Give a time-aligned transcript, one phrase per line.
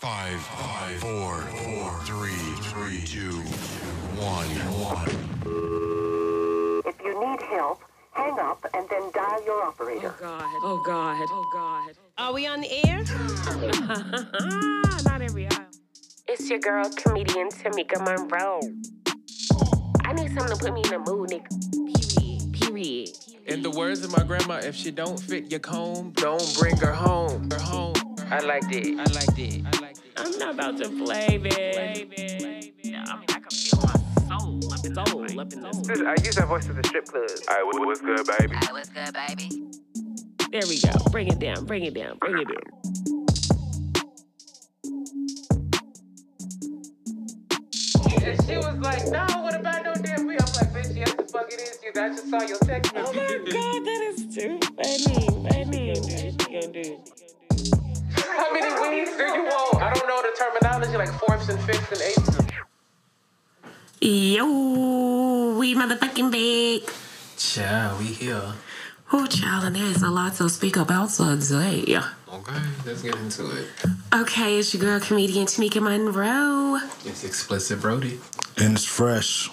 [0.00, 2.30] Five, five, four, four, three,
[2.62, 3.36] three, two,
[4.16, 4.48] one,
[4.80, 5.08] one.
[6.86, 7.82] If you need help,
[8.12, 10.14] hang up and then dial your operator.
[10.16, 10.42] Oh God.
[10.62, 11.26] Oh God.
[11.28, 11.92] Oh God.
[12.16, 13.04] Are we on the air?
[15.04, 15.66] Not every aisle.
[16.26, 18.60] It's your girl, comedian Tamika Monroe.
[20.06, 22.58] I need something to put me in the mood, nigga.
[22.58, 23.10] Period.
[23.18, 23.18] Period.
[23.44, 26.94] In the words of my grandma, if she don't fit your comb, don't bring her
[26.94, 27.50] home.
[27.50, 27.99] Her home.
[28.32, 28.86] I like that.
[28.86, 29.62] I like that.
[29.66, 30.02] I like that.
[30.16, 31.50] I'm not about to play, man.
[31.50, 32.60] Play, man.
[33.08, 36.00] I mean, I can feel my soul up in soul up in this.
[36.00, 37.24] I use that voice at the strip club.
[37.48, 38.54] All right, what, what's good, baby?
[38.54, 39.64] Alright, what's good, baby?
[40.52, 40.92] There we go.
[41.10, 41.64] Bring it down.
[41.66, 42.18] Bring it down.
[42.18, 42.80] Bring it down.
[48.22, 50.36] And she was like, no, what about no damn me?
[50.38, 51.78] I'm like, bitch, yes, the fuck it is.
[51.82, 53.26] You, I just saw your text Oh my.
[53.50, 55.26] God, that is too funny.
[55.48, 55.90] Funny.
[55.90, 57.02] What you gonna do?
[58.36, 59.82] How many weeds do you want?
[59.82, 62.38] I don't know the terminology, like fourths and fifths and eighths.
[64.00, 66.90] Yo, we motherfucking big.
[67.36, 68.54] Child, we here.
[69.12, 71.84] Oh, child, and there's a lot to speak about today.
[72.32, 73.66] Okay, let's get into it.
[74.14, 76.78] Okay, it's your girl, comedian Tamika Monroe.
[77.04, 78.20] It's explicit Brody.
[78.56, 79.50] And it's fresh.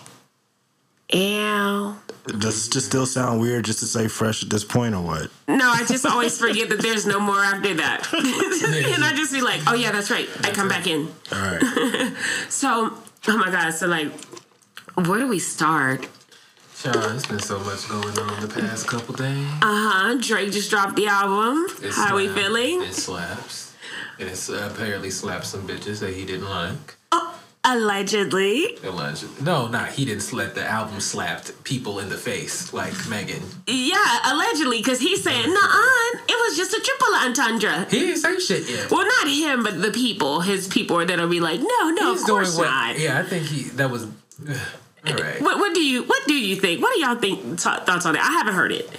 [1.12, 1.96] Ew.
[2.28, 5.32] Does it just still sound weird just to say fresh at this point or what?
[5.48, 8.12] No, I just always forget that there's no more after that.
[8.94, 10.28] and I just be like, oh yeah, that's right.
[10.44, 11.08] I come back in.
[11.32, 12.14] All right.
[12.50, 12.94] So,
[13.28, 14.12] oh my God, so like,
[14.96, 16.08] where do we start?
[16.82, 19.48] Child, there's been so much going on the past couple days.
[19.62, 20.18] Uh huh.
[20.20, 21.66] Drake just dropped the album.
[21.82, 22.82] It How we feeling?
[22.84, 23.76] It slaps.
[24.20, 26.97] And it's uh, apparently slapped some bitches that he didn't like.
[27.68, 28.78] Allegedly.
[28.84, 29.44] Allegedly.
[29.44, 30.54] No, not he didn't slap.
[30.54, 33.44] The album slapped people in the face, like Megan.
[33.68, 35.60] Yeah, allegedly, because he's saying, nah,
[36.30, 37.86] it was just a triple entendre.
[37.90, 38.90] He didn't say shit yet.
[38.90, 42.28] Well, not him, but the people, his people that'll be like, no, no, He's of
[42.28, 42.66] course what?
[42.66, 43.00] not.
[43.00, 43.64] Yeah, I think he.
[43.72, 44.06] That was.
[44.06, 45.42] all right.
[45.42, 46.82] What, what do you What do you think?
[46.82, 48.22] What do y'all think th- thoughts on it?
[48.22, 48.90] I haven't heard it.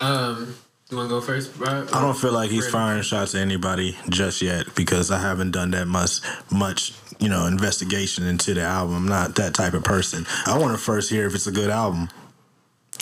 [0.00, 0.56] Um,
[0.90, 1.88] you want to go first, Rob?
[1.92, 5.70] I don't feel like he's firing shots at anybody just yet because I haven't done
[5.70, 6.20] that much,
[6.52, 8.96] much, you know, investigation into the album.
[8.96, 10.26] I'm not that type of person.
[10.46, 12.08] I want to first hear if it's a good album.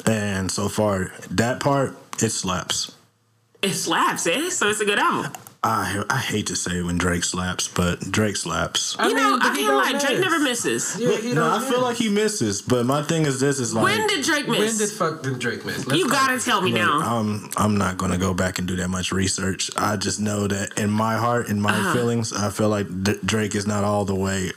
[0.07, 2.97] And so far, that part, it slaps.
[3.63, 4.51] It slaps, eh?
[4.51, 5.33] So it's a good album.
[5.65, 8.97] I I hate to say when Drake slaps, but Drake slaps.
[8.99, 10.97] I you know, mean, I he feel don't like Drake never misses.
[10.99, 13.73] Yeah, he no, I don't feel like he misses, but my thing is this is
[13.73, 14.59] like when did Drake miss?
[14.59, 15.87] When did fuck did Drake miss?
[15.87, 16.99] Let's you gotta tell me Look, now.
[16.99, 19.71] I'm I'm not gonna go back and do that much research.
[19.77, 21.93] I just know that in my heart, in my Uh-huh.
[21.95, 24.51] feelings, I feel like D- Drake is not all the way,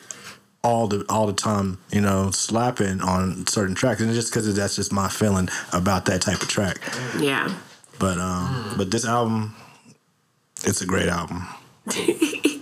[0.63, 4.75] all the all the time, you know, slapping on certain tracks, and just because that's
[4.75, 6.79] just my feeling about that type of track.
[7.19, 7.47] yeah.
[7.99, 8.77] But um, Hmm.
[8.79, 9.55] but this album,
[10.65, 11.47] it's a great album.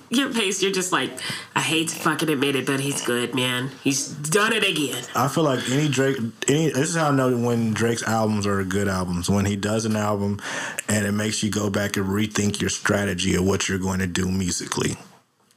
[0.10, 1.10] Your pace, you're just like,
[1.56, 3.72] I hate to fucking admit it, but he's good, man.
[3.84, 5.04] He's done it again.
[5.16, 8.64] I feel like any Drake, any this is how I know when Drake's albums are
[8.64, 9.28] good albums.
[9.28, 10.40] When he does an album,
[10.88, 14.08] and it makes you go back and rethink your strategy of what you're going to
[14.08, 14.98] do musically.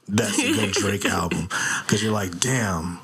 [0.07, 1.49] That's a good Drake album
[1.85, 2.99] because you're like, damn,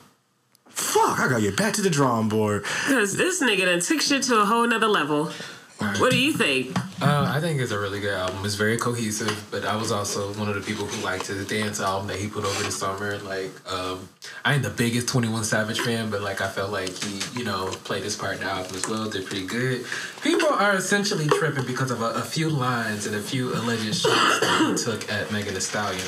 [0.70, 2.64] fuck, I gotta get back to the drawing board.
[2.88, 5.32] Because this nigga done took shit to a whole nother level.
[5.78, 6.78] What do you think?
[7.02, 8.46] Uh, I think it's a really good album.
[8.46, 11.82] It's very cohesive, but I was also one of the people who liked his dance
[11.82, 13.18] album that he put over the summer.
[13.20, 14.08] Like, um,
[14.46, 17.44] I ain't the biggest Twenty One Savage fan, but like I felt like he, you
[17.44, 19.10] know, played his part in the album as well.
[19.10, 19.86] Did pretty good.
[20.22, 24.40] People are essentially tripping because of a, a few lines and a few alleged shots
[24.40, 26.08] that he took at Megan Thee Stallion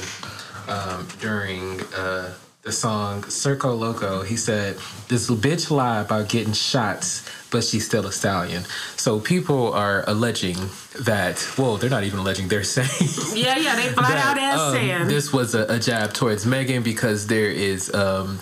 [0.68, 1.82] um, during.
[1.96, 2.34] Uh,
[2.66, 4.78] the song Circo Loco, he said,
[5.08, 8.64] This bitch lied about getting shots, but she's still a stallion.
[8.98, 10.58] So people are alleging
[11.02, 12.90] that, well, they're not even alleging, they're saying
[13.36, 15.08] Yeah, yeah, they flat out ass um, saying.
[15.08, 18.40] this was a, a jab towards Megan because there is um,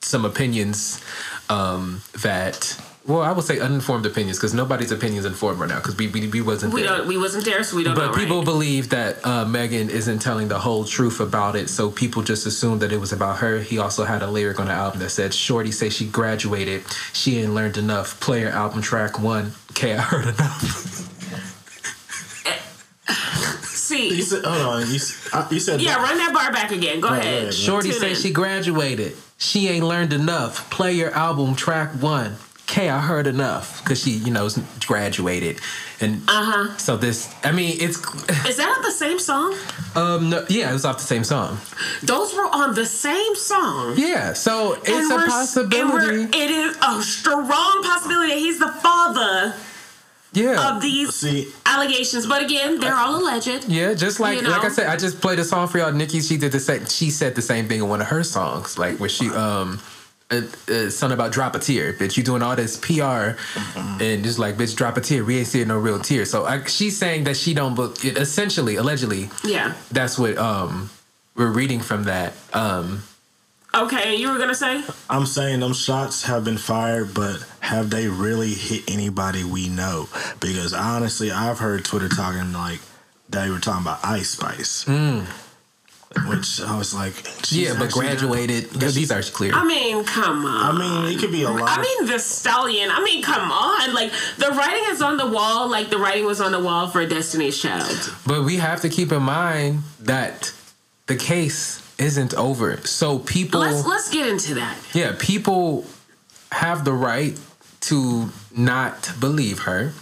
[0.00, 1.02] some opinions
[1.50, 5.96] um, that, well, I would say uninformed opinions because nobody's opinions informed right now because
[5.96, 6.98] we, we, we wasn't we there.
[6.98, 7.08] don't.
[7.08, 8.12] We wasn't there, so we don't But know.
[8.16, 8.44] people right?
[8.44, 12.80] believe that uh, Megan isn't telling the whole truth about it, so people just assumed
[12.82, 13.58] that it was about her.
[13.58, 17.38] He also had a lyric on the album that said, "Shorty say she graduated, she
[17.38, 18.20] ain't learned enough.
[18.20, 19.52] Play her album track one.
[19.72, 20.98] Okay, I heard enough."
[23.08, 26.70] You See, said, hold on, you, s- uh, you said yeah, run that bar back
[26.70, 27.00] again.
[27.00, 27.26] Go Go ahead.
[27.42, 27.54] ahead.
[27.54, 28.16] Shorty Tune say in.
[28.16, 30.70] she graduated, she ain't learned enough.
[30.70, 32.36] Play your album track one.
[32.72, 34.48] Okay, I heard enough because she, you know,
[34.86, 35.60] graduated,
[36.00, 36.76] and Uh huh.
[36.78, 37.28] so this.
[37.44, 37.98] I mean, it's
[38.48, 39.54] Is that on the same song?
[39.94, 41.58] um, no, yeah, it was off the same song.
[42.02, 43.96] Those were on the same song.
[43.98, 46.22] Yeah, so it's And a possibility.
[46.22, 49.54] And it is a strong possibility that he's the father
[50.32, 50.74] Yeah.
[50.74, 52.26] of these See, allegations.
[52.26, 53.66] But again, they're all alleged.
[53.68, 54.50] Yeah, just like You know?
[54.50, 55.92] like I said, I just played a song for y'all.
[55.92, 56.86] Nikki, she did the same.
[56.86, 59.78] She said the same thing in one of her songs, like where she um,
[60.32, 62.16] uh, uh, something about drop a tear, bitch.
[62.16, 63.36] You doing all this PR,
[64.02, 65.24] and just like bitch, drop a tear.
[65.24, 66.24] We ain't seeing no real tear.
[66.24, 67.74] So I, she's saying that she don't.
[67.74, 69.74] But essentially, allegedly, Yeah.
[69.90, 70.90] that's what um
[71.36, 72.32] we're reading from that.
[72.52, 73.02] Um,
[73.74, 74.84] Okay, you were gonna say?
[75.08, 80.08] I'm saying them shots have been fired, but have they really hit anybody we know?
[80.40, 82.80] Because honestly, I've heard Twitter talking like
[83.30, 84.86] they were talking about Ice Spice,
[86.26, 87.14] which I was like,
[87.50, 88.64] yeah, but graduated.
[88.72, 89.52] Yeah, these are clear.
[89.54, 90.76] I mean, come on.
[90.76, 91.78] I mean, it could be a lot.
[91.78, 92.90] I mean, the stallion.
[92.90, 93.94] I mean, come on.
[93.94, 95.68] Like the writing is on the wall.
[95.68, 98.14] Like the writing was on the wall for Destiny's Child.
[98.26, 100.52] But we have to keep in mind that
[101.06, 102.78] the case isn't over.
[102.78, 104.76] So people Let's let's get into that.
[104.92, 105.84] Yeah, people
[106.50, 107.38] have the right
[107.82, 109.92] to not believe her.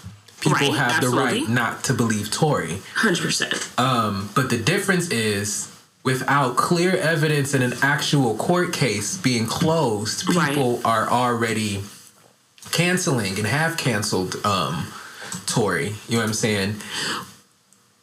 [0.40, 2.78] People Right, have the right not to believe Tory.
[2.94, 3.70] Hundred percent.
[3.78, 5.70] Um, but the difference is
[6.02, 10.48] without clear evidence in an actual court case being closed, Right.
[10.48, 11.82] people are already
[12.72, 14.86] canceling and have canceled um
[15.46, 15.94] Tory.
[16.08, 16.70] You know what I'm saying?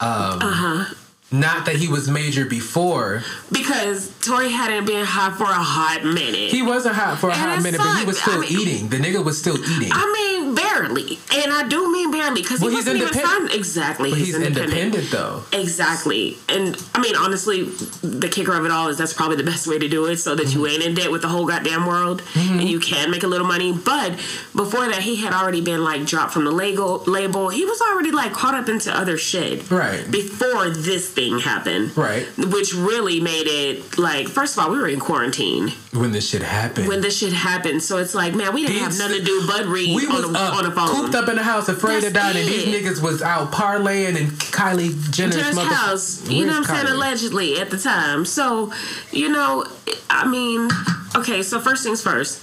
[0.00, 0.94] Um Uh-huh.
[1.30, 3.22] not that he was major before.
[3.52, 6.50] Because Tory hadn't been hot for a hot minute.
[6.50, 8.88] He wasn't hot for a And hot minute, but he was still I mean- eating.
[8.88, 9.90] The nigga was still eating.
[9.92, 13.50] I mean, barely, and I do mean barely because Well, he wasn't even independent.
[13.50, 13.58] signed.
[13.58, 15.42] Exactly, but he's independent though.
[15.52, 16.38] Exactly.
[16.48, 17.64] And I mean, honestly,
[18.02, 20.34] the kicker of it all is that's probably the best way to do it so
[20.34, 20.66] that you mm-hmm.
[20.66, 22.60] ain't in debt with the whole goddamn world and mm-hmm.
[22.60, 23.72] you can make a little money.
[23.72, 24.12] But
[24.54, 26.98] before that, he had already been like dropped from the label.
[27.06, 27.48] label.
[27.48, 29.70] He was already like caught up into other shit.
[29.70, 30.08] Right.
[30.10, 31.96] Before this thing happened.
[31.96, 32.26] Right.
[32.36, 36.42] Which really made it like, first of all, we were in quarantine When this shit
[36.42, 36.88] happened.
[36.88, 37.82] when this shit happened.
[37.82, 40.36] So it's like, man, we didn't have nothing to do but read we was on,
[40.38, 40.88] on the phone.
[40.88, 44.16] cooped up in the house, afraid to That's die, and these niggas was out parlaying
[44.16, 46.28] and Kylie Jenner's, Jenner's mother- house.
[46.28, 46.94] You know what I'm saying?
[46.94, 48.24] Allegedly at the time.
[48.24, 48.72] So,
[49.12, 49.66] you know,
[50.10, 50.68] I mean,
[51.16, 52.42] okay, so first things first.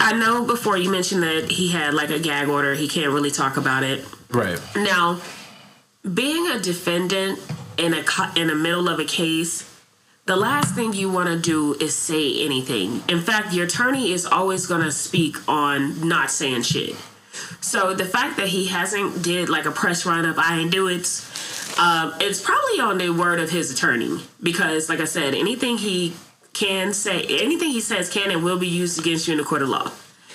[0.00, 3.30] I know before you mentioned that he had like a gag order, he can't really
[3.30, 4.04] talk about it.
[4.30, 4.58] Right.
[4.74, 5.20] Now,
[6.12, 7.38] being a defendant
[7.78, 8.02] in a
[8.36, 9.71] in the middle of a case,
[10.26, 13.02] the last thing you want to do is say anything.
[13.08, 16.96] In fact, your attorney is always going to speak on not saying shit.
[17.60, 20.86] So the fact that he hasn't did like a press run of I ain't do
[20.88, 21.06] it,
[21.78, 26.12] um, it's probably on the word of his attorney because, like I said, anything he
[26.52, 29.62] can say, anything he says can and will be used against you in the court
[29.62, 29.90] of law.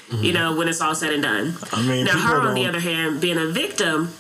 [0.09, 1.55] You know, when it's all said and done.
[1.73, 4.13] I mean, now her on the other hand, being a victim,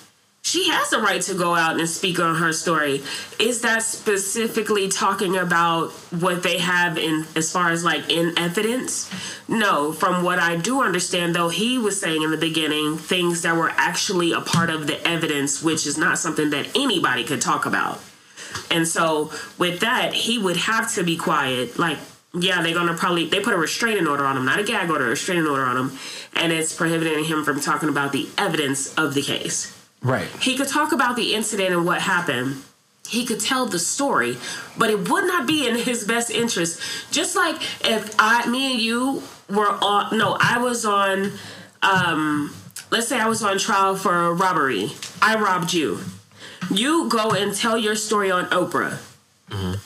[0.47, 3.03] she has the right to go out and speak on her story.
[3.37, 9.11] Is that specifically talking about what they have in as far as like in evidence?
[9.49, 13.57] No, from what I do understand though, he was saying in the beginning things that
[13.57, 17.65] were actually a part of the evidence, which is not something that anybody could talk
[17.65, 18.01] about.
[18.71, 21.77] And so with that, he would have to be quiet.
[21.77, 21.97] Like,
[22.33, 25.07] yeah, they're gonna probably they put a restraining order on him, not a gag order,
[25.07, 25.99] a restraining order on him,
[26.35, 29.76] and it's prohibiting him from talking about the evidence of the case.
[30.01, 30.27] Right.
[30.41, 32.63] He could talk about the incident and what happened.
[33.07, 34.37] He could tell the story,
[34.77, 36.81] but it would not be in his best interest.
[37.11, 37.55] Just like
[37.85, 41.31] if I, me and you were on, no, I was on,
[41.81, 42.53] um,
[42.91, 44.91] let's say I was on trial for a robbery.
[45.21, 45.99] I robbed you.
[46.69, 48.99] You go and tell your story on Oprah.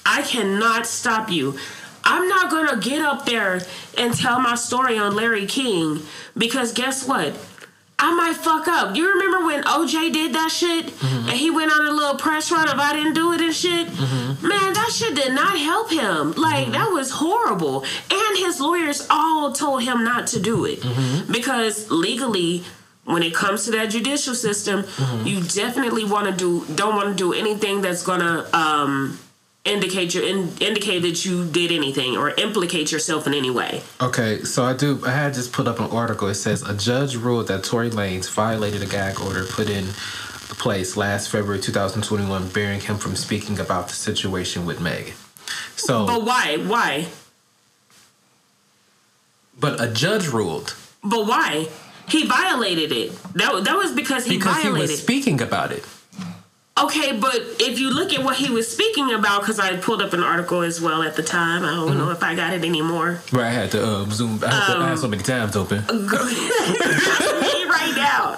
[0.06, 1.58] I cannot stop you.
[2.04, 3.62] I'm not gonna get up there
[3.98, 6.02] and tell my story on Larry King
[6.36, 7.36] because guess what?
[8.02, 8.96] I might fuck up.
[8.96, 11.30] You remember when OJ did that shit mm-hmm.
[11.30, 13.88] and he went on a little press run of I didn't do it and shit?
[13.88, 14.48] Mm-hmm.
[14.48, 16.32] Man, that shit did not help him.
[16.34, 16.72] Like, mm-hmm.
[16.72, 17.86] that was horrible.
[18.10, 20.82] And his lawyers all told him not to do it
[21.32, 22.64] because legally,
[23.06, 24.86] when it comes to that judicial system,
[25.24, 29.20] you definitely want to do don't want to do anything that's gonna um,
[29.66, 33.82] indicate your in, indicate that you did anything or implicate yourself in any way.
[34.02, 35.02] Okay, so I do.
[35.06, 36.28] I had just put up an article.
[36.28, 39.86] It says a judge ruled that Tory Lanez violated a gag order put in
[40.58, 45.14] place last February 2021, barring him from speaking about the situation with Meg.
[45.76, 46.58] So, But why?
[46.58, 47.08] Why?
[49.60, 51.68] but a judge ruled But why?
[52.10, 53.12] He violated it.
[53.36, 55.86] That, that was because he because he was speaking about it.
[56.86, 60.14] Okay, but if you look at what he was speaking about, because I pulled up
[60.14, 61.64] an article as well at the time.
[61.64, 63.22] I don't know if I got it anymore.
[63.32, 64.44] Right, I had to um, zoom.
[64.44, 65.84] I had, to, I had so many tabs open.
[67.72, 68.38] Me right now.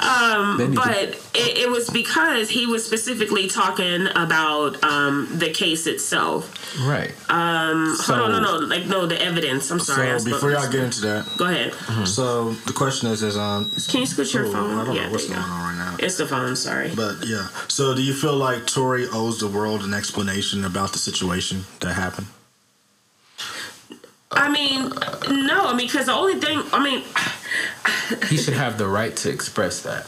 [0.00, 5.28] Um, They need to- but it, it was because he was specifically talking about um,
[5.38, 6.54] the case itself.
[6.86, 7.12] right.
[7.28, 9.70] Um, So- hold on, no, no, like no, the evidence.
[9.70, 10.10] I'm sorry.
[10.12, 11.74] I So before y'all get into that, go ahead.
[12.06, 14.78] so the question is, is um, Can you switch your oh, phone?
[14.78, 15.46] I don't Yeah, know what's going go.
[15.46, 15.96] on right now.
[15.98, 16.54] It's the phone.
[16.56, 16.90] Sorry.
[16.94, 20.98] But yeah, so do you feel like Tory owes the world an explanation about the
[20.98, 22.26] situation that happened?
[24.30, 24.90] I mean,
[25.46, 25.66] no.
[25.68, 26.62] I mean, because the only thing.
[26.72, 27.02] I mean,
[28.28, 30.06] he should have the right to express that.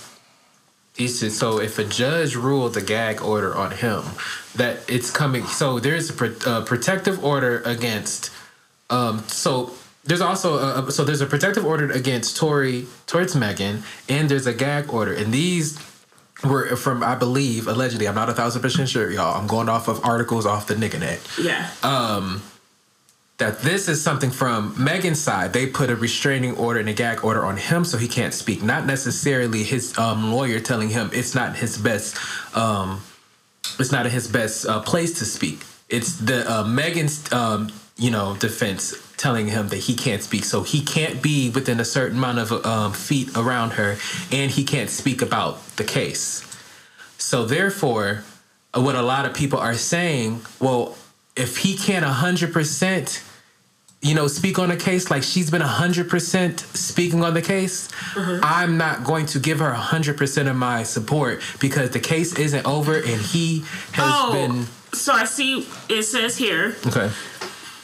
[0.96, 1.32] He should.
[1.32, 4.02] So if a judge ruled a gag order on him,
[4.56, 5.44] that it's coming.
[5.46, 8.30] So there's a pro, uh, protective order against.
[8.90, 9.24] Um.
[9.28, 9.72] So
[10.04, 14.46] there's also a, a- so there's a protective order against Tory towards Megan, and there's
[14.46, 15.78] a gag order, and these
[16.44, 18.06] were from I believe allegedly.
[18.08, 19.38] I'm not a thousand percent sure, y'all.
[19.40, 21.70] I'm going off of articles off the nigga net yeah.
[21.82, 22.42] um,
[23.40, 25.52] that this is something from Megan's side.
[25.52, 28.62] They put a restraining order and a gag order on him so he can't speak.
[28.62, 32.16] Not necessarily his um, lawyer telling him it's not his best.
[32.56, 33.02] Um,
[33.78, 35.64] it's not his best uh, place to speak.
[35.88, 40.62] It's the uh, Megan's um, you know defense telling him that he can't speak, so
[40.62, 43.96] he can't be within a certain amount of um, feet around her,
[44.30, 46.46] and he can't speak about the case.
[47.18, 48.24] So therefore,
[48.74, 50.96] uh, what a lot of people are saying, well,
[51.36, 53.22] if he can't hundred percent,
[54.02, 57.88] you know, speak on a case like she's been hundred percent speaking on the case,
[58.14, 58.40] mm-hmm.
[58.42, 62.64] I'm not going to give her hundred percent of my support because the case isn't
[62.66, 63.60] over and he
[63.92, 67.08] has Oh, been so I see it says here okay.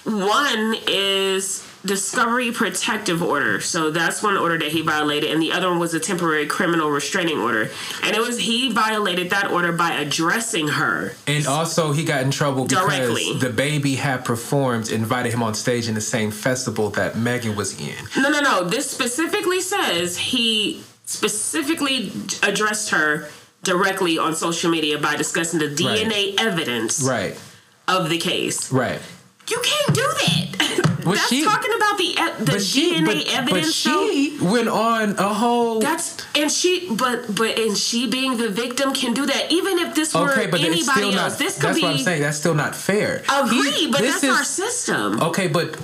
[0.05, 3.61] one is discovery protective order.
[3.61, 6.91] So that's one order that he violated, and the other one was a temporary criminal
[6.91, 7.71] restraining order.
[8.03, 11.15] And it was he violated that order by addressing her.
[11.27, 15.89] And also, he got in trouble because the baby had performed, invited him on stage
[15.89, 17.95] in the same festival that Megan was in.
[18.21, 18.65] No, no, no.
[18.65, 22.13] This specifically says he specifically
[22.43, 23.29] addressed her
[23.63, 27.39] directly on social media by discussing the DNA evidence Right,
[27.89, 28.71] of the case.
[28.73, 29.01] right.
[29.49, 30.97] You can't do that.
[31.07, 33.85] That's she- talking about the the she, DNA but, evidence.
[33.85, 34.11] but though.
[34.11, 35.79] she went on a whole.
[35.81, 39.53] That's and she, but but and she being the victim can do that.
[39.53, 41.39] Even if this were okay, anybody still else, not.
[41.39, 42.23] this could That's be what I'm saying.
[42.23, 43.23] That's still not fair.
[43.33, 43.71] agree.
[43.71, 45.21] He- but that's our system.
[45.23, 45.79] Okay, but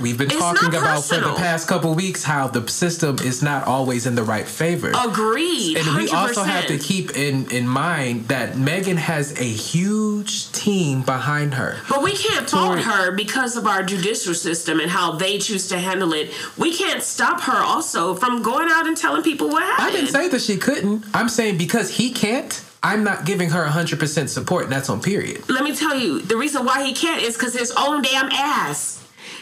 [0.00, 3.66] we've been It's talking about for the past couple weeks how the system is not
[3.66, 4.92] always in the right favor.
[4.96, 5.76] Agreed.
[5.78, 6.14] And we 100%.
[6.14, 11.76] also have to keep in, in mind that Megan has a huge team behind her.
[11.88, 15.78] But we can't fault her because of our judicial system and how they choose to
[15.78, 16.32] handle it.
[16.56, 19.88] We can't stop her also from going out and telling people what happened.
[19.88, 21.04] I didn't say that she couldn't.
[21.14, 25.48] I'm saying because he can't, I'm not giving her 100% support, and that's on period.
[25.48, 28.97] Let me tell you, the reason why he can't is because his own damn ass.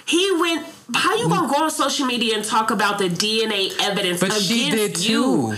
[0.07, 0.67] He went.
[0.95, 4.49] How you gonna go on social media and talk about the DNA evidence But against
[4.49, 5.53] she did you?
[5.53, 5.57] too.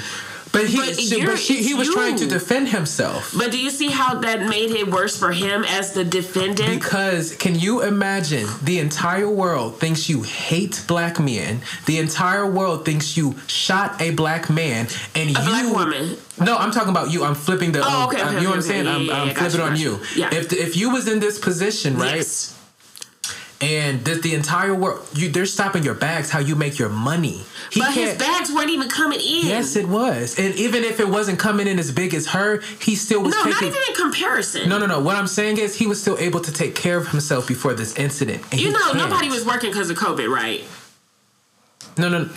[0.51, 3.35] But he, But she, but she, he was trying to defend himself.
[3.37, 6.71] But do you see how that made it worse for him as the defendant?
[6.71, 12.87] Because can you imagine the entire world thinks you hate black men, the entire world
[12.87, 16.17] thinks you shot a black man, and A you black woman.
[16.41, 17.25] No, I'm talking about you.
[17.25, 17.83] I'm flipping the.
[17.85, 18.87] Oh, um, okay, um, okay, you know what I'm saying?
[18.87, 18.97] okay.
[18.97, 19.91] I'm, Yeah, yeah, I'm yeah, flipping on you, you.
[20.15, 20.21] you.
[20.23, 20.35] Yeah.
[20.35, 22.17] If if you was in this position, right?
[22.17, 22.58] Yes.
[23.61, 26.31] And the, the entire world, you they're stopping your bags.
[26.31, 27.43] How you make your money?
[27.73, 29.47] He But his bags weren't even coming in.
[29.47, 30.39] Yes, it was.
[30.39, 33.43] And even if it wasn't coming in as big as her, he still was No,
[33.43, 34.69] not even in comparison.
[34.69, 35.01] No, no, no.
[35.01, 37.97] What I'm saying is he was still able to take care of himself before this
[37.97, 38.43] incident.
[38.53, 38.99] You know, can't.
[38.99, 40.63] nobody was working because of COVID, right?
[41.99, 42.29] No, no,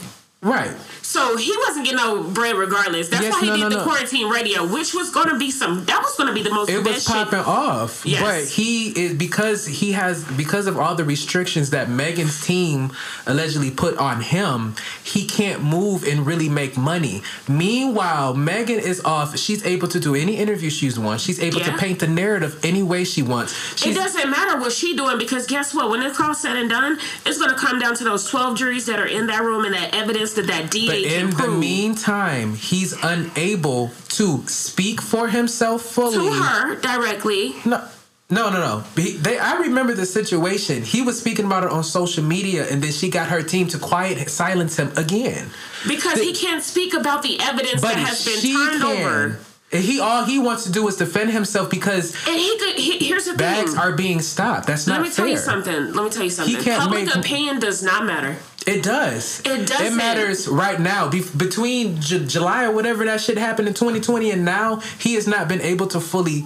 [0.41, 0.71] right.
[1.03, 3.09] So he wasn't getting no bread regardless.
[3.09, 3.83] That's Yes, why he no, did no, the no.
[3.83, 5.83] quarantine radio, which was going to be some.
[5.85, 6.69] That was going to be the most.
[6.69, 7.05] It was shit.
[7.13, 8.21] popping off, Yes.
[8.21, 12.91] but he is because he has because of all the restrictions that Megan's team
[13.25, 14.75] allegedly put on him.
[15.03, 17.23] He can't move and really make money.
[17.47, 19.37] Meanwhile, Megan is off.
[19.37, 21.23] She's able to do any interview she wants.
[21.23, 23.85] She's able to paint the narrative any way she wants.
[23.85, 25.89] It doesn't matter what she doing because guess what?
[25.89, 28.85] When it's all said and done, it's going to come down to those twelve juries
[28.85, 32.93] that are in that room and that evidence that that DA In the meantime, he's
[33.03, 36.17] unable to speak for himself fully.
[36.17, 37.55] to her directly.
[37.65, 37.87] No,
[38.29, 38.83] no, no, no.
[38.95, 40.83] He, they, I remember the situation.
[40.83, 43.77] He was speaking about it on social media, and then she got her team to
[43.77, 45.49] quiet, silence him again.
[45.87, 49.05] Because he can't speak about the evidence that has been turned can.
[49.05, 49.39] over.
[49.73, 52.75] And he all he wants to do is defend himself because And he could.
[52.75, 53.79] He, here's the bags thing.
[53.79, 54.67] are being stopped.
[54.67, 54.99] That's not.
[54.99, 55.93] Let me tell you something.
[55.93, 56.63] Let me tell you something.
[56.63, 58.35] Public make- opinion does not matter.
[58.67, 59.41] It does.
[59.43, 59.95] It It doesn't.
[59.97, 61.09] matters right now.
[61.09, 65.27] Be- between J- July or whatever that shit happened in 2020 and now, he has
[65.27, 66.45] not been able to fully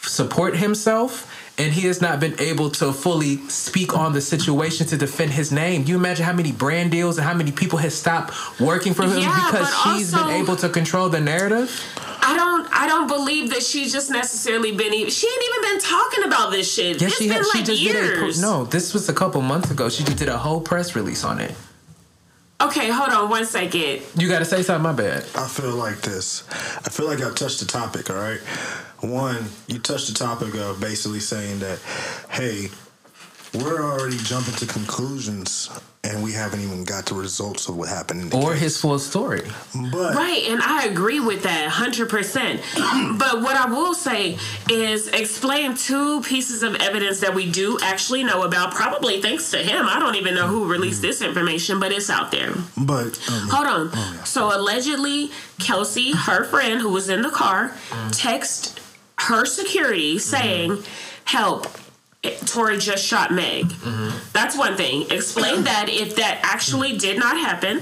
[0.00, 4.96] support himself and he has not been able to fully speak on the situation to
[4.96, 5.84] defend his name.
[5.86, 9.18] You imagine how many brand deals and how many people has stopped working for him
[9.18, 11.70] Yeah, because she's also- been able to control the narrative?
[12.34, 15.80] I don't I don't believe that she's just necessarily been even she ain't even been
[15.80, 17.00] talking about this shit.
[17.00, 18.40] Yeah, it's she been had, she like just did a years.
[18.40, 18.64] no.
[18.64, 19.88] This was a couple months ago.
[19.88, 21.54] She just did a whole press release on it.
[22.60, 24.02] Okay, hold on one second.
[24.16, 24.82] You got to say something.
[24.82, 25.24] My bad.
[25.34, 26.44] I feel like this.
[26.84, 28.40] I feel like I've touched the topic, all right?
[29.00, 31.78] One, you touched the topic of basically saying that,
[32.30, 32.68] hey,
[33.54, 35.70] we're already jumping to conclusions
[36.02, 38.60] and we haven't even got the results of what happened Or case.
[38.60, 39.40] his full story.
[39.74, 43.18] But Right, and I agree with that 100%.
[43.18, 44.36] but what I will say
[44.70, 49.58] is explain two pieces of evidence that we do actually know about, probably thanks to
[49.58, 49.86] him.
[49.88, 52.52] I don't even know who released this information, but it's out there.
[52.76, 54.26] but um, Hold on.
[54.26, 57.72] So allegedly, Kelsey, her friend who was in the car,
[58.12, 58.78] text
[59.20, 60.82] her security saying,
[61.24, 61.66] "Help."
[62.46, 63.68] Tory just shot Meg.
[64.32, 65.10] That's one thing.
[65.10, 67.80] Explain that if that actually did not happen,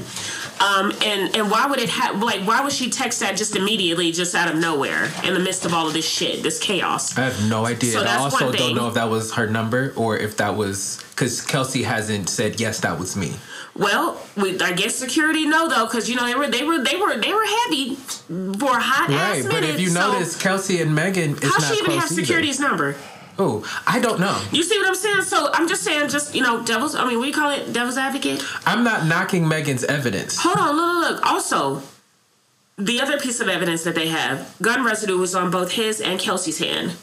[0.61, 4.12] um, and and why would it have like why would she text that just immediately,
[4.12, 7.16] just out of nowhere, in the midst of all of this shit, this chaos?
[7.18, 7.92] I have no idea.
[7.92, 11.02] So And I also don't know if that was her number or if that was
[11.11, 13.34] because Kelsey hasn't said yes, that was me.
[13.75, 16.96] Well, we, I guess security know though, because you know they were they were they
[16.96, 19.50] were they were heavy for a hot ass Right, minute.
[19.50, 22.14] but if you so notice, Kelsey and Megan is how she even have either.
[22.14, 22.94] security's number?
[23.38, 24.40] Oh, I don't know.
[24.52, 25.22] You see what I'm saying?
[25.22, 26.94] So I'm just saying, just you know, devil's.
[26.94, 28.44] I mean, we call it devil's advocate.
[28.66, 30.36] I'm not knocking Megan's evidence.
[30.38, 31.26] Hold on, look, look, look.
[31.32, 31.82] Also,
[32.76, 36.20] the other piece of evidence that they have, gun residue was on both his and
[36.20, 36.94] Kelsey's hand.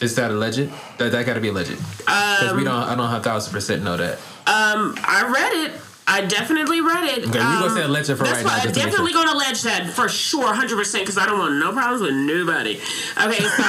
[0.00, 0.70] Is that alleged?
[0.98, 1.76] That that got to be alleged.
[1.98, 2.74] Because we don't.
[2.74, 4.14] I don't have thousand percent know that.
[4.46, 5.80] Um, I read it.
[6.10, 7.18] I definitely read it.
[7.18, 9.24] Okay, we gonna um, say alleged for that's right why now, I'm just definitely sure.
[9.24, 12.80] gonna allege that for sure, hundred percent, because I don't want no problems with nobody.
[13.20, 13.62] Okay, so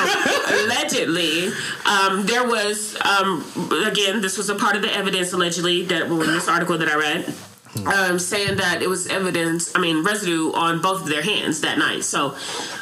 [0.64, 1.48] allegedly,
[1.86, 3.44] um, there was um,
[3.86, 6.88] again, this was a part of the evidence allegedly that well, in this article that
[6.88, 7.34] I read.
[7.86, 11.78] Um, saying that it was evidence, I mean, residue on both of their hands that
[11.78, 12.04] night.
[12.04, 12.32] So,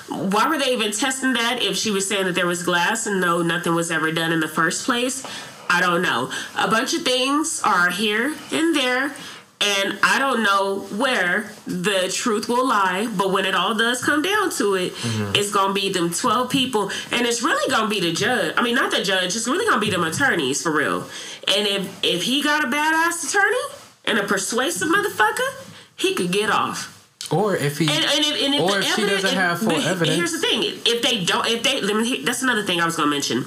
[0.07, 3.19] why were they even testing that if she was saying that there was glass and
[3.19, 5.27] no, nothing was ever done in the first place?
[5.69, 6.31] I don't know.
[6.57, 9.13] A bunch of things are here and there,
[9.59, 13.07] and I don't know where the truth will lie.
[13.17, 15.35] But when it all does come down to it, mm-hmm.
[15.35, 18.53] it's gonna be them twelve people, and it's really gonna be the judge.
[18.57, 19.35] I mean, not the judge.
[19.35, 21.07] It's really gonna be them attorneys for real.
[21.47, 23.57] And if if he got a badass attorney
[24.05, 26.93] and a persuasive motherfucker, he could get off.
[27.31, 30.15] Or if he, And, and if, and if or if she doesn't have full evidence.
[30.15, 32.95] Here's the thing: if they don't, if they, let me, that's another thing I was
[32.95, 33.45] going to mention.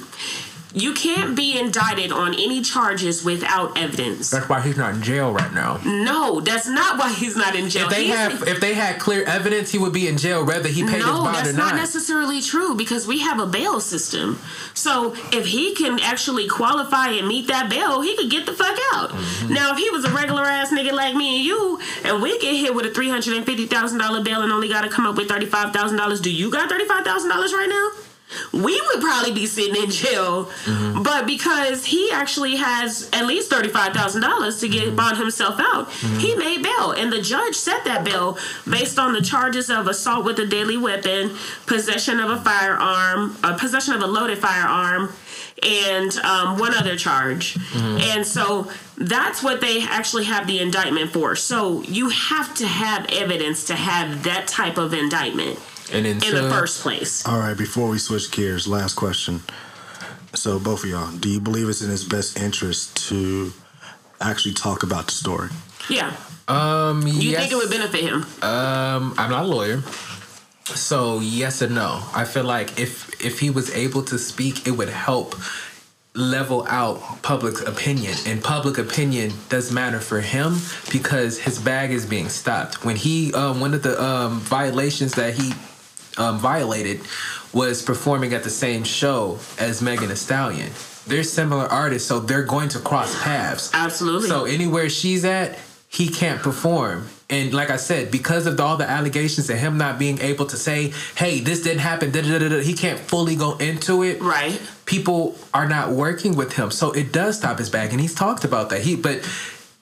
[0.73, 4.29] You can't be indicted on any charges without evidence.
[4.29, 5.79] that's why he's not in jail right now.
[5.85, 7.85] No, that's not why he's not in jail.
[7.85, 10.69] If they He's- have, if they had clear evidence, he would be in jail whether
[10.69, 11.75] he paid his bond or not No, that's not.
[11.75, 14.39] necessarily true because we have a bail system.
[14.73, 18.77] So if he can actually qualify and meet that bail, he could get the fuck
[18.93, 19.09] out.
[19.09, 19.53] Mm-hmm.
[19.53, 22.55] Now, if he was a regular ass nigga like me and you, and we get
[22.55, 25.05] hit with a three hundred and fifty thousand dollar bail and only got to come
[25.05, 27.89] up with thirty five thousand dollars, do you got thirty five thousand dollars right now?
[28.53, 31.03] We would probably be sitting in jail, Mm-hmm.
[31.03, 34.85] but because he actually has at least thirty five thousand dollars to Mm-hmm.
[34.85, 38.37] get bond himself out, he made bail, and the judge set that bail
[38.69, 41.31] based on the charges of assault with a deadly weapon,
[41.65, 45.11] possession of a firearm, uh, possession of a loaded firearm,
[45.63, 47.57] and um, one other charge.
[47.75, 51.35] And so that's what they actually have the indictment for.
[51.35, 55.59] So you have to have evidence to have that type of indictment
[55.93, 57.25] and in until, the first place.
[57.27, 59.41] all right, before we switch gears, last question.
[60.33, 63.51] So both of y'all, do you believe it's in his best interest to
[64.21, 65.49] actually talk about the story?
[65.89, 66.15] Yeah.
[66.47, 68.23] um, You yes, think it would benefit him?
[68.41, 69.81] Um, I'm not a lawyer,
[70.63, 72.01] so yes and no.
[72.15, 75.35] I feel like if if he was able to speak, it would help
[76.13, 80.57] level out public opinion, and public opinion does matter for him
[80.91, 82.83] because his bag is being stopped.
[82.83, 85.53] When he, um, one of the um, violations that he
[86.21, 87.01] um, violated
[87.53, 90.71] was performing at the same show as Megan Thee Stallion.
[91.07, 93.71] They're similar artists, so they're going to cross paths.
[93.73, 94.29] Absolutely.
[94.29, 95.57] So anywhere she's at,
[95.89, 97.07] he can't perform.
[97.29, 100.57] And like I said, because of all the allegations and him not being able to
[100.57, 104.21] say, "Hey, this didn't happen," da, da, da, da, he can't fully go into it.
[104.21, 104.61] Right.
[104.85, 108.43] People are not working with him, so it does stop his bag, and he's talked
[108.43, 108.81] about that.
[108.81, 109.21] He, but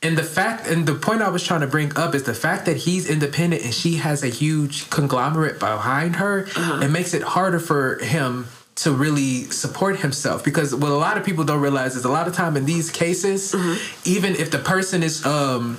[0.01, 2.65] and the fact and the point I was trying to bring up is the fact
[2.67, 6.45] that he's independent and she has a huge conglomerate behind her.
[6.55, 6.79] Uh-huh.
[6.85, 11.25] It makes it harder for him to really support himself because what a lot of
[11.25, 13.75] people don't realize is a lot of time in these cases, Mm-hmm.
[14.09, 15.77] even if the person is um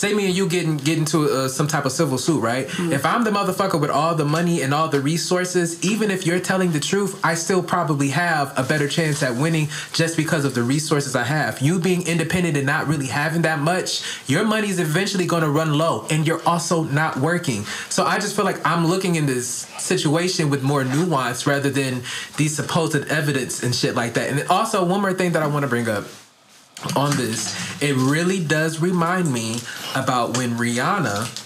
[0.00, 2.66] say me and you getting get into uh, some type of civil suit, right?
[2.68, 2.92] Mm-hmm.
[2.92, 6.40] If I'm the motherfucker with all the money and all the resources, even if you're
[6.40, 10.54] telling the truth, I still probably have a better chance at winning just because of
[10.54, 11.60] the resources I have.
[11.60, 15.76] You being independent and not really having that much, your money's eventually going to run
[15.76, 17.64] low, and you're also not working.
[17.90, 22.02] So I just feel like I'm looking in this situation with more nuance rather than
[22.36, 24.30] these supposed evidence and shit like that.
[24.30, 26.04] And also, one more thing that I want to bring up
[26.96, 29.58] on this, it really does remind me
[29.94, 31.36] about when Rihanna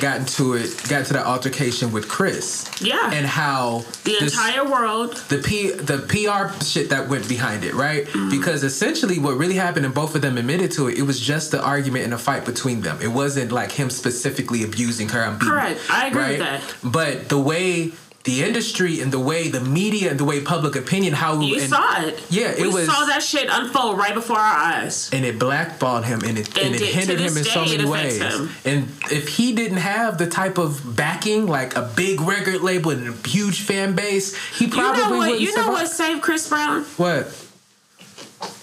[0.00, 2.66] got into it, got into that altercation with Chris.
[2.66, 2.84] Uh-huh.
[2.84, 3.10] Yeah.
[3.12, 5.14] and how The this- entire world.
[5.28, 8.06] the P the PR shit that went behind it, right?
[8.06, 8.30] Mm-hmm.
[8.30, 11.52] Because essentially what really happened and both of them admitted to it, it was just
[11.52, 12.98] the argument and a fight between them.
[13.00, 15.22] It wasn't like him specifically abusing her.
[15.22, 15.80] I'm beating Correct.
[15.88, 16.60] I agree with that.
[16.82, 17.92] But the way
[18.24, 21.68] the industry and the way the media and the way public opinion, how You and,
[21.68, 22.22] saw it.
[22.30, 25.10] Yeah, it we was- saw that shit unfold right before our eyes.
[25.12, 27.84] and it blackballed him and it, and And it to hindered him in so many
[27.84, 28.18] ways.
[28.18, 28.50] him.
[28.64, 33.08] And if he didn't have the type of backing, like a big record label and
[33.08, 35.40] a huge fan base, he You probably know what?
[35.40, 35.72] You know survive.
[35.72, 36.84] what saved Chris Brown?
[36.98, 37.28] What?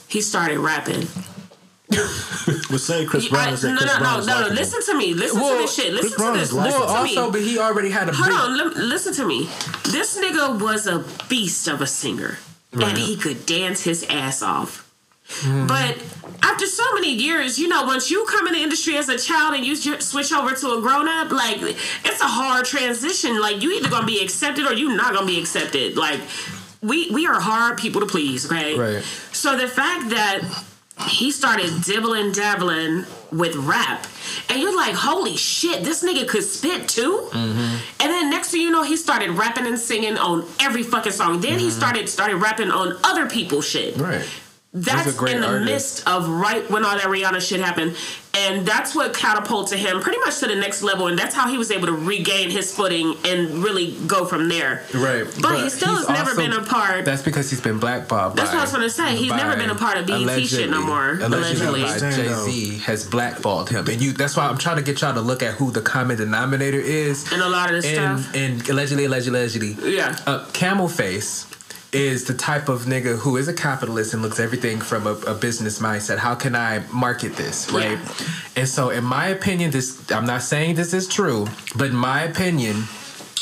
[0.08, 1.08] He started rapping.
[1.89, 4.41] But say Chris You- Brown I- is that no, Chris no, Brown no, is no,
[4.41, 4.47] no.
[4.54, 5.13] Listen to me.
[5.13, 5.93] Listen Well, to this shit.
[5.93, 6.58] Listen Brown to is this.
[6.58, 6.80] likable.
[6.80, 7.17] Listen Well, to me.
[7.17, 8.38] also, but he already had a Hold big.
[8.39, 9.49] on, lim- listen to me.
[9.86, 12.38] This nigga was a beast of a singer,
[12.73, 14.86] and he could dance his ass off.
[15.41, 15.67] Mm-hmm.
[15.67, 15.97] But
[16.43, 19.54] after so many years, you know, once you come in the industry as a child
[19.56, 23.39] and you ju- switch over to a grown up, like it's a hard transition.
[23.39, 25.97] Like you either gonna be accepted or you not gonna be accepted.
[25.97, 26.19] Like
[26.82, 28.75] we we are hard people to please, okay?
[28.78, 29.04] Right.
[29.32, 30.41] So the fact that
[31.07, 34.07] he started dibbling dabbling with rap,
[34.49, 37.29] and you're like, holy shit, this nigga could spit too.
[37.31, 37.77] Mm-hmm.
[38.01, 41.39] And then next thing you know, he started rapping and singing on every fucking song.
[41.41, 43.95] Then he started started rapping on other people's shit.
[43.95, 44.03] Mm-hmm.
[44.03, 44.29] Right.
[44.71, 45.65] That's in the artist.
[45.65, 47.95] midst of right when all that Rihanna shit happened.
[48.38, 51.08] And that's what catapulted him pretty much to the next level.
[51.08, 54.84] And that's how he was able to regain his footing and really go from there.
[54.93, 55.25] Right.
[55.41, 57.03] But, he still has never also- been a part.
[57.03, 58.38] That's because he's been blackballed.
[58.38, 59.15] That's by, what I was gonna say.
[59.15, 62.27] He's never been a part of BET shit no more, Allegedly, allegedly.
[62.27, 62.34] Jay.
[62.51, 64.13] Z has blackballed him, and you.
[64.13, 67.32] That's why I'm trying to get y'all to look at who the common denominator is.
[67.32, 68.36] And a lot of this and, stuff.
[68.36, 69.95] And allegedly, allegedly, allegedly.
[69.95, 70.15] Yeah.
[70.27, 71.47] Uh, Camel Face
[71.91, 75.34] is the type of nigga who is a capitalist and looks everything from a, a
[75.34, 76.17] business mindset.
[76.17, 77.97] How can I market this, right?
[77.97, 78.13] Yeah.
[78.58, 82.23] And so, in my opinion, this I'm not saying this is true, but in my
[82.23, 82.84] opinion,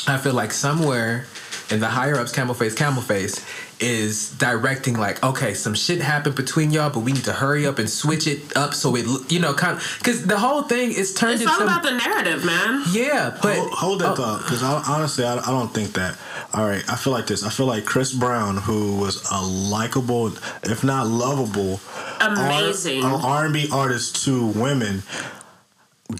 [0.06, 1.26] I feel like somewhere
[1.70, 3.44] in the higher ups, Camel Face, Camel Face
[3.80, 7.78] is directing like, okay, some shit happened between y'all, but we need to hurry up
[7.78, 11.14] and switch it up so it, you know, kind of because the whole thing is
[11.14, 12.82] turned It's into all about the narrative, man.
[12.90, 16.18] yeah, but hold, hold that oh, thought, because honestly, I, I don't think that.
[16.54, 17.44] All right, I feel like this.
[17.44, 20.28] I feel like Chris Brown, who was a likable,
[20.62, 21.80] if not lovable,
[22.20, 23.04] Amazing.
[23.04, 25.02] R and B artist to women,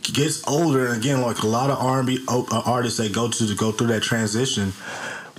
[0.03, 3.29] gets older, and again, like a lot of R and B uh, artists that go
[3.29, 4.73] to to go through that transition.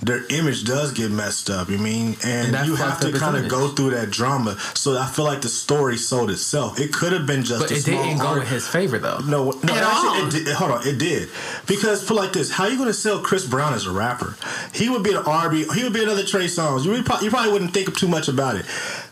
[0.02, 1.68] Their image does get messed up.
[1.68, 4.58] You mean, and, And you have to kind of go through that drama.
[4.74, 6.80] So I feel like the story sold itself.
[6.80, 8.98] It could have been just but a it small didn't go art- in his favor
[8.98, 9.18] though.
[9.18, 9.74] no, no.
[9.74, 10.26] At actually, all.
[10.26, 11.28] it did, hold on, it did
[11.66, 14.36] because put like this: How you going to sell Chris Brown as a rapper?
[14.72, 15.66] He would be an R&B.
[15.74, 16.84] He would be another Trey Songz.
[16.84, 18.64] You, would you probably wouldn't think too much about it,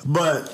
[0.07, 0.49] but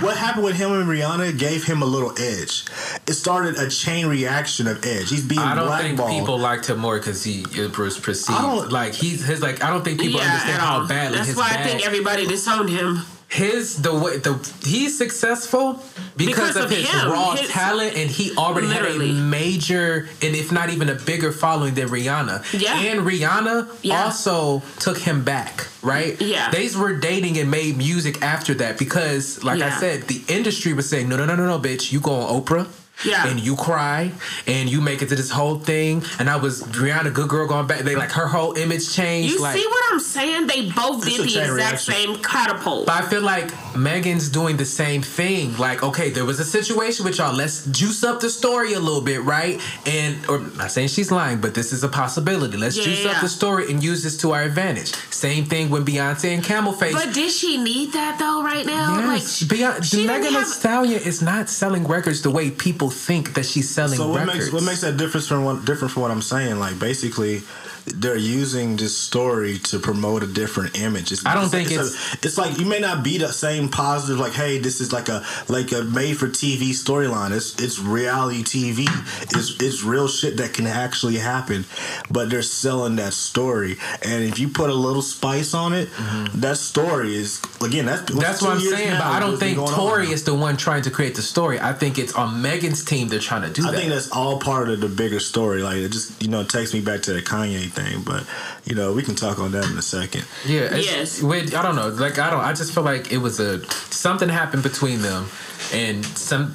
[0.00, 2.64] what happened with him and Rihanna gave him a little edge.
[3.06, 5.10] It started a chain reaction of edge.
[5.10, 8.42] He's being I don't think people liked him more because he it was perceived I
[8.42, 10.86] don't- like he's his like I don't think people yeah, understand at how all.
[10.86, 13.02] badly That's his why I think everybody disowned him.
[13.32, 15.82] His the way the he's successful
[16.18, 17.10] because, Because of, of his him.
[17.10, 19.08] raw His- talent and he already Literally.
[19.08, 22.44] had a major and if not even a bigger following than Rihanna.
[22.52, 22.78] Yeah.
[22.78, 24.04] And Rihanna Yeah.
[24.04, 26.20] also took him back, right?
[26.20, 26.50] Yeah.
[26.50, 30.86] They were dating and made music after that because like I said, the industry was
[30.90, 32.66] saying, No, no, no, no, no, bitch, you go on Oprah.
[33.04, 33.26] Yeah.
[33.26, 34.12] And you cry
[34.46, 36.02] and you make it to this whole thing.
[36.18, 37.80] And I was Rihanna, good girl going back.
[37.80, 39.34] They like her whole image changed.
[39.34, 40.46] You like, see what I'm saying?
[40.46, 41.94] They both did the exact reaction.
[41.94, 42.86] same catapult.
[42.86, 45.56] But I feel like Megan's doing the same thing.
[45.56, 47.34] Like, okay, there was a situation with y'all.
[47.34, 49.60] Let's juice up the story a little bit, right?
[49.86, 52.56] And or not saying she's lying, but this is a possibility.
[52.56, 54.92] Let's Yeah, juice up the story and use this to our advantage.
[55.10, 56.92] Same thing when Beyonce and Camel Face.
[56.94, 58.42] But did she need that though?
[58.42, 62.90] Right now, Yes, like Beyonce, Megan Thee Stallion is not selling records the way people
[62.92, 64.38] think that she's selling So what records.
[64.44, 66.58] makes what makes that difference from what different from what I'm saying?
[66.58, 67.42] Like basically,
[67.86, 71.12] they're using this story to promote a different image.
[71.12, 73.68] It's, I don't it's, think it's, a- it's like you may not be the same
[73.68, 74.18] positive.
[74.18, 77.32] Like, hey, this is like a like a made for TV storyline.
[77.34, 78.84] It's it's reality TV.
[79.22, 81.64] It's it's real shit that can actually happen,
[82.10, 83.76] but they're selling that story.
[84.02, 85.88] And if you put a little spice on it,
[86.34, 88.20] that story is again that's Mm-hmm.
[88.20, 90.90] That's what I'm saying, now, but I don't think Tory is the one trying to
[90.90, 91.60] create the story.
[91.60, 93.76] I think it's on Megan's team they're trying to do I that.
[93.76, 95.62] think that's all part of the bigger story.
[95.62, 98.24] Like it just you know takes me back to the Kanye thing, but
[98.64, 100.24] you know we can talk on that in a second.
[100.46, 100.74] Yeah.
[100.76, 101.22] Yes.
[101.22, 101.88] With, I don't know.
[101.88, 102.40] Like I don't.
[102.40, 105.26] I just feel like it was a something happened between them,
[105.72, 106.52] and some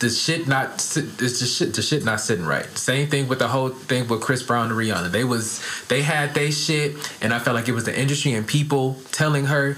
[0.00, 0.80] the shit not.
[0.80, 1.74] sit- It's just shit.
[1.74, 2.66] The shit not sitting right.
[2.78, 5.10] Same thing with the whole thing with Chris Brown and Rihanna.
[5.10, 8.46] They was they had they shit, and I felt like it was the industry and
[8.46, 9.76] people telling her.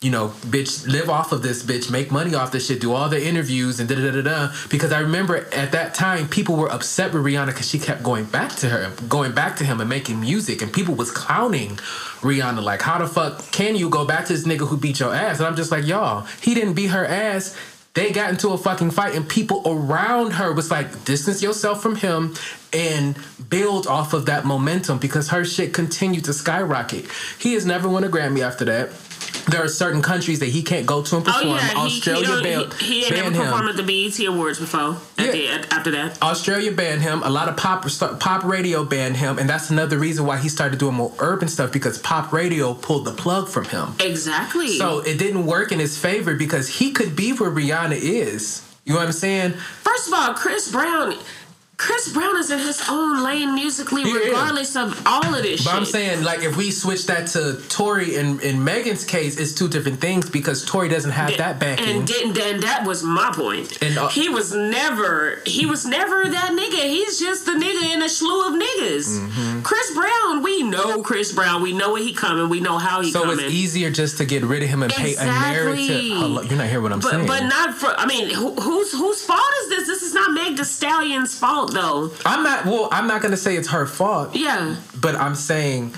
[0.00, 1.90] You know, bitch, live off of this, bitch.
[1.90, 2.80] Make money off this shit.
[2.80, 4.52] Do all the interviews and da da da da.
[4.70, 8.24] Because I remember at that time, people were upset with Rihanna because she kept going
[8.26, 11.70] back to her, going back to him and making music, and people was clowning
[12.20, 15.12] Rihanna like, how the fuck can you go back to this nigga who beat your
[15.12, 15.38] ass?
[15.38, 17.58] And I'm just like, y'all, he didn't beat her ass.
[17.94, 21.96] They got into a fucking fight, and people around her was like, distance yourself from
[21.96, 22.36] him
[22.72, 23.18] and
[23.50, 27.06] build off of that momentum because her shit continued to skyrocket.
[27.40, 28.90] He has never won a Grammy after that.
[29.46, 31.56] There are certain countries that he can't go to and Oh perform.
[31.56, 33.42] yeah, he, he, Australia banned, he, he banned never him.
[33.52, 34.96] performed at the BET Awards before.
[35.18, 35.32] Yeah.
[35.32, 37.22] the, after that, Australia banned him.
[37.22, 37.86] A lot of pop
[38.20, 41.72] pop radio banned him, and that's another reason why he started doing more urban stuff
[41.72, 43.94] because pop radio pulled the plug from him.
[44.00, 44.76] exactly.
[44.78, 48.64] So it didn't work in his favor because he could be where Rihanna is.
[48.84, 49.52] You know what I'm saying?
[49.82, 51.14] First of all, Chris Brown,
[51.78, 54.14] Chris Brown is in his own lane musically, Yeah.
[54.14, 55.78] regardless of all of this But shit.
[55.78, 59.68] I'm saying, like, if we switch that to Tory and in Megan's case, it's two
[59.68, 61.86] different things because Tory doesn't have that backing.
[61.88, 63.78] And didn't and that was my point.
[63.80, 66.82] And, uh, he was never he was never that nigga.
[66.82, 69.06] He's just the nigga in a slew of niggas.
[69.20, 69.62] Mm-hmm.
[69.62, 71.62] Chris Brown, we know Chris Brown.
[71.62, 72.48] We know where he coming.
[72.48, 73.38] We know how he so coming.
[73.38, 75.88] it's easier just to get rid of him and pay a narrative.
[75.88, 77.26] Hello, you're not hearing what I'm but saying.
[77.28, 77.88] but not for.
[77.96, 79.86] I mean, who, whose whose fault is this?
[79.86, 82.10] This is not Meg Thee Stallion's fault though.
[82.24, 82.66] I'm not.
[82.66, 84.34] Well, I'm not gonna say it's her fault.
[84.34, 84.76] Yeah.
[85.00, 85.92] but I'm saying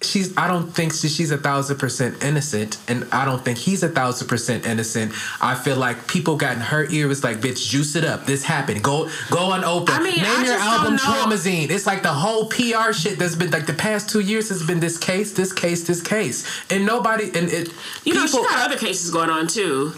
[0.00, 3.82] she's I don't think she, she's a thousand percent innocent and I don't think he's
[3.82, 5.12] a thousand percent innocent.
[5.40, 8.26] I feel like people got in her ear was like, bitch, juice it up.
[8.26, 8.82] This happened.
[8.82, 9.94] Go go on open.
[9.94, 10.96] I mean, Name I your album.
[10.98, 11.70] Traumazine.
[11.70, 14.80] It's like the whole PR shit that's been like the past two years has been
[14.80, 16.46] this case, this case, this case.
[16.70, 17.72] And nobody and it
[18.04, 19.94] You know, people, she got other cases going on too.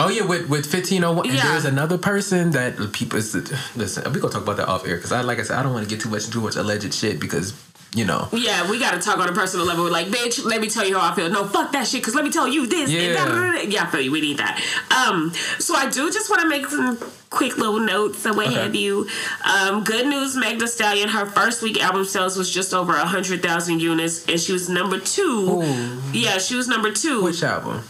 [0.00, 1.42] Oh yeah, with with fifteen oh one, Yeah.
[1.52, 4.12] there's another person that people listen.
[4.12, 5.88] We gonna talk about that off air because I like I said I don't want
[5.88, 7.52] to get too much too much alleged shit because
[7.94, 9.90] you know Yeah, we got to talk on a personal level.
[9.90, 11.30] Like, bitch, let me tell you how I feel.
[11.30, 12.04] No, fuck that shit.
[12.04, 12.90] Cause let me tell you this.
[12.90, 13.14] Yeah.
[13.14, 13.60] da, da, da, da.
[13.62, 13.84] yeah.
[13.84, 14.12] I feel you.
[14.12, 14.60] We need that.
[14.94, 16.98] Um, so I do just want to make some
[17.30, 18.56] quick little notes and what Okay.
[18.56, 19.08] have you.
[19.44, 21.08] Um, good news, Meg Thee Stallion.
[21.08, 24.68] Her first week album sales was just over a hundred thousand units, and she was
[24.68, 25.62] number two.
[25.62, 26.00] Ooh.
[26.12, 27.22] Yeah, she was number two.
[27.24, 27.82] which album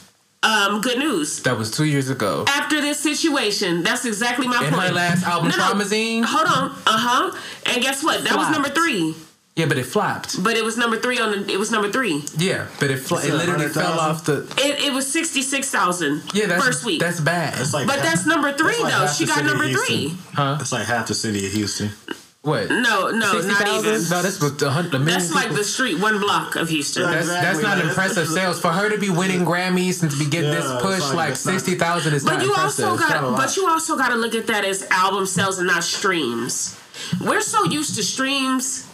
[0.42, 1.42] Um, good news.
[1.42, 2.44] that was two years ago.
[2.48, 4.88] After this situation, that's exactly my And point.
[4.88, 5.62] her last album, No, no.
[6.26, 6.70] Hold on.
[6.70, 7.36] Uh huh.
[7.66, 8.22] And guess what?
[8.24, 9.14] That was number three.
[9.56, 10.40] Yeah, but it flopped.
[10.44, 11.52] But it was number three on the.
[11.52, 12.22] It was number three.
[12.36, 14.42] Yeah, but it fl- it literally fell off the.
[14.58, 16.22] It, it was sixty six thousand.
[16.32, 17.00] Yeah, that's first week.
[17.00, 17.58] That's bad.
[17.60, 19.06] It's like but half- that's number three that's like though.
[19.08, 19.86] She got number Houston.
[20.10, 20.18] three.
[20.34, 20.58] huh?
[20.60, 21.90] It's like half the city of Houston.
[22.42, 22.70] What?
[22.70, 23.94] No, no, Sixty not thousand?
[23.94, 24.10] even.
[24.10, 27.02] No, that's what a hundred That's like people- the street, one block of Houston.
[27.02, 27.14] Right.
[27.16, 30.50] That's, that's not impressive sales for her to be winning Grammys and to be getting
[30.52, 31.00] Yeah, this push.
[31.00, 32.84] like, Like sixty thousand is But not you impressive.
[32.86, 35.58] also not a got, but you also got to look at that as album sales
[35.58, 36.78] and not streams.
[37.20, 38.86] We're so used to streams.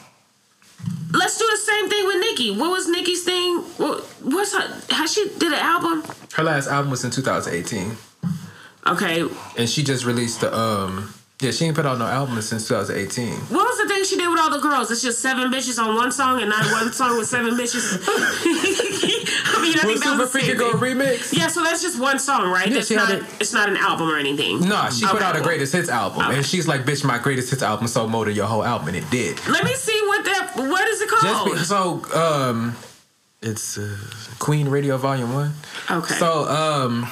[1.13, 2.51] Let's do the same thing with Nicki.
[2.51, 3.59] What was Nicki's thing?
[3.77, 4.81] What, what's her?
[4.91, 6.03] How she did an album?
[6.35, 7.97] Her last album was in 2018,
[8.87, 9.25] Okay,
[9.57, 11.13] and she just released the um.
[11.45, 13.35] Yeah, she ain't put out no album since 2018.
[13.55, 14.91] What was the thing she did with all the girls?
[14.91, 18.01] It's just seven bitches on one song and not one song with seven bitches.
[18.07, 21.33] I mean, I think that was Freaky Girl remix?
[21.37, 22.69] Yeah, so that's just one song, right?
[22.69, 23.11] Yeah, it's not.
[23.11, 24.61] it- It's not an album or anything.
[24.69, 26.37] Nah, she put out a greatest hits album, Okay.
[26.37, 28.97] and she's like, "Bitch, my greatest hits album sold more than your whole album," and
[28.97, 29.39] it did.
[29.49, 30.53] Let me see what that.
[30.57, 31.53] What is it called?
[31.53, 32.75] be, so, um,
[33.43, 33.97] it's uh,
[34.39, 35.53] Queen Radio Volume One.
[35.91, 36.15] okay.
[36.15, 37.07] So, um,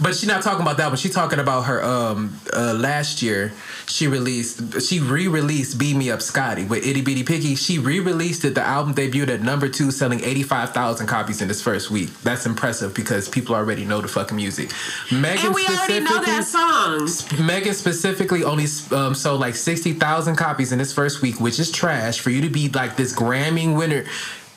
[0.00, 0.96] but she's not talking about that one.
[0.96, 1.82] She's talking about her.
[1.82, 3.52] Um, uh, last year
[3.86, 7.54] she released, she re-released "Beam Me Up, Scotty" with Itty Bitty Piggy.
[7.54, 8.54] She re-released it.
[8.54, 12.12] The album debuted at number two, selling eighty-five thousand copies in its first week.
[12.22, 14.70] That's impressive because people already know the fucking music.
[15.12, 17.36] Megan and we already know that specifically.
[17.36, 17.46] song.
[17.46, 22.20] Megan specifically only um, sold like 60,000 copies in this first week, which is trash
[22.20, 24.04] for you to be like this Grammy winner.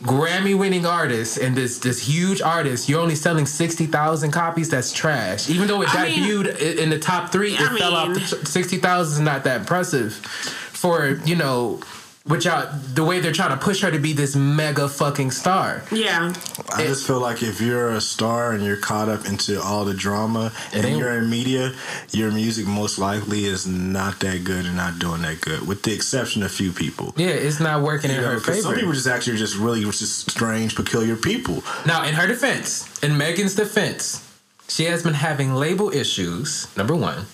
[0.02, 4.70] Grammy winning artist and this this huge artist, you're only selling 60,000 copies.
[4.70, 5.50] That's trash.
[5.50, 8.08] Even though it I debuted i- in the top three, it I fell off.
[8.10, 11.80] mean- The 60,000 is not that impressive for, you know,
[12.26, 15.84] which y'all the way they're trying to push her to be this mega fucking star.
[15.92, 16.34] Yeah.
[16.74, 19.94] I just feel like if you're a star and you're caught up into all the
[19.96, 21.74] drama and ain't- you're in media,
[22.12, 25.94] your music most likely is not that good and not doing that good, with the
[25.94, 27.14] exception of a few people.
[27.18, 28.62] Yeah, it's not working in You know, her 'cause favor.
[28.62, 31.64] some people just actually just really just strange, peculiar people.
[31.86, 34.20] Now, in her defense, in Megan's defense,
[34.68, 36.68] she has been having label issues.
[36.78, 37.26] Number one,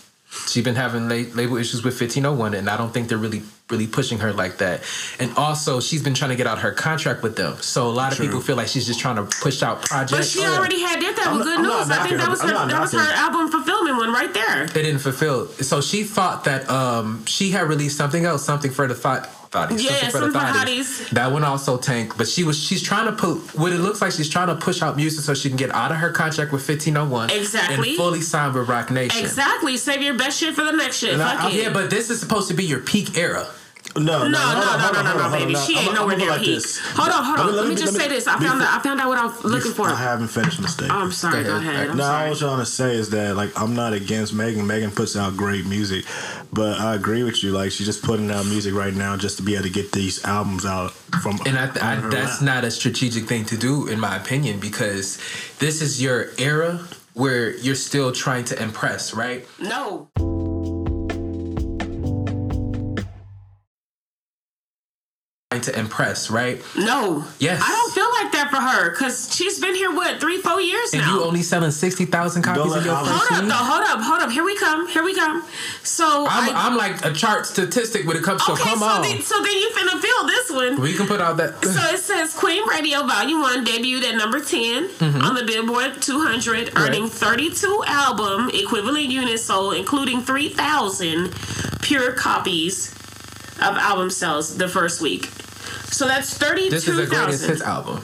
[0.48, 3.88] she's been having la- label issues with 1501, and I don't think they're really, really
[3.88, 4.82] pushing her like that.
[5.20, 7.58] And also, she's been trying to get out her contract with them.
[7.62, 8.28] So a lot of True.
[8.28, 10.12] people feel like she's just trying to push out projects.
[10.12, 11.90] But she already had did that I'm with good I'm not news.
[11.90, 14.64] I knocking think that was I'm her that was her album fulfillment one right there.
[14.64, 15.48] it didn't fulfill.
[15.48, 19.30] So she thought that um she had released something else, something for the thought.
[19.52, 20.52] Thotties, Yeah, something for thotties.
[20.52, 21.10] hotties.
[21.12, 24.12] That one also tanked, but she was she's trying to put what it looks like
[24.12, 26.68] she's trying to push out music so she can get out of her contract with
[26.68, 27.90] 1501 Exactly.
[27.90, 29.24] and fully sign with Roc Nation.
[29.24, 29.78] Exactly.
[29.78, 31.20] Save your best shit for the next shit.
[31.20, 31.50] I- I-.
[31.52, 33.48] Yeah, but this is supposed to be your peak era.
[33.98, 35.56] No, no, No, no, no, no, no, hold no, on, baby.
[35.56, 36.64] She ain't nowhere near go peak.
[36.96, 37.56] Hold on, hold on.
[37.56, 38.28] Let me just say this.
[38.28, 38.80] I found out.
[38.80, 39.88] I found out what I'm looking for.
[39.88, 40.90] I haven't finished mistake.
[40.92, 41.44] Oh, I'm sorry.
[41.44, 41.74] Go Go ahead.
[41.74, 41.90] ahead.
[41.90, 44.68] I'm no, I was trying to say is that like I'm not against Megan.
[44.68, 46.06] Megan puts out great music,
[46.54, 47.52] but I agree with you.
[47.52, 50.24] Like she's just putting out music right now just to be able to get these
[50.26, 51.40] albums out from.
[51.46, 52.42] And I, I, that's lap.
[52.42, 55.18] not a strategic thing to do, in my opinion, because
[55.60, 59.48] this is your era where you're still trying to impress, right?
[59.60, 60.08] No.
[65.62, 66.62] To impress, right?
[66.78, 67.26] No.
[67.40, 67.62] Yes.
[67.64, 70.94] I don't feel like that for her because she's been here, what, three, four years
[70.94, 71.16] And now?
[71.16, 73.50] you only selling 60,000 copies Don't of your first Hold up, week?
[73.50, 74.32] no, hold up, hold up.
[74.32, 74.88] Here we come.
[74.88, 75.44] Here we come.
[75.84, 78.64] So I'm, I, I'm like a chart statistic when it comes to okay.
[78.64, 79.02] come so on.
[79.02, 80.82] then, so then you finna feel this one.
[80.82, 81.64] we can put out that.
[81.64, 85.22] So it says Queen Radio Volume 1 debuted at number 10 Mm-hmm.
[85.22, 91.32] on the Billboard 200, earning 32 album equivalent units sold, including 3,000
[91.82, 92.92] pure copies
[93.62, 95.30] of album sales the first week.
[95.92, 96.72] So that's thirty-two thousand.
[96.72, 97.50] this is the greatest 32,000.
[97.50, 98.04] hits album.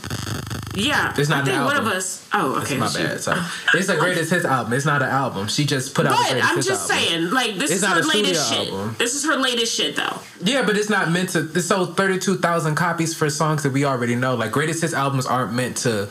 [0.75, 1.13] Yeah.
[1.15, 2.27] It's not I think one of us.
[2.33, 2.77] Oh, okay.
[2.77, 3.21] My bad.
[3.21, 3.39] Sorry.
[3.75, 4.73] It's the greatest hits album.
[4.73, 5.47] It's not an album.
[5.47, 8.51] She just put out the But I'm just saying, like, this It's is her latest
[8.51, 8.69] shit.
[8.69, 8.95] album.
[8.97, 10.19] This is her latest shit, though.
[10.41, 11.41] Yeah, but it's not meant to.
[11.43, 14.33] This sold thirty two thousand copies for songs that we already know.
[14.35, 16.09] Like greatest hits albums aren't meant to.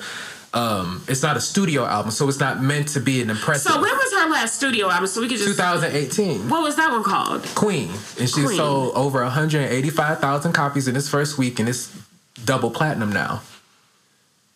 [0.54, 3.72] Um, it's not a studio album, so it's not meant to be an impressive.
[3.72, 5.06] So when was her last studio album?
[5.06, 5.48] So we could just.
[5.48, 7.42] 2018, What was that one called?
[7.54, 7.88] Queen,
[8.18, 8.56] and she Queen.
[8.58, 11.90] sold over 185,000 copies in its first week, and it's
[12.44, 13.40] double platinum now.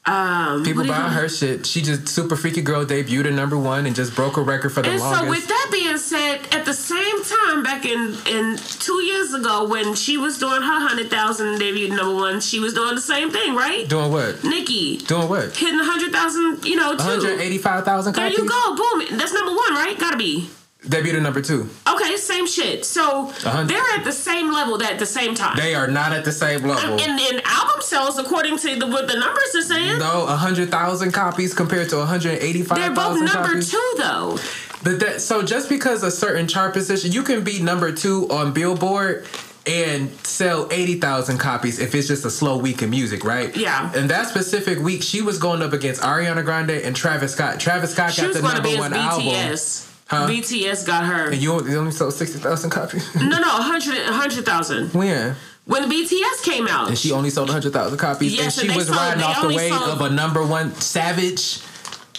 [0.08, 1.66] Um, People buying her shit.
[1.66, 4.80] She just super freaky girl debuted at number one and just broke a record for
[4.82, 5.22] the And longest.
[5.24, 9.66] so, with that being said, at the same time, back in in two years ago,
[9.68, 13.30] when she was doing her hundred thousand debut number one, she was doing the same
[13.32, 13.88] thing, right?
[13.88, 14.44] Doing what?
[14.44, 15.56] Nicki Doing what?
[15.56, 17.02] hitting a hundred thousand, you know, too.
[17.04, 19.18] 185,000 There you go, boom.
[19.18, 19.96] That's number one, right?
[19.98, 20.48] Gotta be.
[20.86, 21.68] Debuted number two.
[21.92, 22.84] Okay, same shit.
[22.84, 23.68] So hundred.
[23.74, 25.56] they're at the same level at the same time.
[25.56, 27.00] They are not at the same level.
[27.00, 31.12] and in album sales, according to the, what the numbers are saying, No, hundred thousand
[31.12, 33.70] copies compared to one hundred eighty-five they're both number copies.
[33.70, 34.38] two though.
[34.84, 38.52] But that so just because a certain chart position, you can be number two on
[38.52, 39.26] Billboard
[39.66, 43.56] and sell eighty thousand copies if it's just a slow week in music, right?
[43.56, 43.90] Yeah.
[43.96, 47.58] And that specific week, she was going up against Ariana Grande and Travis Scott.
[47.58, 49.92] Travis Scott She got the number one album, BTS.
[50.08, 50.28] Huh?
[50.28, 51.30] BTS got her.
[51.30, 53.12] and you only, sold sixty thousand copies.
[53.16, 54.90] No, no, 100 100,000.
[54.94, 55.34] when?
[55.64, 56.88] When BTS came out.
[56.88, 59.22] And she only sold hundred thousand copies, Yes, and and she they was sold- riding
[59.24, 61.58] off the wave sold- of a number one Savage.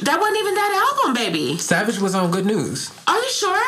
[0.02, 1.58] That wasn't even that album, baby.
[1.58, 2.92] Savage was on Good News.
[3.08, 3.64] Are you sure?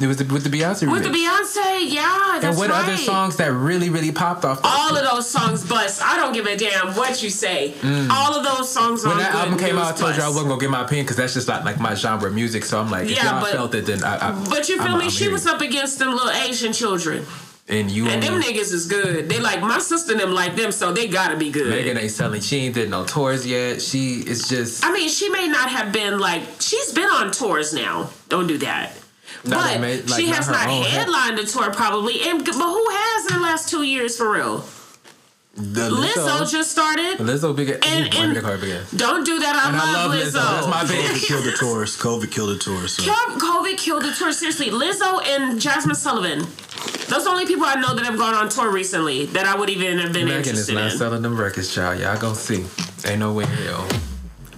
[0.00, 1.08] It was the, with the Beyonce With the.
[1.08, 2.84] Beyonce, yeah, that's and what right.
[2.84, 4.60] other songs that really, really popped off?
[4.62, 6.02] All of those songs bust.
[6.02, 7.74] I don't give a damn what you say.
[8.10, 9.06] All of those songs Mm.
[9.08, 11.04] when on that album came out, I told you I wasn't gonna get my opinion
[11.06, 12.64] because that's just not like my genre of music.
[12.64, 14.28] So I'm like, if Yeah, y'all but- felt it, then I.
[14.30, 15.04] I But you feel I'm- me?
[15.06, 15.32] I'm she here.
[15.32, 17.24] was up against them little Asian children.
[17.68, 19.28] And you And them niggas is good.
[19.28, 21.68] They like my sister and them like them, so they gotta be good.
[21.70, 22.40] Megan ain't selling.
[22.40, 23.80] She ain't did no tours yet.
[23.80, 24.84] She is just.
[24.84, 28.10] I mean, she may not have been like she's been on tours now.
[28.28, 28.92] Don't do that.
[29.44, 32.20] Not but like, she not has not head- headlined a tour probably.
[32.28, 34.64] And but who has in the last two years for real?
[35.56, 37.18] The Lizzo, just started.
[37.18, 37.68] Lizzo big.
[37.70, 38.56] And- And, and- the car.
[38.96, 39.54] Don't do that.
[39.54, 40.40] I, And I love, love Lizzo.
[40.40, 40.50] Lizzo.
[40.50, 41.08] That's my baby.
[41.20, 41.96] COVID killed the tours.
[41.96, 42.96] COVID killed the tours.
[42.96, 43.02] So.
[43.04, 44.32] COVID killed the tour.
[44.32, 46.40] Seriously, Lizzo and Jazmine Sullivan.
[46.40, 49.56] Those are the only people I know that have gone on tour recently that I
[49.56, 50.98] would even have been Megan is interested not in.
[50.98, 52.00] selling them records, child.
[52.00, 52.64] Y'all gonna see.
[53.08, 53.86] Ain't no way in hell.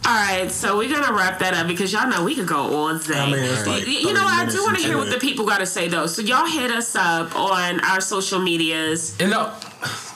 [0.08, 2.96] All right, so we're gonna wrap that up because y'all know we could go all
[2.96, 3.18] day.
[3.18, 5.44] I mean, it's like you, you know, I do want to hear what the people
[5.44, 6.06] got to say though.
[6.06, 9.52] So y'all hit us up on our social medias, And no,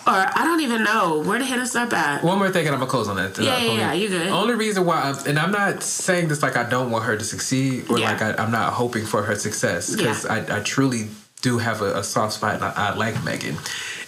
[0.07, 2.23] or I don't even know where to hit us up at.
[2.25, 3.37] one more thing, and I'm gonna close on that.
[3.39, 4.29] Yeah, Uh, yeah, yeah, you good.
[4.29, 7.25] Only reason why, I'm, and I'm not saying this like I don't want her to
[7.25, 8.11] succeed, or Yeah.
[8.13, 10.45] like I, I'm not hoping for her success, because Yeah.
[10.49, 11.09] I, I truly
[11.43, 13.57] do have a, a soft spot, and I, I like Megan.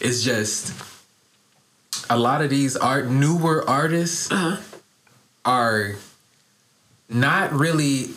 [0.00, 0.72] It's just
[2.10, 4.56] a lot of these art newer artists Uh-huh.
[5.44, 5.96] are
[7.08, 8.10] not really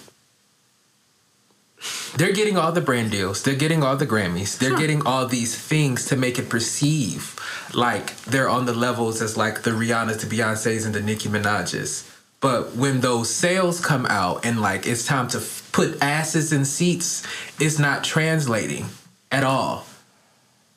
[2.17, 4.77] they're getting all the brand deals they're getting all the grammys they're Sure.
[4.77, 7.35] getting all these things to make it perceive
[7.73, 12.09] like they're on the levels as like the Rihanna's, the beyonce's and the nicki minaj's
[12.41, 16.63] but when those sales come out and like it's time to f- put asses in
[16.65, 17.23] seats
[17.59, 18.85] it's not translating
[19.31, 19.85] at all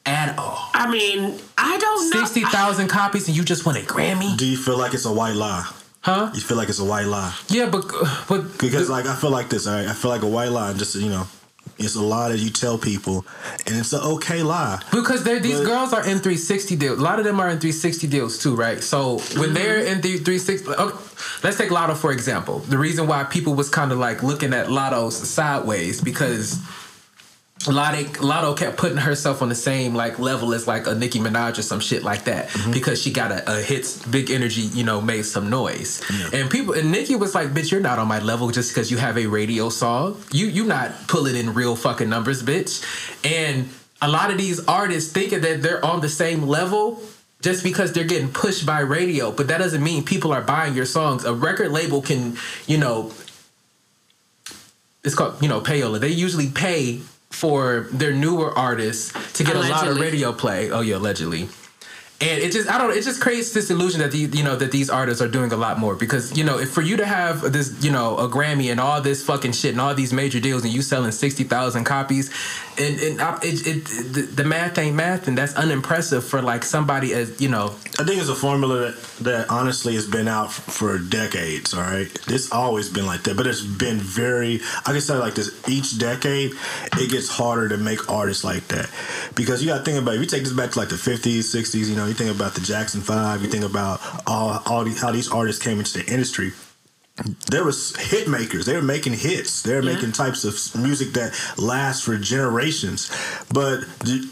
[0.07, 2.20] at all I mean, I don't know.
[2.20, 5.34] 60,000 copies and you just won a grammy Do you feel like it's a white
[5.34, 5.68] lie?
[6.01, 7.34] Huh You feel like it's a white lie?
[7.49, 7.84] yeah but
[8.28, 9.86] but Because like I feel like this, all right?
[9.88, 10.72] I feel like a white lie.
[10.74, 11.26] Just you know,
[11.78, 13.24] it's a lie that you tell people,
[13.66, 14.80] and it's an okay lie.
[14.90, 16.99] Because they're, these But- girls are in 360 deals.
[16.99, 18.82] A lot of them are in 360 deals too, right?
[18.82, 19.55] So when mm-hmm.
[19.55, 20.96] they're in the 360, okay,
[21.42, 22.61] let's take Latto for example.
[22.61, 26.59] The reason why people was kind of like looking at Latto's sideways because
[27.64, 31.59] Latto, Latto kept putting herself on the same like level as like a Nicki Minaj
[31.59, 32.72] or some shit like that mm-hmm.
[32.72, 36.00] because she got a, a hits, big energy, you know, made some noise.
[36.32, 38.96] And people and Nicki was like, "Bitch, you're not on my level just because you
[38.98, 40.22] have a radio song.
[40.30, 42.84] You you not pulling in real fucking numbers, bitch."
[43.24, 43.68] And
[44.00, 47.02] a lot of these artists thinking that they're on the same level
[47.42, 50.86] just because they're getting pushed by radio, but that doesn't mean people are buying your
[50.86, 51.24] songs.
[51.24, 52.36] A record label can,
[52.66, 53.12] you know,
[55.04, 55.98] it's called you know payola.
[55.98, 57.00] They usually pay
[57.31, 60.70] for their newer artists to get a lot of radio play.
[60.70, 61.49] Oh yeah, allegedly.
[62.20, 64.72] And it just I don't it just creates this illusion that these you know that
[64.72, 67.52] these artists are doing a lot more because you know if for you to have
[67.52, 70.64] this you know a Grammy and all this fucking shit and all these major deals
[70.64, 72.28] and you selling sixty thousand copies
[72.76, 76.64] and, and I- it, it, the, the math ain't math and that's unimpressive for like
[76.64, 80.52] somebody as you know I think it's a formula that, that honestly has been out
[80.52, 81.74] for decades.
[81.74, 84.60] All right, it's always been like that, but it's been very.
[84.86, 86.52] I can say like this: each decade,
[86.92, 88.88] it gets harder to make artists like that
[89.34, 90.14] because you got to think about.
[90.14, 92.54] If you take this back to like the fifties, sixties, you know, you think about
[92.54, 96.06] the Jackson Five, you think about all all these, how these artists came into the
[96.12, 96.52] industry.
[97.50, 98.64] There was hit makers.
[98.64, 99.62] They were making hits.
[99.62, 99.94] They were Yeah.
[99.94, 103.11] making types of music that lasts for generations.
[103.52, 103.80] But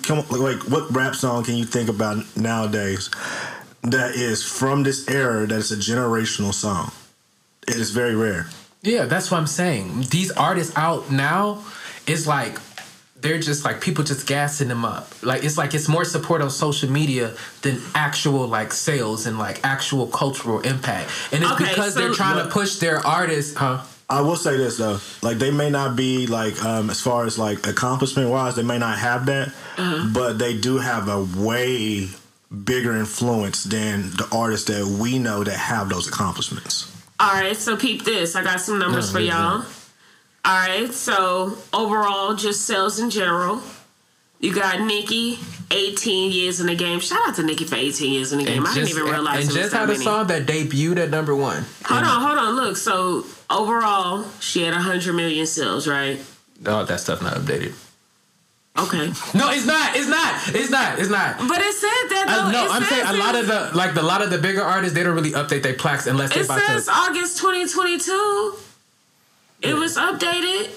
[0.04, 3.10] come on, like, what rap song can you think about nowadays
[3.82, 6.92] that is from this era that is a generational song?
[7.66, 8.46] It is very rare.
[8.82, 10.06] Yeah, that's what I'm saying.
[10.10, 11.64] These artists out now,
[12.06, 12.60] it's like
[13.26, 15.08] they're just like people just gassing them up.
[15.22, 19.64] Like it's like it's more support on social media than actual like sales and like
[19.64, 21.10] actual cultural impact.
[21.32, 23.82] And it's Okay, because so they're trying to push their artists, huh?
[24.08, 27.36] I will say this though, like they may not be like um, as far as
[27.36, 29.52] like accomplishment wise, they may not have that,
[30.14, 32.08] but they do have a way
[32.64, 36.92] bigger influence than the artists that we know that have those accomplishments.
[37.18, 38.36] All right, so peep this.
[38.36, 39.64] I got some numbers No, for y'all.
[40.46, 43.60] All right, so overall, just sales in general.
[44.38, 45.38] You got Nicki,
[45.70, 47.00] 18 years in the game.
[47.00, 48.64] Shout out to Nicki for 18 years in the game.
[48.66, 50.04] I didn't even realize and it was just had a many.
[50.04, 51.64] song that debuted at number one.
[51.84, 52.54] Hold on, hold on.
[52.54, 56.20] Look, so overall, she had 100 million sales, right?
[56.64, 57.72] Oh, that stuff not updated.
[58.78, 59.06] Okay.
[59.34, 59.96] No, it's not.
[59.96, 60.54] It's not.
[60.54, 60.98] It's not.
[60.98, 61.38] It's not.
[61.48, 62.50] But it said that Uh, though.
[62.52, 64.94] no, it I'm saying a lot of the like the lot of the bigger artists
[64.94, 66.92] they don't really update their plaques unless they It says to.
[66.92, 68.54] August 2022.
[69.62, 70.70] It was updated.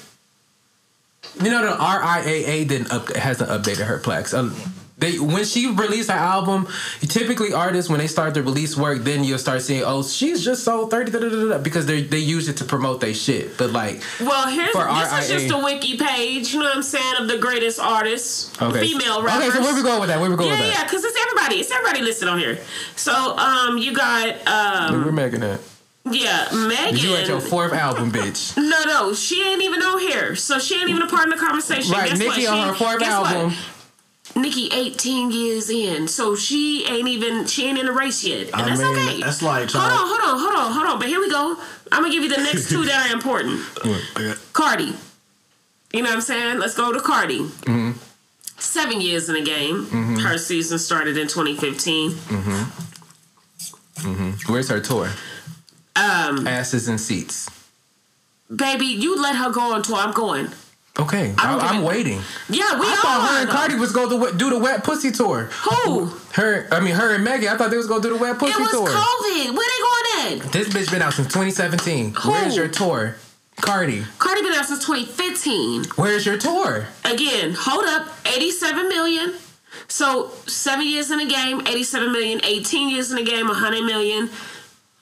[1.44, 4.34] You know, the RIAA didn't up hasn't updated her plaques.
[4.34, 4.56] Um,
[4.98, 6.68] they when she released her album,
[7.02, 10.64] typically artists when they start to release work, then you'll start seeing, oh, she's just
[10.66, 13.58] sold thirty da, da, da, da, because they they use it to promote their shit.
[13.58, 16.54] But like, Well, here's this is just a wiki page.
[16.54, 19.50] You know what I'm saying of the greatest artists, okay, female rappers.
[19.50, 20.20] Okay, so where we going with that?
[20.20, 20.88] Where we going Yeah, with yeah, that?
[20.90, 21.56] because it's everybody.
[21.62, 22.60] It's everybody listed on here.
[22.98, 25.62] So, um, you got um, Where making at?
[26.06, 26.98] Yeah, Megan.
[26.98, 28.56] You at your fourth album, bitch.
[28.58, 31.40] no, no, she ain't even on here, so she ain't even a part of the
[31.40, 31.92] conversation.
[31.94, 32.54] Right, Guess Nicki what?
[32.54, 33.32] on her fourth guess what?
[33.32, 33.54] album.
[34.36, 38.56] Nicki 18 years in, so she ain't even she ain't in the race yet, and
[38.56, 39.22] I that's mean, okay.
[39.22, 41.00] that's like hold on, hold on, hold on, hold on.
[41.00, 41.58] But here we go.
[41.92, 43.60] I'm gonna give you the next two that are important.
[44.54, 44.94] Cardi.
[45.92, 46.60] You know what I'm saying?
[46.60, 47.40] Let's go to Cardi.
[47.40, 47.94] Mm-hmm.
[48.60, 49.88] Seven years in the game.
[50.20, 52.12] Her season started in 2015.
[52.12, 52.64] Mm-hmm.
[54.54, 55.10] Where's her tour?
[56.00, 57.50] Um, Asses and seats.
[58.54, 59.98] baby, you let her go on tour.
[59.98, 60.50] I'm going.
[61.00, 62.20] Okay, I don't I, give am waiting.
[62.50, 63.50] Yeah, we I thought her and.
[63.50, 65.46] Cardi was going to do the wet pussy tour.
[65.46, 66.08] Who?
[66.34, 67.48] Her, I mean, her and Maggie.
[67.48, 68.62] I thought they was going to do the wet pussy tour.
[68.62, 68.90] It was tour.
[68.90, 69.56] COVID.
[69.56, 70.52] Where they going at?
[70.52, 72.16] This bitch been out since 2017.
[72.16, 72.32] Who?
[72.32, 73.16] Where's your tour?
[73.62, 75.84] Cardi, Cardi been out since 2015.
[75.96, 76.88] where's your tour?
[77.04, 79.34] Again, hold up, 87 million.
[79.88, 82.42] So seven years in the game, 87 million.
[82.44, 84.30] 18 years in the game, 100 million.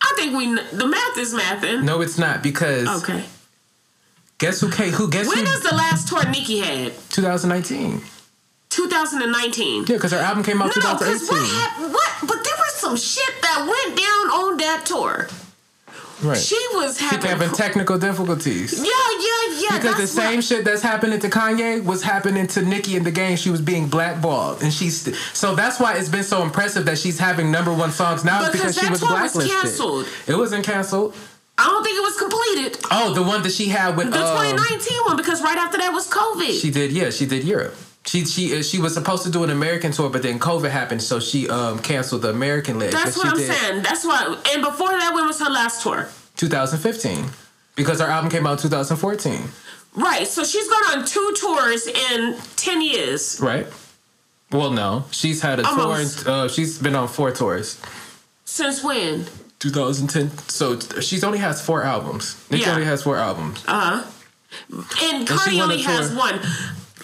[0.01, 0.45] I think we
[0.77, 1.83] the math is mathing.
[1.83, 3.23] No, it's not because Okay.
[4.37, 4.91] guess who came?
[4.93, 5.51] Who guess When who?
[5.51, 6.93] is the last tour Nicki had?
[7.09, 8.01] 2019.
[8.69, 9.85] 2019.
[9.87, 11.27] Yeah, because her album came out No, because 2018.
[11.29, 11.93] what happened?
[11.93, 12.11] What?
[12.21, 15.27] But there was some shit that went down on that tour.
[16.24, 16.38] Right.
[16.38, 17.30] She was having.
[17.30, 18.74] having technical difficulties.
[18.78, 19.78] yeah, yeah, yeah.
[19.78, 23.11] Because the same what- shit that's happening to Kanye was happening to Nicki in the
[23.11, 23.38] game.
[23.38, 26.97] She was being blackballed, and she's st- so that's why it's been so impressive that
[26.97, 30.07] she's having number one songs now Because because she that was tour was canceled.
[30.28, 31.15] It wasn't canceled.
[31.59, 32.78] I don't think it was completed.
[32.91, 35.91] Oh, the one that she had with The um, 2019 one, because right after that
[35.91, 36.61] was COVID.
[36.61, 37.76] She did, yeah, she did Europe.
[38.07, 41.01] She she uh, she was supposed to do an American tour, but then COVID happened,
[41.03, 42.91] so she um canceled the American leg.
[42.91, 43.81] That's what I'm did saying.
[43.83, 44.37] That's why.
[44.53, 46.07] And before that, when was her last tour?
[46.37, 47.25] 2015,
[47.75, 49.41] because her album came out 2014,
[49.95, 50.27] Right.
[50.27, 53.39] So she's gone on two tours in 10 years.
[53.41, 53.67] right?
[54.51, 56.19] Well, no, she's had a Almost.
[56.25, 56.31] tour.
[56.31, 57.81] Uh, she's been on four tours.
[58.45, 59.25] Since when?
[59.59, 60.37] 2010.
[60.47, 62.35] So she's only has four albums.
[62.51, 62.73] Nicki Yeah.
[62.75, 63.63] only has four albums.
[63.67, 64.83] Uh huh.
[65.03, 66.39] And Cardi only has one.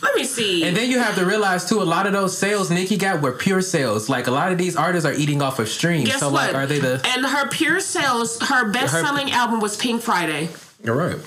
[0.03, 0.63] Let me see.
[0.63, 3.31] And then you have to realize too, a lot of those sales Nicki got were
[3.31, 4.09] pure sales.
[4.09, 6.09] Like a lot of these artists are eating off of streams.
[6.09, 6.53] Guess so what?
[6.53, 7.01] like, are they the?
[7.15, 10.49] and her pure sales, her best selling album was Pink Friday.
[10.83, 11.17] You're right.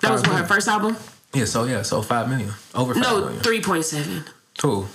[0.00, 0.96] That was Five what, her first album?
[1.32, 1.46] Yeah.
[1.46, 1.82] So yeah.
[1.82, 2.52] So five million.
[2.74, 3.40] Over five No, million.
[3.40, 4.28] 3.7.
[4.62, 4.86] Who?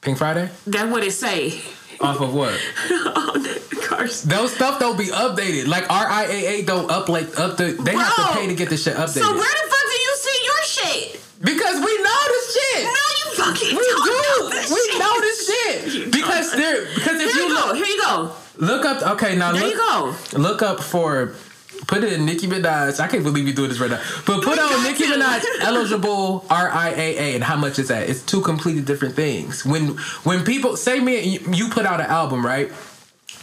[0.00, 0.50] Pink Friday?
[0.66, 1.60] That's what it say
[2.00, 2.58] Off of what?
[4.24, 5.66] Those stuff don't be updated.
[5.68, 7.72] Like RIAA don't update up the.
[7.82, 9.20] They have to pay to get this shit updated.
[9.20, 11.20] So where the fuck do you see your shit?
[11.46, 12.84] Because we know this shit.
[12.84, 13.94] No, you fucking We do.
[14.04, 14.98] know We shit.
[14.98, 16.84] know this shit because there.
[16.94, 17.66] Because if Here you you go.
[17.68, 18.32] look, Here you go.
[18.58, 19.02] look up.
[19.14, 19.72] Okay, now There look.
[19.72, 20.16] you go.
[20.38, 21.34] Look up for.
[21.86, 22.98] Put it in Nicki Minaj.
[22.98, 24.00] I can't believe you're doing this right now.
[24.26, 25.04] But put on Nicki.
[25.04, 28.08] Minaj eligible RIAA and how much is that?
[28.08, 29.64] It's two completely different things.
[29.64, 29.88] When
[30.24, 32.72] when people say me, and you- you put out an album, right?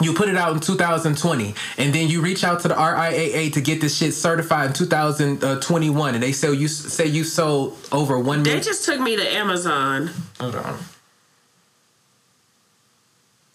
[0.02, 3.62] You put it out in 2020, and then you reach out to the RIAA to
[3.62, 8.44] get this shit certified in 2021, and they say you say you sold over one
[8.44, 10.10] They just took me to Amazon.
[10.40, 10.80] Hold on.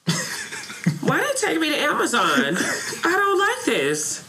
[1.01, 2.57] Why did it take me to Amazon?
[2.57, 4.25] I don't like this.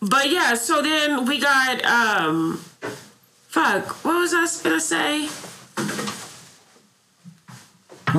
[0.00, 2.58] But yeah, so then we got um
[3.48, 5.28] fuck, what was I gonna say?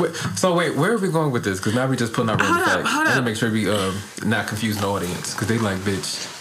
[0.01, 1.59] Wait, so wait, where are we going with this?
[1.59, 2.89] Because now we just putting our random Hold up, facts.
[2.93, 3.95] hold I gotta make sure we um
[4.25, 6.33] not confuse the audience because they like bitch.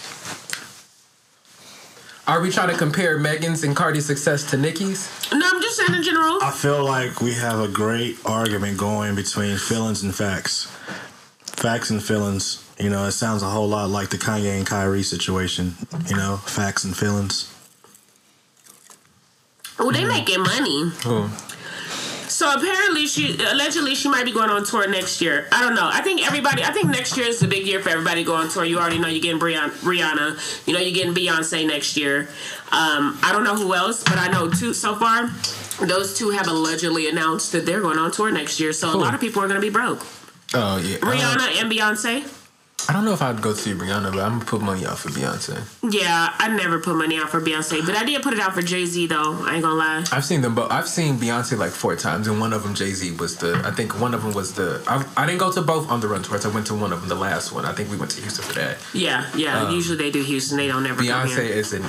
[2.27, 5.09] Are we trying to compare Megan's and Cardi's success to Nicki's?
[5.31, 6.39] No, I'm just saying in general.
[6.43, 10.65] I feel like we have a great argument going between feelings and facts.
[11.45, 12.63] Facts and feelings.
[12.79, 15.75] You know, it sounds a whole lot like the Kanye and Kyrie situation.
[16.07, 17.53] You know, facts and feelings.
[19.79, 20.89] Oh, they making money.
[21.05, 21.29] Who?
[22.37, 25.47] So apparently, she allegedly she might be going on tour next year.
[25.51, 25.89] I don't know.
[25.91, 26.63] I think everybody.
[26.63, 28.63] I think next year is the big year for everybody going on tour.
[28.63, 30.67] You already know you're getting Brian, Rihanna.
[30.67, 32.29] You know you're getting Beyonce next year.
[32.71, 35.31] Um, I don't know who else, but I know two so far.
[35.83, 38.71] Those two have allegedly announced that they're going on tour next year.
[38.71, 40.05] So a lot of people are going to be broke.
[40.53, 40.97] Oh yeah.
[40.97, 42.36] Rihanna and Beyonce.
[42.89, 45.09] I don't know if I'd go see Rihanna, but I'm gonna put money out for
[45.09, 45.61] Beyonce.
[45.91, 48.61] Yeah, I never put money out for Beyonce, but I did put it out for
[48.61, 49.37] Jay Z though.
[49.43, 50.05] I ain't gonna lie.
[50.11, 52.91] I've seen them but I've seen Beyonce like four times, and one of them Jay
[52.91, 53.61] Z was the.
[53.65, 54.81] I think one of them was the.
[54.87, 56.45] I, I didn't go to both on the run tours.
[56.45, 57.65] I went to one of them, the last one.
[57.65, 58.77] I think we went to Houston for that.
[58.93, 59.69] Yeah, yeah.
[59.69, 60.57] usually they do Houston.
[60.57, 61.83] They don't ever come Um, Beyonce is an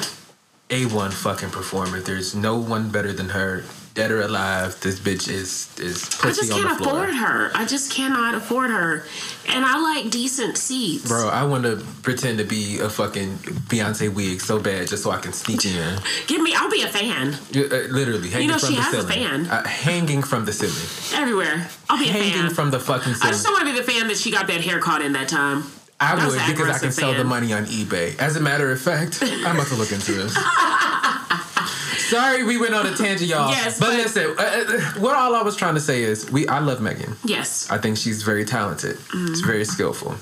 [0.70, 2.01] A1 fucking performer.
[2.01, 3.64] There's no one better than her.
[3.95, 6.93] Dead or alive, this bitch is is I pussy just on the can't floor.
[7.05, 7.51] afford her.
[7.55, 9.05] I just cannot afford her.
[9.49, 11.09] And I like decent seats.
[11.09, 15.11] Bro, I want to pretend to be a fucking Beyonce wig so bad just so
[15.11, 15.99] I can sneak in.
[16.28, 18.95] Give me, I'll be a fan uh, literally hanging you know, from she the has
[18.95, 19.47] a ceiling.
[19.47, 19.47] fan.
[19.47, 21.20] Uh, hanging from the ceiling.
[21.20, 21.68] everywhere.
[21.91, 22.51] I'll be a Hanging fan.
[22.51, 23.28] from the fucking ceiling.
[23.28, 25.12] I just don't want to be the fan that she got that hair caught in
[25.14, 25.64] that time.
[25.99, 28.16] I That would because I can aggressive sell the money on eBay.
[28.20, 30.36] As a matter of fact, I'm about to look into this.
[32.09, 33.50] Sorry, we went on a tangent, y'all.
[33.50, 36.48] Yes, but, but- listen, uh, uh, what all I was trying to say is, we
[36.48, 37.16] I love Megan.
[37.24, 37.70] Yes.
[37.70, 38.96] I think she's very talented.
[39.12, 40.14] She's very skillful.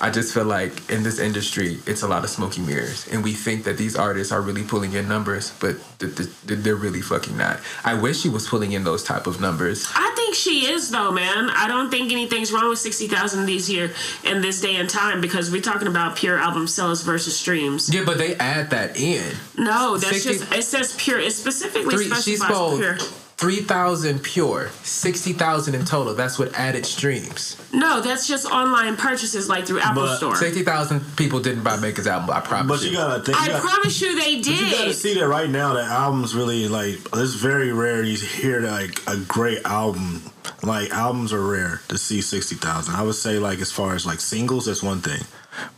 [0.00, 3.34] I just feel like in this industry, it's a lot of smoky mirrors, and we
[3.34, 7.36] think that these artists are really pulling in numbers, but th- th- they're really fucking
[7.36, 7.60] not.
[7.84, 9.86] I wish she was pulling in those type of numbers.
[9.94, 11.50] I think she is though, man.
[11.50, 13.92] I don't think anything's wrong with sixty thousand these year
[14.24, 17.92] in this day and time because we're talking about pure album sales versus streams.
[17.92, 19.24] Yeah, but they add that in.
[19.56, 21.18] No, that's 60 just it says pure.
[21.18, 22.98] It specifically Three, she specifies spoke pure.
[23.42, 26.14] Three thousand pure, sixty thousand in total.
[26.14, 27.56] That's what added streams.
[27.74, 30.36] No, that's just online purchases like through Apple But Store.
[30.36, 32.30] Sixty thousand people didn't buy Megan's album.
[32.30, 33.36] I promise But you gotta think.
[33.36, 34.94] I you gotta- promise you they But you gotta did.
[34.94, 35.74] see that right now.
[35.74, 36.98] That albums really like.
[37.14, 40.22] It's very rare you hear like a great album.
[40.62, 42.94] Like albums are rare to see sixty thousand.
[42.94, 45.22] I would say like as far as like singles, that's one thing.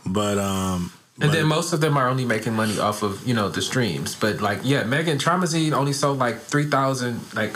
[0.05, 0.91] But um,
[1.21, 4.15] And then most of them are only making money off of you know the streams.
[4.15, 7.55] But like yeah, Megan Traumazine only sold like three thousand like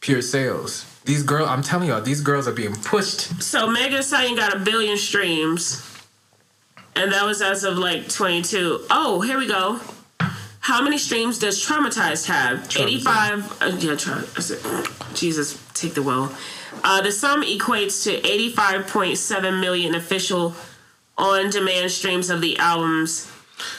[0.00, 0.86] pure sales.
[1.04, 3.42] These girls, I'm telling y'all, these girls are being pushed.
[3.42, 5.86] So Megan Thee Stallion got a billion streams,
[6.96, 8.86] and that was as of like 22.
[8.90, 9.80] Oh, here we go.
[10.60, 12.68] How many streams does Traumazine have?
[12.76, 13.62] 85.
[13.62, 16.32] Uh, yeah, tra- said, Jesus, take the wheel.
[16.84, 20.54] Uh, the sum equates to 85.7 million official
[21.20, 23.30] on-demand streams of the albums.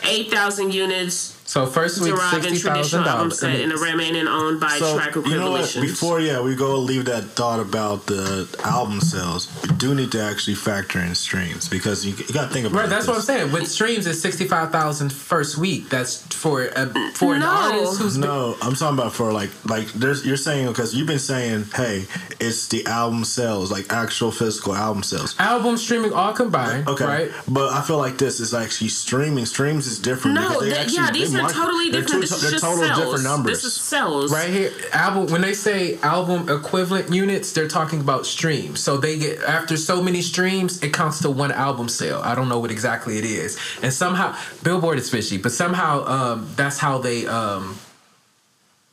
[0.04, 3.39] 8,000 units So first week, derived in sixty thousand traditional album dollars.
[3.39, 5.76] set and the remaining owned by So track you know what?
[5.82, 9.49] Before yeah, we go leave that thought about the album sales.
[9.64, 12.80] We do need to actually factor in streams because you, you got to think about
[12.80, 13.52] Right, that's what I'm saying.
[13.52, 15.89] With streams, it's sixty five thousand first week.
[15.89, 17.47] That's for a, for an No.
[17.49, 21.08] artist who's been- No, I'm talking about for like like there's you're saying because you've
[21.08, 22.06] been saying hey
[22.39, 25.36] it's the album sales like actual physical album sales.
[25.38, 26.88] album streaming all combined.
[26.88, 27.32] Okay, right.
[27.45, 29.45] but I feel like this is actually streaming.
[29.45, 30.36] Streams is different.
[30.36, 32.24] No, because they th- actually, yeah, these they are market- totally they're different.
[32.24, 33.00] two- this they're just total cells.
[33.00, 33.62] different numbers.
[33.62, 34.32] This is cells.
[34.32, 35.28] Right here, album.
[35.28, 38.80] When they say album equivalent units, they're talking about streams.
[38.80, 42.22] So they get after so many streams, it counts to one album sale.
[42.24, 46.50] I don't know what exactly it is, and somehow Billboard is fishy, but somehow um,
[46.56, 47.78] that's how they um,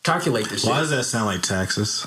[0.02, 0.70] calculate this shit.
[0.70, 2.06] Why does that sound like taxes?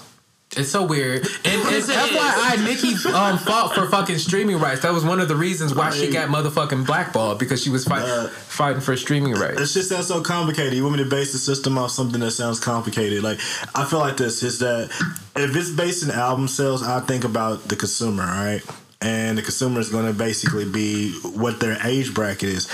[0.57, 1.25] It's so weird.
[1.45, 4.81] And, and FYI, Nicki um, fought for fucking streaming rights.
[4.81, 8.01] That was one of the reasons why she got motherfucking blackballed because she was fight,
[8.03, 9.61] Uh, fighting for streaming rights.
[9.61, 10.73] It's just that so complicated.
[10.73, 13.23] You want me to base the system off something that sounds complicated?
[13.23, 13.39] Like
[13.75, 14.89] I feel like this is that
[15.37, 18.61] if it's based in album sales, I think about the consumer, right?
[18.99, 22.69] And the consumer is going to basically be what their age bracket is.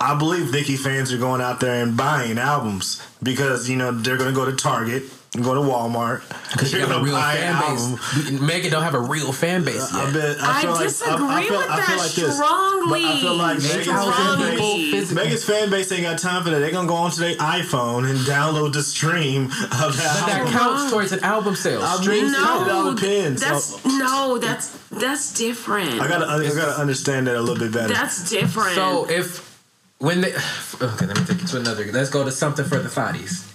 [0.00, 4.16] I believe Nicki fans are going out there and buying albums because you know they're
[4.16, 5.04] going to go to Target,
[5.40, 6.20] go to Walmart,
[6.52, 7.92] Because you they're got a real buy an fan album.
[8.30, 8.40] base.
[8.42, 10.08] Megan don't have a real fan base yet.
[10.08, 10.36] I bet.
[10.42, 13.00] I, I feel like, disagree I, I feel, with I feel that like strongly.
[13.02, 16.58] But I feel like Megan's fan base, Megan's fan base ain't got time for that.
[16.58, 20.52] They're gonna go onto their iPhone and download the stream of that But that album.
[20.52, 21.80] counts towards an album sale.
[21.82, 22.66] I mean, Streams count.
[22.66, 23.40] it all No, depends.
[23.42, 25.98] that's So- no, that's that's different.
[26.00, 27.94] I gotta, I gotta understand that a little bit better.
[27.94, 28.74] that's different.
[28.74, 29.48] So if
[29.96, 30.34] when they
[30.82, 31.90] okay, let me take it to another.
[31.90, 33.48] Let's go to something for the thotties.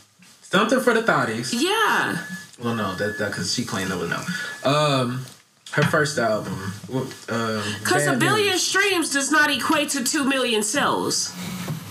[0.50, 1.54] Something for the thotties.
[1.54, 2.18] yeah,
[2.64, 4.70] Well, no, that that because she claimed that was no.
[4.70, 5.26] Um,
[5.72, 6.54] her first album.
[6.92, 8.66] wh- Um, because a billion News.
[8.66, 11.32] streams does not equate to two million sales.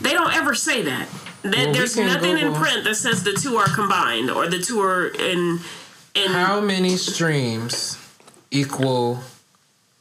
[0.00, 1.08] They don't ever say that.
[1.42, 4.58] There- Well, there's can nothing in print that says the two are combined or the
[4.58, 5.60] two are in
[6.14, 6.30] in.
[6.32, 7.98] How many streams
[8.50, 9.22] equal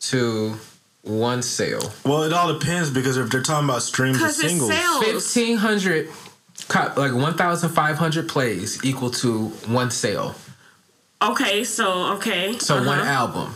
[0.10, 0.58] to
[1.03, 1.93] one sale?
[2.06, 5.03] well, it all depends because if they're talking about streams of singles, sales.
[5.03, 6.10] Fifteen hundred,
[6.74, 10.36] like one thousand five hundred plays equal to one sale.
[11.22, 12.58] Okay, so okay.
[12.58, 13.10] So one uh-huh.
[13.10, 13.53] album.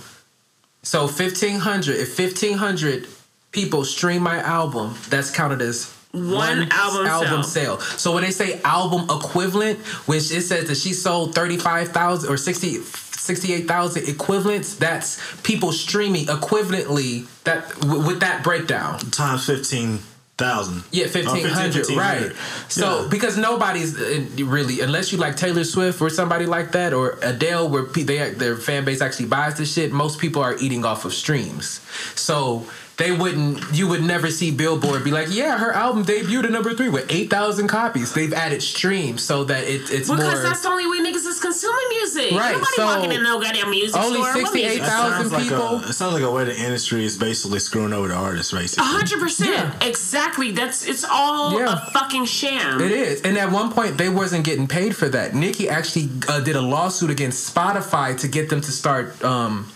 [0.83, 1.97] So fifteen hundred.
[1.97, 3.07] If fifteen hundred
[3.51, 7.79] people stream my album, that's counted as One album album sale.
[7.79, 12.31] So when they say album equivalent, which it says that she sold thirty five thousand
[12.31, 12.81] or 60
[13.19, 18.97] 68,000 equivalents, that's people streaming equivalently that w- with that breakdown.
[19.11, 19.99] times fifteen
[20.39, 20.83] thousand.
[20.91, 22.31] Yeah, fifteen hundred, right?
[22.69, 23.07] So Yeah.
[23.09, 27.69] because nobody's uh, really, unless you like Taylor Swift or somebody like that, or Adele,
[27.69, 29.91] where they their fan base actually buys the shit.
[29.91, 31.81] Most people are eating off of streams,
[32.15, 32.65] so
[32.99, 33.63] they wouldn't.
[33.73, 37.05] You would never see Billboard be like, "Yeah, her album debuted at number three with
[37.11, 40.43] eight thousand copies." They've added streams so that it, it's Because more.
[40.43, 42.31] that's the only way niggas is consuming music.
[42.33, 45.11] Right, Nobody so walking in no goddamn music only music 68,000 store?
[45.11, 48.09] Sounds like people- A, it sounds like a way the industry is basically screwing over
[48.09, 48.85] the artists, A basically.
[48.85, 49.49] hundred percent.
[49.51, 49.87] Yeah.
[49.87, 50.51] Exactly.
[50.51, 51.73] That's it's all Yeah.
[51.87, 52.81] a fucking sham.
[52.81, 55.33] It is, and at one point they wasn't getting paid for that.
[55.33, 59.67] Nicki actually uh, did a lawsuit against Spotify to get them to start um,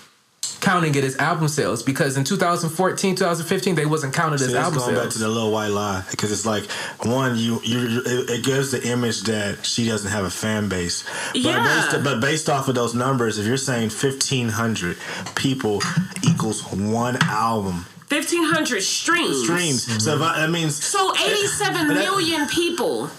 [0.61, 4.63] counting it as album sales because in 2014, 2015 they wasn't counted See, as that's
[4.65, 5.05] album going sales.
[5.07, 6.69] back to the little white lie because it's like
[7.05, 11.03] one, you you it, it gives the image that she doesn't have a fan base.
[11.33, 11.87] But Yeah.
[11.91, 14.97] based, but based off of those numbers, if you're saying fifteen hundred
[15.35, 15.81] people
[16.27, 19.43] equals one album Fifteen hundred streams.
[19.43, 23.09] streams, so if I, that means So eighty-seven But that- million people,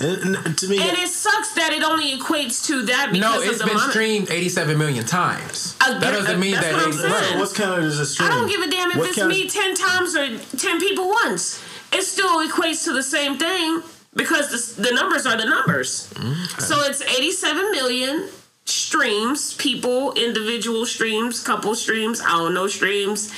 [0.00, 0.78] and- and to me.
[0.78, 3.76] and it sucks that it only equates to that because no, of it's the been
[3.76, 5.74] mon- streamed 87 million times.
[5.80, 7.02] I that doesn't mean that's that what I'm it's.
[7.02, 8.30] Right, what's counted as a stream?
[8.30, 11.08] I don't give a damn if What it's counts- me ten times or ten people
[11.08, 11.60] once.
[11.92, 13.82] It still equates to the same thing
[14.14, 16.10] because the, the numbers are the numbers.
[16.14, 16.60] Mm-hmm.
[16.60, 18.28] So it's 87 million
[18.64, 23.32] streams, people, individual streams, couple streams, I don't know streams.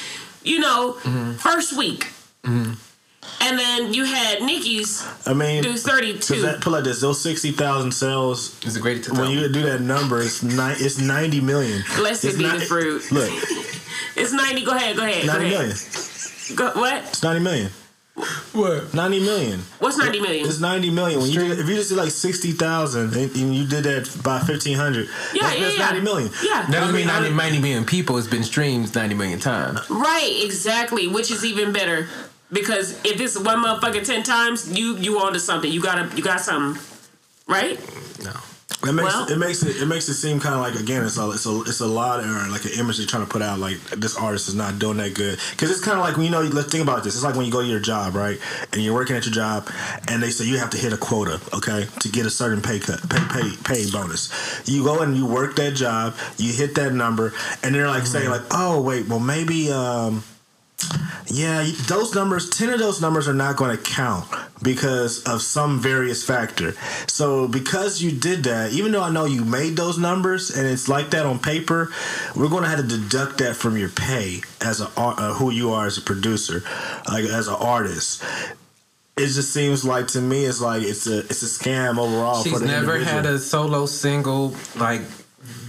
[0.45, 1.33] You know, mm-hmm.
[1.35, 2.07] first week.
[2.45, 2.73] Mm-hmm.
[3.41, 6.35] And then you had Nicki's I mean, do 32.
[6.35, 8.59] Cause that, put like this, those sixty thousand sales.
[8.65, 10.77] It's a great to When you do that number, it's nine.
[10.79, 11.83] It's ninety million.
[11.97, 13.11] Blessed It's be not- the fruit.
[13.13, 13.31] Look,
[14.17, 14.65] It's 90.
[14.65, 15.27] Go ahead, go ahead.
[15.27, 15.77] ninety go million.
[16.57, 17.03] Go, what?
[17.05, 17.71] It's ninety million.
[18.53, 18.93] What?
[18.95, 19.61] 90 million.
[19.79, 20.45] What's 90 million?
[20.47, 21.21] It's 90 million.
[21.21, 24.39] When you did, if you just did like 60,000 and, and you did that by
[24.39, 25.85] 1500, Yeah, that's, yeah, that's yeah.
[25.87, 26.31] 90 million.
[26.45, 26.63] Yeah.
[26.63, 28.19] That doesn't mean, mean 90, 90 million people.
[28.19, 29.89] It's been streamed 90 million times.
[29.89, 31.07] Right, exactly.
[31.07, 32.09] Which is even better
[32.53, 35.71] because if it's one motherfucker ten times, you you onto something.
[35.71, 36.81] You gotta you got something,
[37.47, 37.79] right?
[38.25, 38.33] No.
[38.87, 41.19] It makes Well- it makes it it makes it seem kind of like again it's
[41.19, 43.59] a it's a it's a lot or like an image they're trying to put out
[43.59, 46.31] like this artist is not doing that good because it's kind of like when you
[46.31, 48.39] know let's think about this it's like when you go to your job right
[48.73, 49.69] and you're working at your job
[50.07, 52.79] and they say you have to hit a quota okay to get a certain pay
[52.79, 54.31] cut pay pay pay bonus
[54.69, 57.33] you go and you work that job you hit that number
[57.65, 60.23] and they're like saying like oh wait well maybe um
[61.27, 64.27] yeah, those numbers, 10 of those numbers are not going to count
[64.63, 66.73] because of some various factor.
[67.07, 70.89] So, because you did that, even though I know you made those numbers and it's
[70.89, 71.93] like that on paper,
[72.35, 75.51] we're going to have to deduct that from your pay as a ar- uh, who
[75.51, 76.63] you are as a producer,
[77.09, 78.23] like as an artist.
[79.17, 82.45] It just seems like to me it's like it's a it's a scam overall.
[82.45, 83.23] She's for the never individual.
[83.23, 85.01] had a solo single like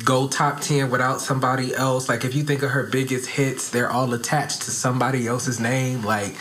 [0.05, 2.07] go top 10 without somebody else.
[2.09, 6.03] Like if you think of her biggest hits, they're all attached to somebody else's name.
[6.03, 6.35] Like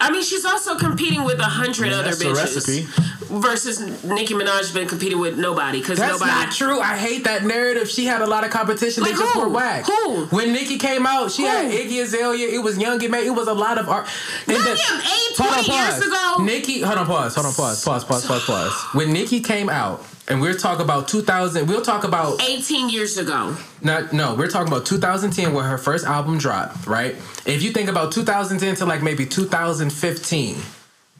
[0.00, 2.34] I mean, she's also competing with a hundred Yeah, other that's the bitches.
[2.36, 3.40] recipe.
[3.40, 6.30] Versus Nicki Minaj been competing with nobody because That's nobody.
[6.30, 6.80] not true.
[6.80, 7.88] I hate that narrative.
[7.88, 9.02] She had a lot of competition.
[9.02, 9.40] Like they just who?
[9.40, 9.86] were whack.
[9.86, 10.26] Who?
[10.26, 12.48] When Nicki came out, she had Iggy Azalea.
[12.48, 13.18] It was Young M.A.
[13.18, 14.06] It was a lot of art.
[14.46, 16.36] And William, the- eight, Hold on, 20 years ago.
[16.44, 18.72] Nicki, hold on, pause, hold on, pause, pause, pause, pause, pause.
[18.94, 23.56] When Nicki came out, and we're talking about 2000, we'll talk about Eighteen years ago.
[23.82, 27.14] not no, we're talking about 2010 where her first album dropped, right?
[27.46, 30.56] If you think about 2010 to like maybe 2015,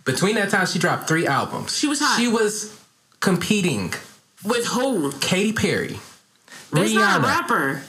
[0.05, 1.77] between that time she dropped three albums.
[1.77, 2.19] She was hot.
[2.19, 2.79] She was
[3.21, 3.93] competing.
[4.45, 5.13] With who?
[5.21, 5.99] Katy Perry,
[6.71, 7.27] That's not a Rihanna.
[7.27, 7.83] rapper.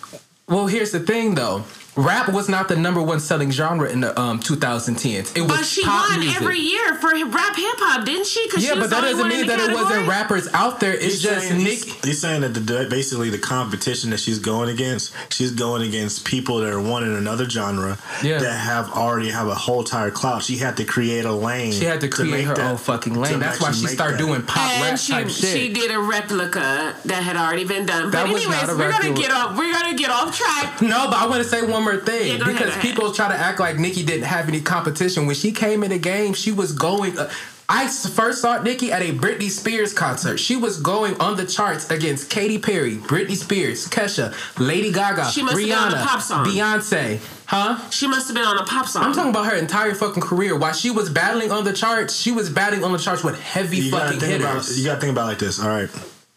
[0.47, 1.63] Well, here's the thing though.
[1.95, 5.35] Rap was not the number one selling genre in the um 2010s.
[5.37, 6.41] It was But she pop won music.
[6.41, 8.49] every year for rap hip hop, didn't she?
[8.49, 10.93] 'Cause yeah, she was but that doesn't mean the that it wasn't rappers out there.
[10.93, 11.83] It's He's just saying- Nick.
[11.85, 16.25] He's, he's saying that the basically the competition that she's going against, she's going against
[16.25, 18.39] people that are one in another genre Yeah.
[18.39, 20.43] that have already have a whole entire clout.
[20.43, 21.71] She had to create a lane.
[21.71, 23.39] She had to create make her that- own fucking lane.
[23.39, 24.25] That's why she started that.
[24.25, 25.49] doing pop and rap she type shit.
[25.57, 28.11] she did a replica that had already been done.
[28.11, 29.57] That but was anyways, we're gonna get off.
[29.57, 30.81] We're gonna get off track.
[30.81, 32.81] No, but I want to say one more thing Yeah, go ahead, because go ahead.
[32.81, 35.25] people try to act like Nicki didn't have any competition.
[35.25, 37.17] When she came in the game, she was going.
[37.17, 37.29] Uh,
[37.67, 40.37] I s- first saw Nicki at a Britney Spears concert.
[40.37, 45.41] She was going on the charts against Katy Perry, Britney Spears, Kesha, Lady Gaga, She
[45.41, 46.45] must have been on a Rihanna, pop song.
[46.45, 47.19] Beyonce.
[47.47, 47.79] Huh?
[47.89, 49.03] She must have been on a pop song.
[49.05, 50.55] I'm talking about her entire fucking career.
[50.55, 53.77] While she was battling on the charts, she was battling on the charts with heavy
[53.77, 54.77] You fucking think about hitters.
[54.79, 55.59] you gotta think about it like this.
[55.59, 55.89] All right,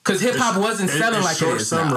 [0.02, 1.92] Because hip hop wasn't In- selling in like short it is now.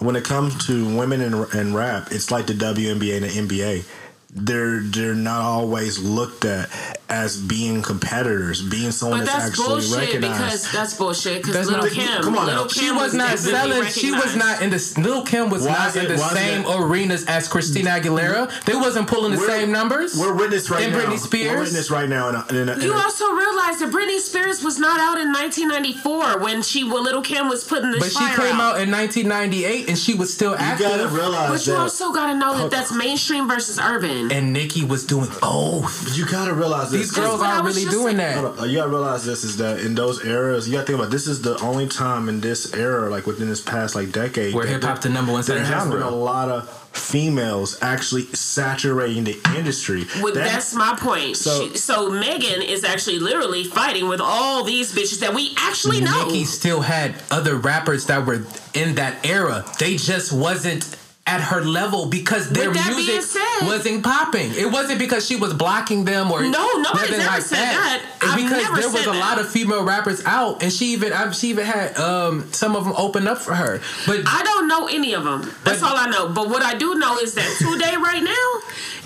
[0.00, 3.84] When it comes to women in, in rap, it's like the WNBA and the NBA.
[4.32, 6.68] They're they're not always looked at
[7.08, 10.38] as being competitors, being someone But that's, that's actually bullshit recognized.
[10.38, 11.38] because that's bullshit.
[11.38, 12.68] Because That's Little not- Kim, come on Little now.
[12.68, 13.84] Kim She was not selling.
[13.88, 14.94] She was not in the.
[14.98, 18.48] Lil Kim was Why not in it- the same it- arenas as Christina Aguilera.
[18.66, 20.16] They wasn't pulling the We're- same numbers.
[20.16, 21.00] We're witness right And now.
[21.00, 21.50] Britney Spears?
[21.56, 22.28] We're witness right now.
[22.28, 25.18] In a, in a, in You a- also realize that Britney Spears was not out
[25.18, 28.76] in 1994 when she, when Little Kim was putting the but she came out.
[28.76, 30.86] out in 1998 and she was still you active.
[30.86, 31.80] gotta realize But you that.
[31.80, 34.19] also gotta know that that's mainstream versus urban.
[34.30, 36.04] And Nicki was doing both.
[36.04, 37.00] but you gotta realize this.
[37.02, 38.42] These girls aren't really doing saying.
[38.56, 38.68] that.
[38.68, 41.42] You gotta realize this is that in those eras, you gotta think about this is
[41.42, 45.00] the only time in this era, like within this past like decade, Where hip hop
[45.00, 50.06] the number one There selling has been a lot of females actually saturating the industry.
[50.20, 51.36] Well, That- that's my point.
[51.36, 56.00] So- So, so Megan is actually literally fighting with all these bitches that we actually
[56.00, 56.26] know.
[56.26, 58.42] Nicki still had other rappers that were
[58.74, 59.64] in that era.
[59.78, 60.84] They just wasn't
[61.30, 64.52] at her level because their that music said- wasn't popping.
[64.54, 68.00] It wasn't because she was blocking them or No, nobody's nothing like said that.
[68.00, 68.02] that.
[68.22, 71.30] It's I've because there was a lot of female rappers out, and she even I-
[71.30, 73.80] she even had um, some of them open up for her.
[74.06, 75.42] But I don't know any of them.
[75.64, 76.28] That's But- all I know.
[76.28, 78.48] But what I do know is that today, right now,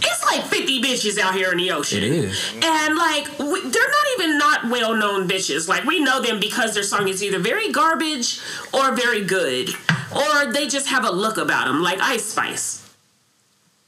[0.06, 2.02] it's like 50 bitches out here in the ocean.
[2.02, 2.40] It is.
[2.62, 5.68] And like, we, they're not even not well known bitches.
[5.68, 8.40] Like, we know them because their song is either very garbage
[8.72, 9.70] or very good.
[10.14, 12.80] Or they just have a look about them, like Ice Spice.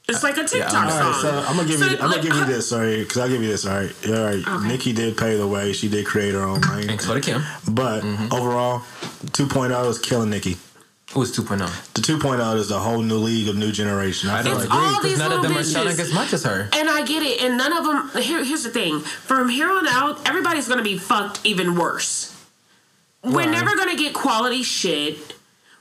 [0.09, 1.11] It's like a TikTok I'm- song.
[1.11, 1.91] right, so I'm gonna give So, you.
[1.99, 3.65] I'm gonna give you this, sorry, because I'll give you this.
[3.65, 4.47] All right, all right.
[4.47, 4.67] Okay.
[4.67, 5.73] Nicki did pay the way.
[5.73, 6.87] She did create her own lane.
[6.87, 7.43] thanks for the Kim.
[7.69, 8.33] But mm-hmm.
[8.33, 8.83] overall,
[9.31, 10.57] 2.0 is killing Nicki.
[11.11, 11.93] Who was 2.0?
[11.93, 14.29] The 2.0 is the whole new league of new generation.
[14.29, 16.43] I, I don't It's agree because none of little them are selling as much as
[16.43, 16.69] her.
[16.73, 17.41] And I get it.
[17.41, 18.21] And none of them.
[18.21, 18.99] Here, here's the thing.
[18.99, 22.33] From here on out, everybody's gonna be fucked even worse.
[23.23, 25.33] We're never gonna get quality shit.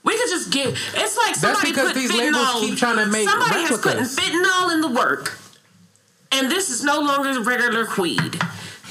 [0.07, 0.69] We could just get.
[0.69, 2.33] It's like That's somebody because put these fentanyl.
[2.33, 4.17] labels keep trying to make somebody has put replicas.
[4.17, 5.37] fentanyl in the work,
[6.33, 8.41] And this is no longer regular weed.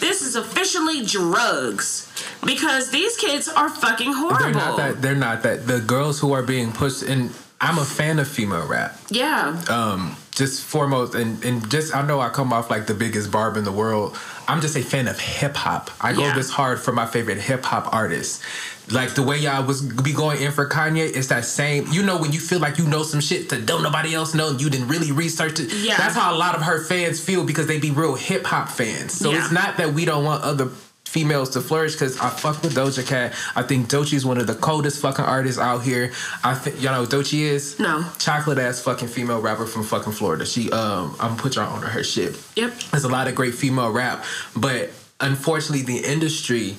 [0.02, 2.12] This is officially drugs
[2.46, 4.40] because these kids are fucking horrible.
[4.40, 5.02] They're not that.
[5.02, 5.66] They're not that.
[5.68, 9.00] The girls who are being pushed, and I'm a fan of female rap.
[9.10, 9.60] yeah.
[9.70, 13.56] Um, just foremost, and and just I know I come off like the biggest barb
[13.56, 14.18] in the world.
[14.48, 15.90] I'm just a fan of hip hop.
[16.02, 18.44] I go this hard for my favorite hip hop artists.
[18.92, 21.88] Like the way y'all was be going in for Kanye, it's that same.
[21.92, 24.50] You know when you feel like you know some shit that don't nobody else know,
[24.50, 25.74] and you didn't really research it.
[25.74, 25.98] Yeah.
[25.98, 29.14] that's how a lot of her fans feel because they be real hip hop fans.
[29.14, 29.40] So Yeah.
[29.44, 30.70] it's not that we don't want other
[31.16, 33.34] females to flourish because I fuck with Doja Cat.
[33.56, 36.12] I think Doechii's one of the coldest fucking artists out here.
[36.44, 37.80] I think y'all know what Doechii is.
[37.80, 38.06] No.
[38.20, 40.46] chocolate ass fucking female rapper from fucking Florida.
[40.46, 42.38] She um I'm gonna put y'all on her shit.
[42.58, 42.74] Yep.
[42.92, 44.26] There's a lot of great female rap,
[44.58, 44.90] but
[45.22, 46.76] unfortunately the industry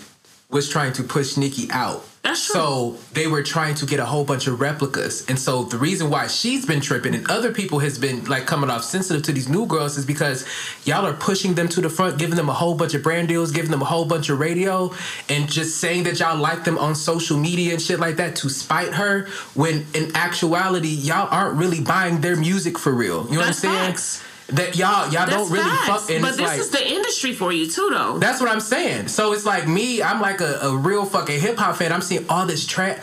[0.50, 2.06] was trying to push Nicki out.
[2.26, 2.54] That's true.
[2.54, 5.24] So they were trying to get a whole bunch of replicas.
[5.28, 8.68] And so the reason why she's been tripping and other people has been like coming
[8.68, 10.44] off sensitive to these new girls is because
[10.84, 13.52] y'all are pushing them to the front, giving them a whole bunch of brand deals,
[13.52, 14.92] giving them a whole bunch of radio,
[15.28, 18.48] and just saying that y'all like them on social media and shit like that to
[18.48, 23.24] spite her when in actuality y'all aren't really buying their music for real.
[23.28, 23.92] You know That's what I'm saying?
[23.92, 24.22] facts.
[24.50, 25.86] That y'all y'all That's don't really facts.
[25.86, 28.18] fuck and but this like is the industry for you too, though.
[28.18, 29.08] that's what I'm saying.
[29.08, 31.92] So it's like me, I'm like a, a real fucking hip hop fan.
[31.92, 33.02] I'm seeing all this trap.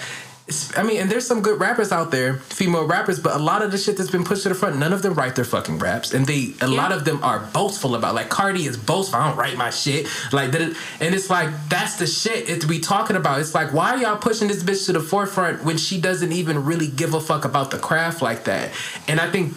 [0.75, 3.71] I mean, and there's some good rappers out there, female rappers, but a lot of
[3.71, 6.13] the shit that's been pushed to the front, none of them write their fucking raps,
[6.13, 8.13] and they a lot of them are boastful about.
[8.13, 9.19] Like Cardi is boastful.
[9.19, 10.07] I don't write my shit.
[10.33, 10.61] Like that,
[10.99, 13.39] and it's like that's the shit it we talking about.
[13.39, 16.87] It's like why y'all pushing this bitch to the forefront when she doesn't even really
[16.87, 18.71] give a fuck about the craft like that?
[19.07, 19.53] And I think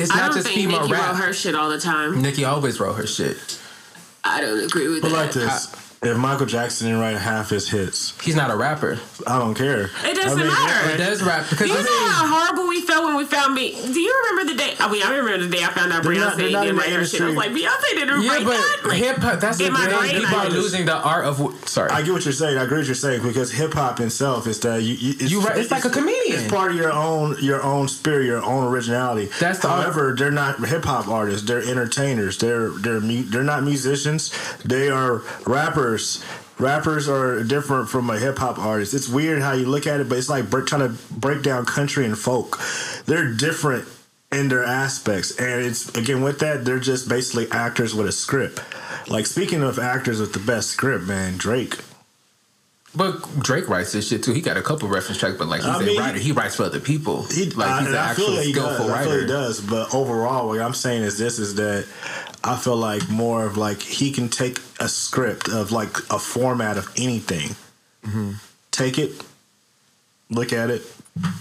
[0.00, 1.12] it's I not don't just think female Nicki rap.
[1.14, 2.20] wrote her shit all the time.
[2.22, 3.58] Nicki always wrote her shit.
[4.24, 5.16] I don't agree with But that.
[5.16, 5.66] like this,
[6.02, 8.98] if Michael Jackson didn't write half his hits, He's not a rapper.
[9.26, 9.90] I don't care.
[10.04, 10.90] It doesn't I mean, matter.
[10.94, 13.26] It does rap because Do you I know mean- how horrible we felt when we
[13.26, 13.72] found me?
[13.72, 14.74] Do you remember the day?
[14.80, 17.20] I mean, I remember the day I found out Beyonce not- didn't write her shit.
[17.20, 17.50] I was like.
[17.50, 18.76] Beyonce didn't Yeah, write that.
[18.82, 20.20] but Like, hip hop, that's the Am thing.
[20.22, 21.68] People are losing the art of.
[21.68, 21.90] Sorry.
[21.90, 22.56] I get what you're saying.
[22.56, 24.94] I agree with what you're saying because hip hop itself is that you.
[24.94, 26.40] you it's, You right- it's like a comedian.
[26.40, 29.28] It's part of your own your own spirit, your own originality.
[29.38, 31.46] That's the- However, they're not hip hop artists.
[31.46, 32.38] They're entertainers.
[32.38, 34.30] They're they're they're not musicians.
[34.64, 35.89] They are rappers.
[36.58, 38.92] Rappers are different from a hip hop artist.
[38.92, 41.64] It's weird how you look at it, but it's like break, trying to break down
[41.64, 42.58] country and folk.
[43.06, 43.88] They're different
[44.30, 48.60] in their aspects, and it's again with that they're just basically actors with a script.
[49.08, 51.76] Like speaking of actors with the best script, man, Drake.
[52.94, 54.32] but Drake writes this shit too.
[54.32, 56.18] He got a couple reference tracks, but like he's I a mean, writer.
[56.18, 57.24] He writes for other people.
[57.24, 58.74] He, like I, he's an and I feel actual that he does.
[58.74, 59.20] skillful I feel writer.
[59.22, 59.60] he does.
[59.60, 61.86] But overall, what I'm saying is this: is that
[62.42, 66.76] I feel like more of like he can take a script of like a format
[66.78, 67.50] of anything,
[68.04, 68.32] Mm-hmm.
[68.70, 69.12] take it,
[70.30, 70.82] look at it,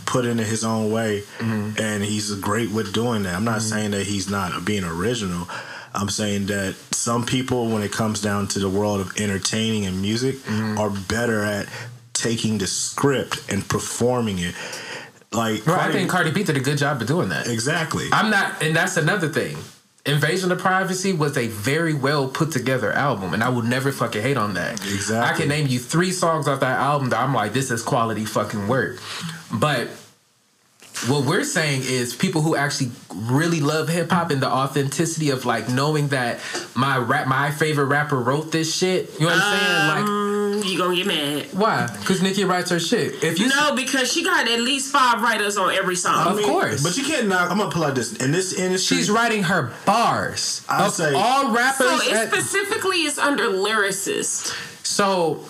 [0.05, 1.81] put it in his own way, Mm-hmm.
[1.81, 3.35] and he's great with doing that.
[3.35, 5.47] I'm not saying that he's not being original.
[5.93, 10.01] I'm saying that some people, when it comes down to the world of entertaining and
[10.01, 10.77] music, Mm-hmm.
[10.79, 11.67] are better at
[12.13, 14.53] taking the script and performing it.
[15.31, 17.47] Like, Bro, I think Cardi B did a good job of doing that.
[17.47, 18.07] exactly.
[18.11, 19.55] I'm not, and that's another thing.
[20.05, 24.21] Invasion of Privacy was a very well put together album, and I will never fucking
[24.21, 24.73] hate on that.
[24.73, 25.35] Exactly.
[25.35, 28.25] I can name you three songs off that album that I'm like, this is quality
[28.25, 28.99] fucking work.
[29.51, 29.89] But
[31.07, 35.45] what we're saying is people who actually really love hip hop and the authenticity of
[35.45, 36.39] like knowing that
[36.75, 39.09] my rap, my favorite rapper wrote this shit.
[39.19, 39.87] You know what I'm saying?
[39.87, 41.45] Like, um, you gonna get mad?
[41.53, 41.87] why?
[41.99, 43.23] Because Nicki writes her shit.
[43.23, 46.37] If you No, because she got at least five writers on every song.
[46.37, 46.83] Of course.
[46.83, 47.49] But you can't knock.
[47.49, 48.97] I'm gonna pull out this in this industry.
[48.97, 50.65] she's writing her bars.
[50.67, 54.53] I of say- all rappers, so it at- specifically is under lyricist.
[54.85, 55.45] So,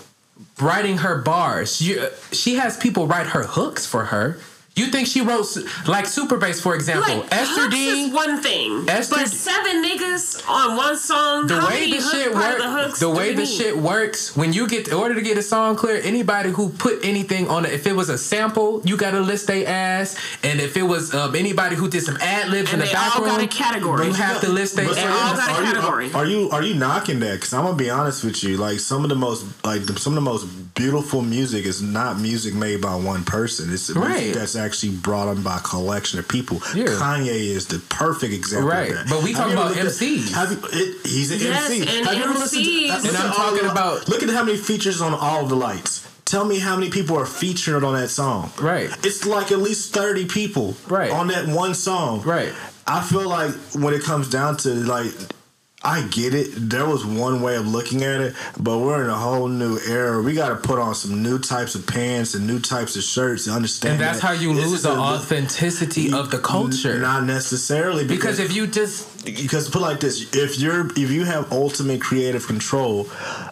[0.60, 4.38] writing her bars, you, she has people write her hooks for her.
[4.80, 5.46] You think she wrote
[5.88, 7.18] like Super Bass, for example?
[7.20, 7.86] Like Esther hooks D.
[8.06, 11.48] is one thing, Esther but seven niggas on one song.
[11.48, 13.48] the how way many the shit works, the, the way the need?
[13.48, 17.04] shit works, when you get in order to get a song clear, anybody who put
[17.04, 20.60] anything on it, if it was a sample, you got to list they ass, and
[20.62, 23.44] if it was um, anybody who did some ad libs in the background, all got
[23.44, 24.06] a category.
[24.08, 24.98] you have to list they ass.
[24.98, 26.14] all got a are you- category.
[26.14, 27.34] Are you are you knocking that?
[27.36, 28.56] Because I'm gonna be honest with you.
[28.58, 32.20] Like some of the most like the, some of the most beautiful music is not
[32.20, 33.72] music made by one person.
[33.74, 34.10] It's Right.
[34.18, 34.69] music that's actually
[35.02, 36.58] brought on by a collection of people.
[36.76, 36.86] Yeah.
[36.86, 38.70] Kanye is the perfect example.
[38.70, 38.90] Right.
[38.92, 39.10] Of that.
[39.10, 40.32] But we Have talking about looked at- MCs.
[40.34, 41.82] have you, it, he's an Yes, MC.
[41.98, 42.90] and have you ever listened to, MCs.
[42.90, 45.56] listen And I'm talking the- about- Look at how many features on all of the
[45.56, 46.06] lights.
[46.26, 48.52] Tell me how many people are featured on that song.
[48.60, 48.90] Right.
[49.04, 51.10] It's like at least 30 people Right.
[51.12, 52.22] on that one song.
[52.22, 52.54] Right.
[52.86, 55.12] I feel like when it comes down to like
[55.82, 56.50] I get it.
[56.58, 60.22] There was one way of looking at it, but we're in a whole new era.
[60.22, 63.46] We got to put on some new types of pants and new types of shirts
[63.46, 63.94] to understand.
[63.94, 67.00] And that's that how you lose the authenticity of the culture.
[67.00, 71.52] Not necessarily Because if you just because put like this if you're if you have
[71.52, 73.08] ultimate creative control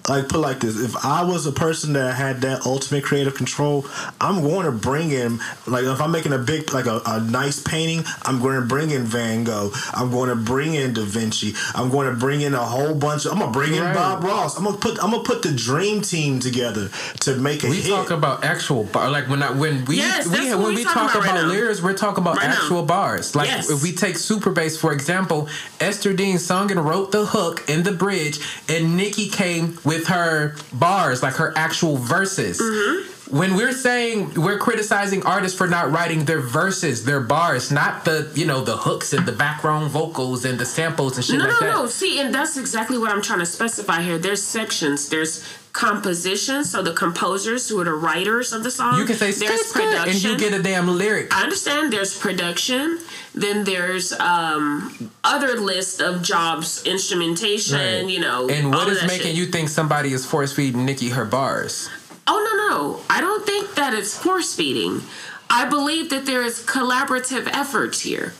[0.07, 3.86] like put like this if i was a person that had that ultimate creative control
[4.22, 5.38] i'm going to bring in
[5.68, 8.91] like if i'm making a big like a, a nice painting i'm going to bring
[8.91, 12.53] in van gogh i'm going to bring in da vinci i'm going to bring in
[12.53, 13.93] a whole bunch of, i'm going to bring in Right.
[13.93, 16.89] bob ross i'm going to put i'm going to put the dream team together
[17.22, 20.28] to make a We hit talk about actual bar, like when I, when we Yes,
[20.28, 21.47] we when we we talk about right about now.
[21.47, 22.53] lyrics, we're talking about Right now.
[22.53, 23.36] actual bars.
[23.36, 23.70] Like Yes.
[23.70, 25.47] if we take Super Bass for example,
[25.80, 28.39] Esther Dean sung and wrote the hook in the bridge,
[28.70, 32.60] and Nicki came with her bars, like her actual verses.
[32.60, 33.14] Mm-hmm.
[33.38, 38.32] When we're saying we're criticizing artists for not writing their verses, their bars, not the
[38.36, 41.60] you know the hooks and the background vocals and the samples and shit No, like
[41.62, 41.74] no, that.
[41.74, 41.88] no.
[41.88, 44.18] See, and that's exactly what I'm trying to specify here.
[44.18, 45.10] There's sections.
[45.10, 45.43] There's
[45.78, 48.97] composition, so the composers who are the writers of the song.
[48.97, 51.32] You can say there's "Skit, skit," and you get a damn lyric.
[51.32, 52.97] I understand there's production,
[53.36, 58.09] then there's um other list of jobs, instrumentation, Right.
[58.09, 58.49] you know.
[58.49, 59.36] And what is making shit.
[59.36, 61.89] you think somebody is force feeding Nicki her bars?
[62.25, 63.01] Oh no, no.
[63.07, 65.03] I don't think that it's force feeding.
[65.49, 68.34] I believe that there is collaborative efforts here.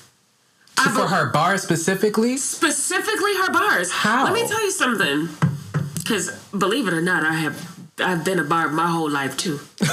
[0.76, 2.38] For her bars specifically?
[2.38, 3.92] specifically her bars.
[3.92, 4.24] How?
[4.26, 5.30] Let me tell you something.
[6.08, 9.60] Because believe it or not, I have I've been a barb my whole life too.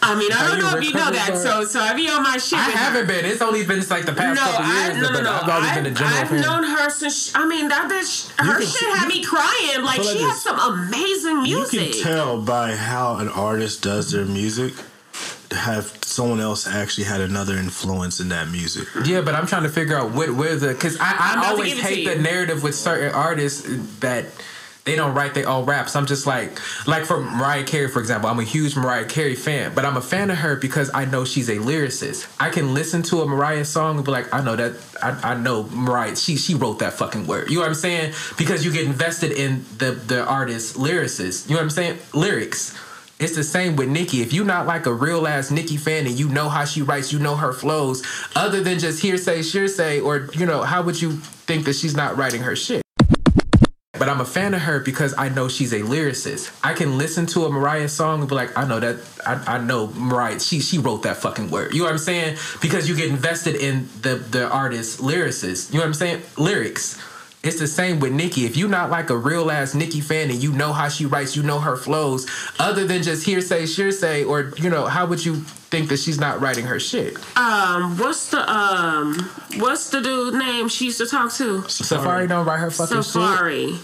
[0.00, 1.28] I mean, I don't you know if you know that.
[1.30, 2.58] recovered So, so I be on my shit.
[2.58, 3.24] I haven't been.
[3.24, 5.30] It's only been like the past No, couple I, years, no, no, no.
[5.32, 7.34] I've I've, been a general I've known her since.
[7.34, 9.84] I mean, that bitch, her can- shit had me crying.
[9.84, 11.80] Like But like she has some amazing music.
[11.80, 14.74] you can tell by how an artist does their music
[15.50, 19.62] to have someone else actually had another influence in that music Yeah, but I'm trying
[19.64, 21.88] to figure out what where the because I'm I, about I to always give it
[21.88, 23.62] to hate the narrative with certain artists
[24.00, 24.26] that
[24.88, 25.94] they don't write their own raps.
[25.94, 28.30] I'm just like like for Mariah Carey, for example.
[28.30, 31.26] I'm a huge Mariah Carey fan, but I'm a fan of her because I know
[31.26, 32.26] she's a lyricist.
[32.40, 35.34] I can listen to a Mariah song and be like, I know that I, I
[35.34, 36.16] know Mariah.
[36.16, 37.50] She she wrote that fucking word.
[37.50, 38.14] You know what I'm saying?
[38.38, 41.48] Because you get invested in the the artist's lyricist.
[41.48, 41.98] You know what I'm saying?
[42.14, 42.76] Lyrics.
[43.20, 44.22] It's the same with Nicki.
[44.22, 47.12] If you're not like a real ass Nicki fan and you know how she writes,
[47.12, 51.12] you know her flows, other than just hearsay, shearsay, or you know, how would you
[51.12, 52.80] think that she's not writing her shit?
[53.98, 56.56] But I'm a fan of her because I know she's a lyricist.
[56.62, 58.96] I can listen to a Mariah song and be like, I know that
[59.26, 60.38] I, I know Mariah.
[60.40, 61.72] She she wrote that fucking word.
[61.72, 62.36] You know what I'm saying?
[62.60, 65.72] Because you get invested in the the artist's lyricist.
[65.72, 66.22] You know what I'm saying?
[66.36, 66.98] Lyrics.
[67.44, 68.44] It's the same with Nicki.
[68.46, 71.36] If you're not like a real ass Nicki fan and you know how she writes,
[71.36, 72.26] you know her flows,
[72.58, 75.36] other than just hearsay, shearsay, or you know, how would you
[75.70, 77.16] think that she's not writing her shit?
[77.36, 79.14] um, what's the um,
[79.58, 81.60] what's the dude name she used to talk to?
[81.62, 83.04] Safaree don't write her fucking shit.
[83.04, 83.78] Safaree.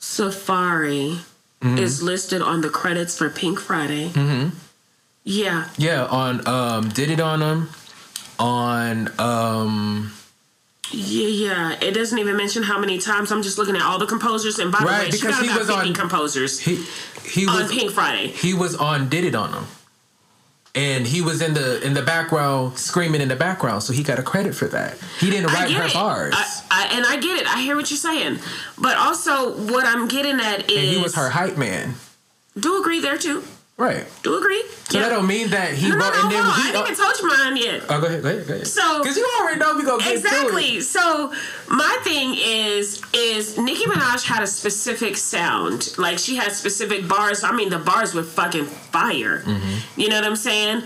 [0.00, 1.20] Safaree
[1.62, 1.78] Mm-hmm.
[1.78, 4.08] is listed on the credits for Pink Friday.
[4.08, 4.48] Mm-hmm.
[5.22, 5.68] Yeah.
[5.78, 7.70] Yeah, on um, did it on them,
[8.42, 10.12] on um.
[10.90, 11.78] Yeah, yeah.
[11.80, 13.32] It doesn't even mention how many times.
[13.32, 15.42] I'm just looking at all the composers, and by the Right, way, she because got
[15.42, 16.84] he about was 50 on- composers He
[17.24, 18.28] he on was Pink Friday.
[18.28, 19.66] he was on did it on them,
[20.74, 24.18] and he was in the in the background screaming in the background, so he got
[24.18, 24.98] a credit for that.
[25.18, 25.94] He didn't write her it.
[25.94, 27.46] bars, I, I, and I get it.
[27.46, 28.40] I hear what you're saying,
[28.76, 31.94] but also what I'm getting at is and he was her hype man.
[32.58, 33.44] Do agree there too.
[33.82, 34.06] Right.
[34.22, 34.62] Do agree.
[34.90, 36.62] So that don't mean that he no, no, wrote no, and then no, he.
[36.62, 37.82] I ain't even you mine yet.
[37.88, 38.66] oh, go ahead, go ahead, go ahead.
[38.68, 40.80] So- because you already know we gonna get Exactly.
[40.82, 41.32] So
[41.68, 45.98] my thing is is Nicki Minaj had a specific sound.
[45.98, 47.42] Like she had specific bars.
[47.42, 49.40] I mean the bars were fucking fire.
[49.40, 50.00] Mm-hmm.
[50.00, 50.84] You know what I'm saying?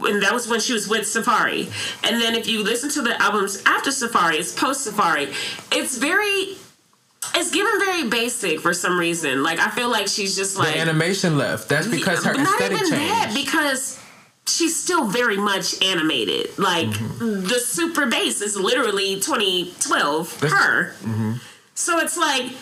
[0.00, 1.66] And that was when she was with Safaree.
[2.02, 5.28] And then if you listen to the albums after Safaree, it's post Safaree.
[5.70, 6.56] It's very
[7.34, 9.42] it's given very basic for some reason.
[9.42, 11.68] Like I feel like she's just like The animation left.
[11.68, 13.12] That's because her but not aesthetic even changed.
[13.14, 14.00] that because
[14.46, 16.58] she's still very much animated.
[16.58, 17.42] Like Mm-hmm.
[17.46, 20.92] the super bass is literally 2012 That's- her.
[21.02, 21.32] mm-hmm.
[21.74, 22.52] So it's like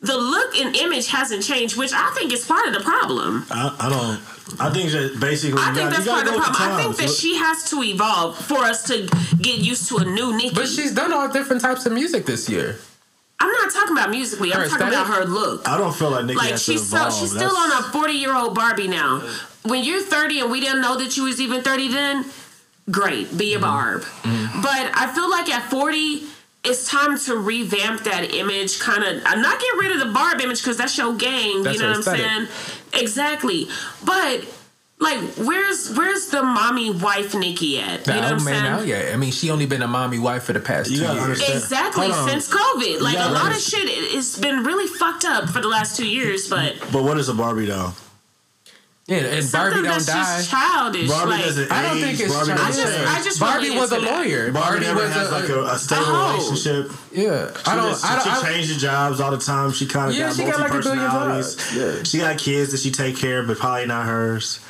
[0.00, 3.46] the look and image hasn't changed, which I think is part of the problem.
[3.50, 4.60] I, I don't.
[4.60, 5.60] I think that basically.
[5.62, 6.78] I think gotta- that's part of the go with problem.
[6.78, 9.08] I think that she has to evolve for us to
[9.40, 10.54] get used to a new Nicki.
[10.54, 12.78] but she's done all different types of music this year.
[13.40, 14.52] I'm not talking about musically.
[14.52, 15.68] I'm Her talking about her look.
[15.68, 17.12] I don't feel like Nicki like has she's to evolve.
[17.12, 19.20] still she's still on a 40 year old Barbie now.
[19.64, 22.24] When you're 30 and we didn't know that you was even 30 then,
[22.90, 23.64] great, be a mm-hmm.
[23.64, 24.02] Barb.
[24.02, 24.60] Mm-hmm.
[24.62, 26.24] But I feel like at 40,
[26.64, 29.22] it's time to revamp that image, kind of.
[29.22, 31.62] Uh, I'm not getting rid of the Barb image because that's your game.
[31.62, 32.48] That's you know her what I'm saying?
[32.94, 33.68] Exactly.
[34.04, 34.44] But
[35.00, 38.06] like, where's where's the mommy wife Nicki at?
[38.06, 38.64] You know what I'm saying?
[38.64, 39.12] out yet.
[39.12, 41.40] I mean, she only been a mommy wife for the past You two years.
[41.48, 43.00] Exactly, since COVID.
[43.00, 46.06] Like, a lot of shit it- it's been really fucked up for the last two
[46.06, 47.94] years, but But what is a Barbie doll?
[49.06, 50.36] Yeah, and Something Barbie don't that's die.
[50.38, 51.08] just childish.
[51.10, 52.02] Barbie like, doesn't I don't age.
[52.04, 52.64] think it's Barbie childish.
[52.64, 52.98] I just.
[53.18, 54.50] I just Barbie was a lawyer.
[54.50, 56.32] Barbie Barbie never was has a, like a, a stable Oh.
[56.32, 56.90] relationship.
[57.12, 57.48] yeah.
[57.52, 57.88] She I don't.
[57.90, 58.24] just- I don't.
[58.24, 59.72] she I, changes jobs all the time.
[59.72, 61.54] She kind of Yeah, got she got like a billion personalities.
[61.54, 61.76] jobs.
[61.76, 62.02] Yeah.
[62.04, 64.60] She got kids that she take care of, but probably not hers.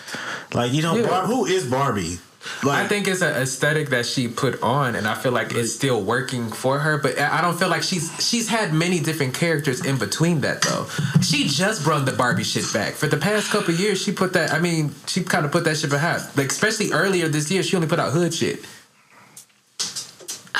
[0.53, 1.07] Like you know, Yeah.
[1.07, 2.19] Bar- who is Barbie?
[2.63, 5.75] Like I think it's an aesthetic that she put on, and I feel like it's
[5.75, 6.99] still working for her.
[6.99, 10.87] But I don't feel like she's she's had many different characters in between that though.
[11.21, 12.95] She just brought the Barbie shit back.
[12.95, 14.53] For the past couple of years, she put that.
[14.53, 16.23] I mean, she kind of put that shit behind.
[16.37, 18.65] Like especially earlier this year, she only put out hood shit.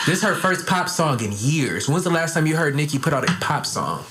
[0.07, 1.89] This is her first pop song in years.
[1.89, 4.05] When's the last time you heard Nicki put out a pop song?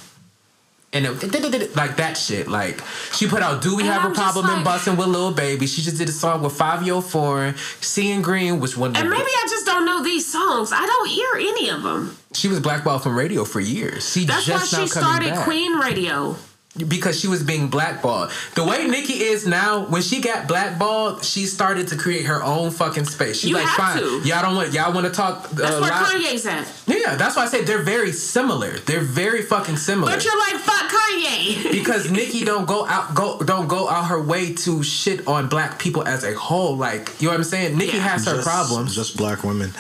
[0.94, 2.48] And it, like that shit.
[2.48, 2.82] Like
[3.14, 5.34] she put out "Do We And Have I'm a Problem?" and like- "Bustin' with Lil
[5.34, 8.96] Baby." She just did a song with Fivio Foreign, "Seeing Green," which one?
[8.96, 10.72] And maybe I just don't know these songs.
[10.72, 12.16] I don't hear any of them.
[12.34, 14.12] she was blackballed from radio for years.
[14.12, 15.46] She That's why she started back.
[15.46, 16.36] Queen Radio.
[16.76, 18.32] Because she was being blackballed.
[18.56, 22.72] The way Nicki is now, when she got blackballed, she started to create her own
[22.72, 23.42] fucking space.
[23.42, 24.28] She's You like, have fine, to.
[24.28, 25.46] y'all don't want y'all want to talk.
[25.46, 26.68] Uh, That's where loud- Kanye's at.
[26.88, 28.72] Yeah, that's why I say they're very similar.
[28.80, 30.12] They're very fucking similar.
[30.14, 31.72] But you're like, fuck Kanye.
[31.72, 35.78] because Nicki don't go out go don't go out her way to shit on black
[35.78, 36.76] people as a whole.
[36.76, 37.78] Like you know what I'm saying?
[37.78, 38.04] Nicki Yeah.
[38.08, 38.96] has her just, problems.
[38.96, 39.72] Just black women.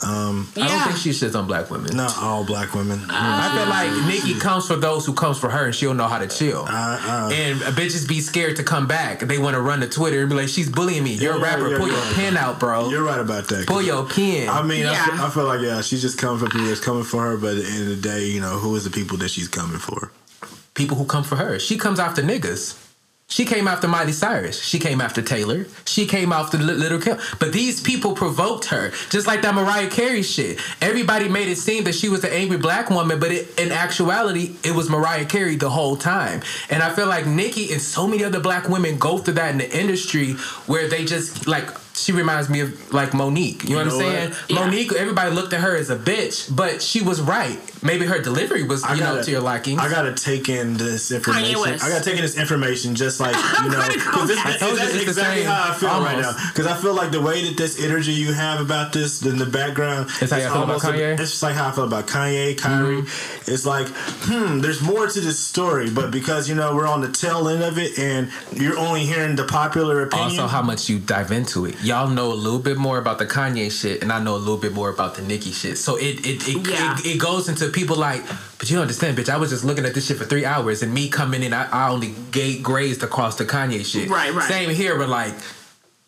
[0.00, 1.96] Um, I don't think she shits on black women.
[1.96, 3.04] not all black women.
[3.10, 6.18] I feel like Nicki comes for those who comes for her, and she'll know how
[6.18, 6.64] to chill.
[6.68, 9.20] Uh, uh, and bitches be scared to come back.
[9.20, 11.14] They want to run to Twitter and be like, "She's bullying me.
[11.14, 11.68] You're a rapper.
[11.68, 12.14] you're Pull your right.
[12.14, 12.88] pen out, bro.
[12.90, 13.66] you're right about that.
[13.66, 15.06] Pull your pen." I mean, I, Yeah.
[15.06, 17.36] feel, I feel like yeah, she's just coming for people that's coming for her.
[17.36, 19.48] But at the end of the day, you know, who is the people that she's
[19.48, 20.12] coming for?
[20.74, 21.58] people who come for her.
[21.58, 22.76] She comes after niggas.
[23.30, 24.58] She came after Miley Cyrus.
[24.62, 25.66] She came after Taylor.
[25.84, 27.18] She came after Li- Little Kim.
[27.38, 30.58] But these people provoked her, just like that Mariah Carey shit.
[30.80, 34.56] Everybody made it seem that she was the angry black woman, but it, in actuality,
[34.64, 36.40] it was Mariah Carey the whole time.
[36.70, 39.58] And I feel like Nicki and so many other black women go through that in
[39.58, 40.32] the industry
[40.66, 41.68] where they just like.
[41.94, 43.64] She reminds me of like Mo'Nique.
[43.68, 44.30] You know, You what I'm saying?
[44.30, 44.50] what?
[44.50, 44.56] Yeah.
[44.70, 47.58] Mo'Nique, everybody looked at her as a bitch, but she was right.
[47.82, 49.78] Maybe her delivery was, you know, to your liking.
[49.78, 51.56] I gotta take in this information.
[51.80, 54.54] I gotta take in this information, just like you know, because this, back.
[54.54, 56.32] I told that's exactly how I feel right now.
[56.48, 59.46] Because I feel like the way that this energy you have about this in the
[59.46, 60.98] background, It's how you feel about almost a- Kanye?
[61.12, 61.22] Mm-hmm.
[61.22, 63.00] it's just like how I feel about Kanye, Kyrie.
[63.46, 67.10] It's like, hmm, there's more to this story, but because you know we're on the
[67.12, 70.30] tail end of it, and you're only hearing the popular opinion.
[70.30, 71.80] Also, how much you dive into it.
[71.82, 74.56] Y'all know a little bit more about the Kanye shit, and I know a little
[74.56, 75.78] bit more about the Nicki shit.
[75.78, 76.96] So it it it, Yeah.
[76.98, 78.22] it, it goes into people like,
[78.58, 79.28] but you don't understand, bitch.
[79.28, 81.68] I was just looking at this shit for three hours, and me coming in, I,
[81.70, 84.08] I only gate grazed across the Kanye shit.
[84.08, 84.48] Right, right.
[84.48, 85.34] Same here, but like.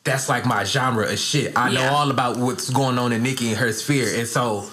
[0.03, 1.53] That's like my genre of shit.
[1.59, 4.67] I know all about what's going on in Nicki and her sphere, and so.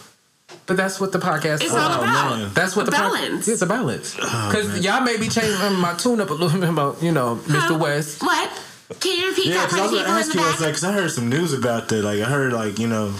[0.65, 1.73] But that's what the podcast is.
[1.73, 2.51] all Oh, about man.
[2.53, 3.45] That's what a the pod- balance.
[3.49, 4.15] it's a balance.
[4.21, 7.35] Oh, Because y'all may be changing my tune up a little bit about you know
[7.43, 7.59] Mr.
[7.59, 7.77] Huh?
[7.77, 8.21] West.
[8.23, 8.49] What?
[8.99, 10.37] Can you repeat Yeah, that because for I the was people gonna in ask the
[10.37, 10.51] you, I back?
[10.53, 12.03] was like, because I heard some news about that.
[12.03, 13.13] Like, I heard like you know,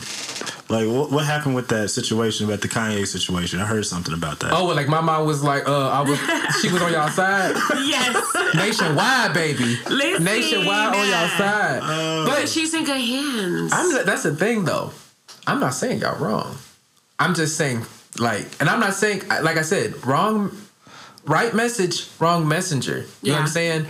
[0.70, 3.59] like what what happened with that situation about the Kanye situation.
[3.59, 4.51] I heard something about that.
[4.53, 6.18] Oh, well, like my mom was like, uh, I was,
[6.61, 7.55] she was on y'all side.
[7.86, 8.55] yes.
[8.55, 9.78] Nationwide, baby.
[9.89, 10.24] Listen.
[10.24, 11.80] Nationwide on y'all side.
[11.84, 13.72] Uh, but She's in good hands.
[13.74, 14.91] I'm, that's the thing, though.
[15.45, 16.55] I'm not saying y'all wrong.
[17.20, 17.86] I'm just saying,
[18.20, 20.55] like, and I'm not saying, like I said, wrong,
[21.26, 23.05] right message, wrong messenger.
[23.22, 23.86] You know what I'm saying?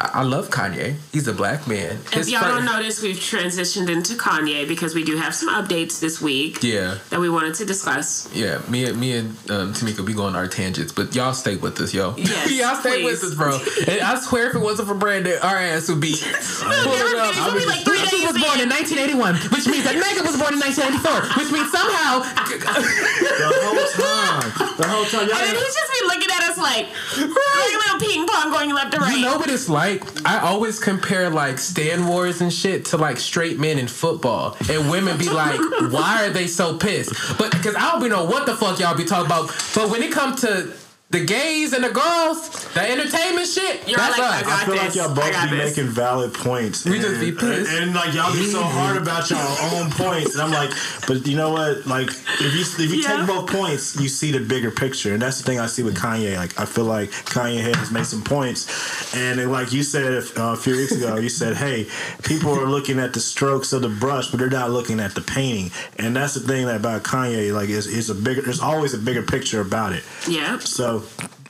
[0.00, 0.96] I, I love Kanye.
[1.12, 1.98] He's a black man.
[2.12, 6.00] if y'all fir- don't notice, we've transitioned into Kanye because we do have some updates
[6.00, 6.96] this week Yeah.
[7.10, 8.28] that we wanted to discuss.
[8.34, 11.56] Yeah, me and me and um, Tamika, we go on our tangents, but y'all stay
[11.56, 12.14] with us, yo.
[12.16, 13.22] Yes, y'all stay please.
[13.22, 13.58] with us, bro.
[13.92, 17.34] And I swear, if it wasn't for Brandon, our ass would be pulling never up.
[17.34, 17.52] finished.
[17.52, 20.40] We'll be like three He was days born in 1981, which means that Megan was
[20.40, 22.24] born in 1984, which means somehow.
[22.48, 24.48] the whole time,
[24.80, 25.36] the whole time, y'all.
[25.36, 28.72] And then he's just be looking at us like, like a little ping pong going
[28.74, 29.16] left and right.
[29.16, 30.02] You know what it's like?
[30.26, 34.90] I always compare like Stan Wars and shit to like straight men in football, and
[34.90, 35.58] women be like,
[35.90, 38.96] "Why are they so pissed?" But because I don't be know what the fuck y'all
[38.96, 39.48] be talking about.
[39.74, 40.72] But when it comes to
[41.10, 44.42] the gays and the girls, the entertainment shit, You're that's like, us.
[44.42, 45.76] I got I feel like y'all both be this.
[45.76, 46.84] making valid points.
[46.84, 47.68] We just and, be pissed.
[47.72, 49.40] And, and, like y'all be so hard about your
[49.74, 50.34] own points.
[50.34, 50.70] And I'm like,
[51.08, 51.84] but you know what?
[51.84, 53.16] Like if you if you Yeah.
[53.16, 55.12] take both points, you see the bigger picture.
[55.12, 56.36] And that's the thing I see with Kanye.
[56.36, 59.12] Like I feel like Kanye has made some points.
[59.16, 61.88] And then, like you said uh, a few weeks ago, you said, hey,
[62.22, 65.22] people are looking at the strokes of the brush, but they're not looking at the
[65.22, 65.72] painting.
[65.98, 67.52] And that's the thing that about Kanye.
[67.52, 68.42] Like it's, it's a bigger.
[68.42, 70.04] There's always a bigger picture about it.
[70.28, 70.58] Yeah.
[70.60, 70.99] So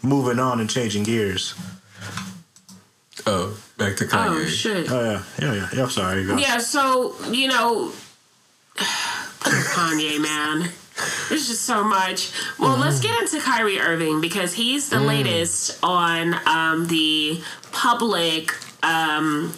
[0.02, 1.54] moving on and changing gears.
[3.26, 4.28] Oh, back to Kanye.
[4.28, 4.90] Oh shit.
[4.90, 5.68] Oh yeah, yeah, yeah.
[5.74, 6.24] yeah I'm sorry.
[6.24, 6.36] Go.
[6.36, 6.58] Yeah.
[6.58, 7.92] So you know,
[8.76, 10.70] Kanye man.
[11.28, 12.30] There's just so much.
[12.58, 17.40] Well, let's get into Kyrie Irving because he's the latest on um, the
[17.72, 18.52] public.
[18.82, 19.54] Um,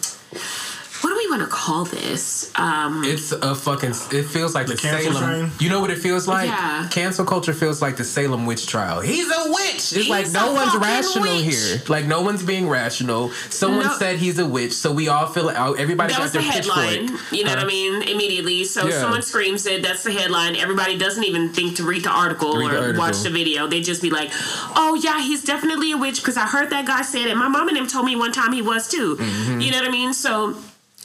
[1.03, 2.49] what do we want to call this?
[2.55, 3.91] Um, It's a fucking.
[4.11, 5.49] It feels like the, cancel Salem.
[5.49, 5.51] train?
[5.59, 6.47] You know what it feels like?
[6.47, 6.87] Yeah.
[6.91, 9.01] Cancel culture feels like the Salem witch trial.
[9.01, 9.75] He's a witch.
[9.75, 11.43] It's He's like no one's rational witch.
[11.55, 11.81] here.
[11.89, 13.31] Like no one's being rational.
[13.49, 13.93] Someone No.
[13.97, 15.77] said he's a witch, so we all feel out.
[15.79, 17.07] Everybody that got was the their headline.
[17.09, 17.31] pitchfork.
[17.33, 18.01] You know what I mean?
[18.03, 18.63] Immediately.
[18.63, 19.01] So Yeah.
[19.01, 19.83] someone screams it.
[19.83, 20.55] That's the headline.
[20.55, 22.99] Everybody doesn't even think to read the article Read or the article.
[23.03, 23.67] watch the video.
[23.67, 24.31] They just be like,
[24.75, 27.35] "Oh yeah, he's definitely a witch." Because I heard that guy said it.
[27.35, 29.17] My mom and him told me one time he was too.
[29.17, 29.59] Mm-hmm.
[29.61, 30.13] You know what I mean?
[30.13, 30.55] So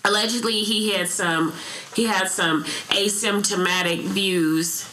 [0.08, 1.52] allegedly he had some
[1.94, 4.88] he had some asymptomatic views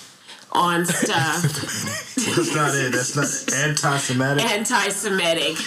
[0.51, 1.41] on stuff.
[2.15, 2.91] That's not it.
[2.91, 4.45] That's not anti-Semitic.
[4.45, 5.57] anti-Semitic.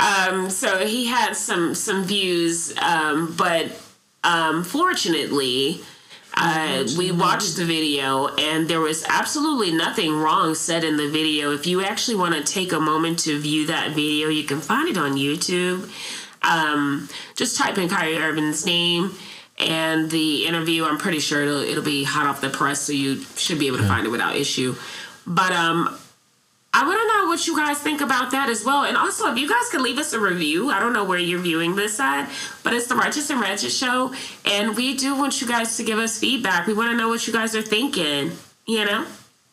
[0.00, 3.72] Um, so he had some some views, um, but
[4.24, 5.80] um, fortunately,
[6.34, 11.52] uh, we watched the video and there was absolutely nothing wrong said in the video.
[11.52, 14.88] If you actually want to take a moment to view that video, you can find
[14.88, 15.90] it on YouTube.
[16.42, 19.12] Um, just type in Kyrie Irving's name.
[19.58, 23.22] And the interview, I'm pretty sure it'll, it'll be hot off the press, so you
[23.36, 24.74] should be able to find it without issue.
[25.26, 25.98] But um,
[26.74, 28.84] I want to know what you guys think about that as well.
[28.84, 31.40] And also, if you guys could leave us a review, I don't know where you're
[31.40, 32.30] viewing this at,
[32.62, 34.12] but it's the Righteous and Ratchet Show.
[34.44, 36.66] And we do want you guys to give us feedback.
[36.66, 38.32] We want to know what you guys are thinking,
[38.66, 39.06] you know?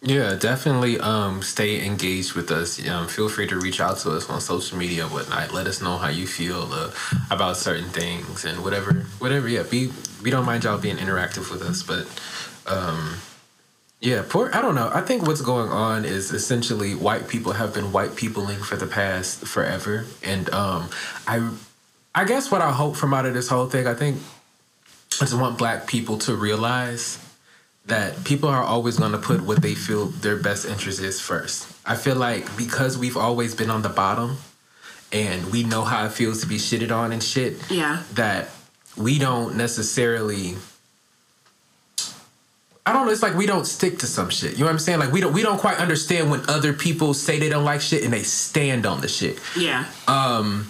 [0.05, 2.85] Yeah, definitely um, stay engaged with us.
[2.85, 5.53] Um, feel free to reach out to us on social media and whatnot.
[5.53, 6.91] Let us know how you feel uh,
[7.31, 9.47] about certain things and whatever, whatever.
[9.47, 12.05] Yeah, be we don't mind y'all being interactive with us, but
[12.67, 13.15] um,
[14.01, 14.51] yeah, poor.
[14.53, 14.91] I don't know.
[14.93, 18.87] I think what's going on is essentially white people have been white peopling for the
[18.87, 20.89] past forever, and um,
[21.25, 21.49] I,
[22.13, 24.17] I guess what I hope from out of this whole thing, I think,
[25.21, 27.22] I want black people to realize
[27.85, 31.67] that people are always going to put what they feel their best interest is first.
[31.85, 34.37] I feel like because we've always been on the bottom
[35.11, 38.01] and we know how it feels to be shitted on and shit, Yeah.
[38.13, 38.49] that
[38.95, 40.55] we don't necessarily
[42.85, 44.53] I don't know, it's like we don't stick to some shit.
[44.53, 44.99] You know what I'm saying?
[44.99, 48.03] Like we don't we don't quite understand when other people say they don't like shit
[48.03, 49.85] and they stand on the shit Yeah.
[50.07, 50.67] Um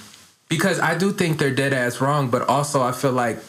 [0.50, 3.40] because I do think they're dead ass wrong, but also I feel like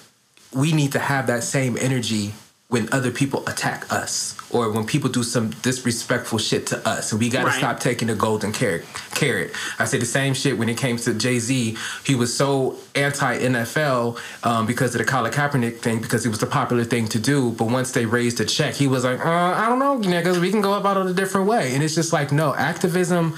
[0.55, 2.33] we need to have that same energy
[2.69, 7.13] when other people attack us or when people do some disrespectful shit to us.
[7.13, 7.59] And we got to Right.
[7.59, 8.85] stop taking the golden carrot.
[9.15, 9.53] Carrot.
[9.79, 11.77] I say the same shit when it came to Jay Z.
[12.05, 16.39] He was so anti NFL um, because of the Colin Kaepernick thing because it was
[16.39, 17.51] the popular thing to do.
[17.51, 20.51] But once they raised the check, he was like, uh, I don't know, niggas, we
[20.51, 21.75] can go about it a different way.
[21.75, 23.37] And it's just like, no, activism.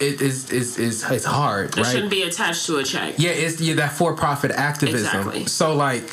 [0.00, 1.86] It is is is it's hard, It right?
[1.86, 3.14] shouldn't be attached to a check.
[3.16, 4.98] Yeah, it's yeah, that for profit activism.
[5.28, 5.46] Exactly.
[5.46, 6.10] So like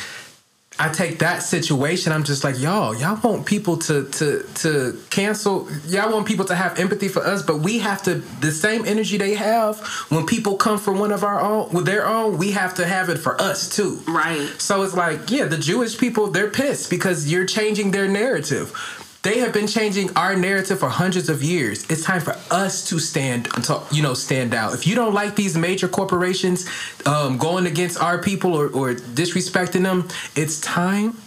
[0.82, 5.70] I take that situation, I'm just like, y'all, y'all want people to to to cancel
[5.86, 9.18] y'all want people to have empathy for us, but we have to the same energy
[9.20, 9.78] they have
[10.10, 13.10] when people come for one of our own with their own, we have to have
[13.10, 14.02] it for us too.
[14.08, 14.50] Right.
[14.60, 18.74] So it's like, yeah, the Jewish people, they're pissed because you're changing their narrative.
[19.24, 21.86] They have been changing our narrative for hundreds of years.
[21.92, 23.48] It's time for us to stand,
[23.92, 24.74] you know, stand out.
[24.74, 26.68] If you don't like these major corporations
[27.06, 31.18] um, going against our people or, or disrespecting them, it's time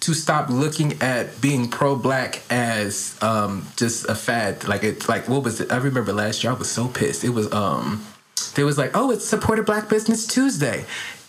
[0.00, 4.66] to stop looking at being pro-black as um, just a fad.
[4.66, 5.70] Like it, like what was it?
[5.70, 7.22] I remember last year I was so pissed.
[7.22, 8.04] It was um,
[8.56, 10.84] they was like, oh, it's supported Black Business Tuesday.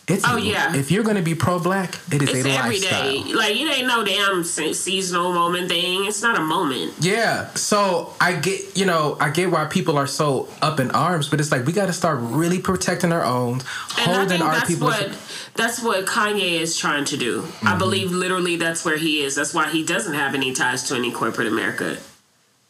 [0.08, 0.72] It's Oh, yeah.
[0.76, 3.02] If you're gonna be pro-black, it is It's a every lifestyle.
[3.24, 3.32] day.
[3.34, 6.04] Like, it ain't no damn seasonal moment thing.
[6.06, 6.92] It's not a moment.
[7.00, 7.48] Yeah.
[7.54, 11.40] So I get, you know, I get why people are so up in arms, but
[11.40, 13.62] it's like we got to start really protecting our own, And
[13.98, 14.86] I holding think our that's people.
[14.88, 15.10] what
[15.54, 17.42] that's what Kanye is trying to do.
[17.42, 17.66] Mm-hmm.
[17.68, 19.34] I believe literally that's where he is.
[19.34, 21.96] That's why he doesn't have any ties to any corporate America.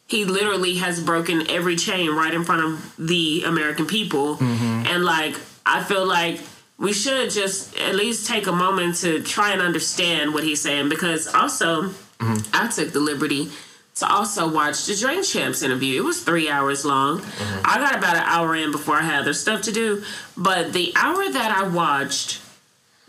[0.07, 4.37] He literally has broken every chain right in front of the American people.
[4.37, 4.87] Mm-hmm.
[4.87, 5.35] And like
[5.67, 6.39] I feel like
[6.77, 10.89] we should just at least take a moment to try and understand what he's saying
[10.89, 12.49] because also Mm-hmm.
[12.53, 13.49] I took the liberty
[13.95, 16.01] to also watch the Drink Champs interview.
[16.01, 17.19] It was three hours long.
[17.19, 17.61] Mm-hmm.
[17.65, 20.03] I got about an hour in before I had other stuff to do.
[20.35, 22.41] But the hour that I watched,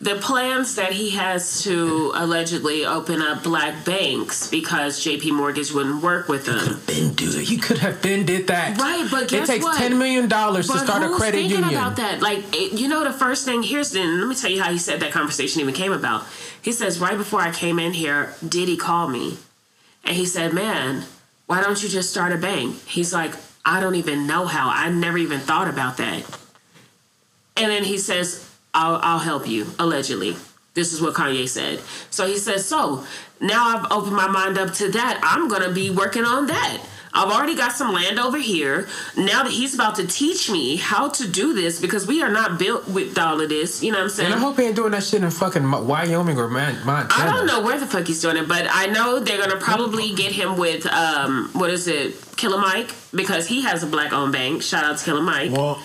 [0.01, 6.03] the plans that he has to allegedly open up black banks because JP Morgan wouldn't
[6.03, 6.59] work with them.
[6.59, 7.51] Could have been do that.
[7.51, 8.79] You could have been did that.
[8.79, 9.77] Right, but guess it takes what?
[9.77, 11.75] ten million dollars to start a credit thinking union.
[11.75, 12.23] about that?
[12.23, 14.05] Like, it, you know, the first thing here's the.
[14.05, 16.25] Let me tell you how he said that conversation even came about.
[16.63, 19.39] He says right before I came in here, Diddy called me,
[20.05, 21.07] and he said, "Man,
[21.47, 23.33] why don't you just start a bank?" He's like,
[23.65, 24.71] "I don't even know how.
[24.71, 26.23] I never even thought about that."
[27.57, 30.37] And then he says, "I'll, I'll help you." Allegedly,
[30.75, 31.81] This is what Kanye said.
[32.11, 33.05] So he says, so
[33.41, 35.19] now I've opened my mind up to that.
[35.23, 36.79] I'm gonna be working on that.
[37.13, 38.87] I've already got some land over here.
[39.17, 42.59] Now that he's about to teach me how to do this because we are not
[42.59, 43.83] built with all of this.
[43.83, 44.33] You know what I'm saying?
[44.33, 47.09] And I hope he ain't doing that shit in fucking Wyoming or Montana.
[47.11, 50.15] I don't know where the fuck he's doing it, but I know they're gonna probably
[50.15, 54.33] get him with um what is it, Killer Mike, because he has a black owned
[54.33, 54.63] bank.
[54.63, 55.51] Shout out to Killer Mike.
[55.51, 55.81] Well,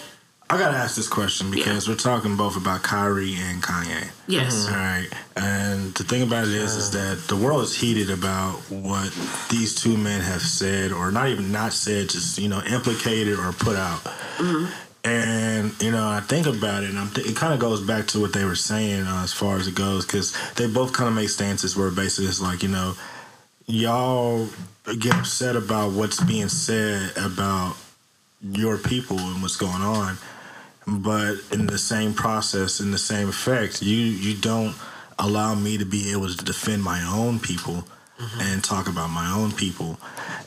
[0.54, 4.08] I gotta ask this question because we're talking both about Kyrie and Kanye.
[4.28, 4.68] Yes.
[4.68, 5.08] All right.
[5.36, 9.12] And the thing about it is, is that the world is heated about what
[9.50, 13.52] these two men have said, or not even not said, just you know, implicated or
[13.52, 14.04] put out.
[14.38, 14.70] Mhm.
[15.04, 18.06] And you know, I think about it, and I'm th- it kind of goes back
[18.10, 21.08] to what they were saying uh, as far as it goes, because they both kind
[21.10, 22.94] of make stances where basically it's like, you know,
[23.66, 24.48] y'all
[25.00, 27.76] get upset about what's being said about
[28.44, 30.16] your people and what's going on,
[30.88, 34.76] but in the same process, in the same effect, you you don't
[35.19, 37.85] allow me to be able to defend my own people
[38.39, 39.99] and talk about my own people,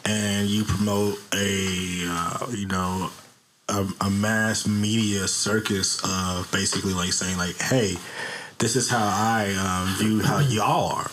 [0.04, 3.10] and you promote a uh, you know
[3.68, 7.96] a, a mass media circus of basically like saying like, hey,
[8.58, 11.10] this is how I um, view how y'all are.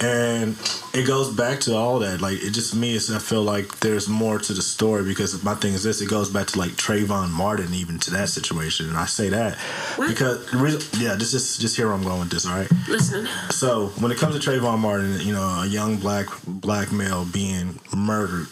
[0.00, 0.56] And
[0.94, 2.20] it goes back to all that.
[2.20, 5.54] Like it just me, it's, I feel like there's more to the story because my
[5.54, 6.00] thing is this.
[6.00, 8.88] It goes back to like Trayvon Martin, even to that situation.
[8.88, 9.58] And I say that
[9.96, 12.46] because the reason, yeah, this is just here where I'm going with this.
[12.46, 12.70] All right.
[12.88, 13.26] Listening.
[13.50, 17.80] So when it comes to Trayvon Martin, you know, a young black black male being
[17.94, 18.46] murdered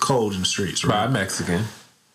[0.00, 1.04] cold in the streets, right?
[1.04, 1.64] By a Mexican.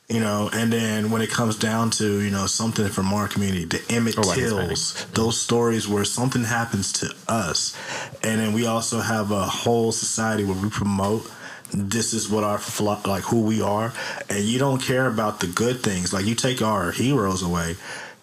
[0.07, 3.65] You know, and then when it comes down to you know something from our community,
[3.65, 7.76] the Emmett oh, white Tills, those stories where something happens to us,
[8.22, 11.32] and then we also have a whole society where we promote
[11.73, 12.61] this is what our
[13.06, 13.94] like who we are,
[14.30, 16.14] and you don't care about the good things.
[16.14, 17.76] Like you take our heroes away,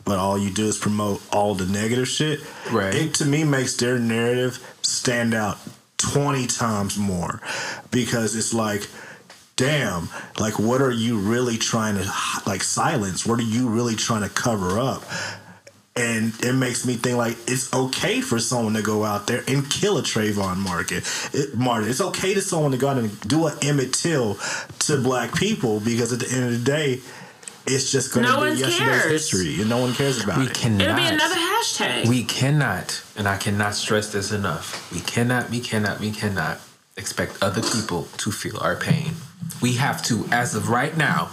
[0.05, 2.41] but all you do is promote all the negative shit.
[2.71, 2.95] Right.
[2.95, 5.59] It to me makes their narrative stand out
[5.99, 7.41] twenty times more
[7.91, 8.89] because it's like
[9.63, 10.09] damn
[10.39, 12.05] like what are you really trying to
[12.47, 15.03] like silence what are you really trying to cover up
[15.95, 19.69] and it makes me think like it's okay for someone to go out there and
[19.71, 21.03] kill a Trayvon Martin.
[21.35, 21.91] It, Martin.
[21.91, 24.39] It's okay to someone to go out and do an Emmett Till
[24.87, 27.01] to black people because at the end of the day,
[27.67, 29.11] it's just going to No be one yesterday's cares.
[29.11, 30.55] history and no one cares about We it.
[30.55, 30.81] cannot.
[30.81, 32.09] It'll be another hashtag.
[32.09, 34.91] We cannot, and I cannot stress this enough.
[34.95, 36.59] We cannot, we cannot, we cannot
[36.97, 39.13] expect other people to feel our pain.
[39.61, 41.31] We have to, as of right now,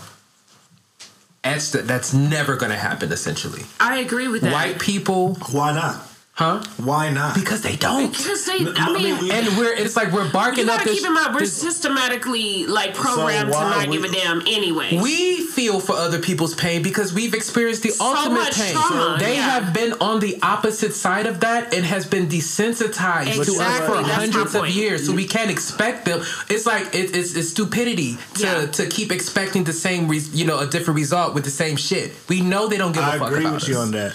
[1.43, 3.63] that's, that's never going to happen, essentially.
[3.79, 4.53] I agree with that.
[4.53, 6.08] White people, Why not?
[6.39, 6.63] Huh?
[6.77, 7.35] Why not?
[7.35, 8.11] Because they don't.
[8.15, 10.89] Because they, No, I I mean, mean, And we're, it's like we're barking up gotta
[10.89, 10.99] this.
[10.99, 14.97] keep in mind we're this- systematically like programmed to not we- give a damn anyway.
[15.01, 18.73] We feel for other people's pain because we've experienced the So ultimate much pain.
[18.73, 19.49] trauma, they yeah.
[19.59, 23.87] have been on the opposite side of that and has been desensitized to us Exactly,
[23.87, 25.05] for that's hundreds of years.
[25.05, 26.21] So we can't expect them.
[26.49, 28.65] It's like it, it's, it's stupidity to, Yeah.
[28.67, 32.13] to keep expecting the same, res, you know, a different result with the same shit.
[32.29, 33.69] We know they don't give a I fuck I agree about with us.
[33.69, 34.13] you on that.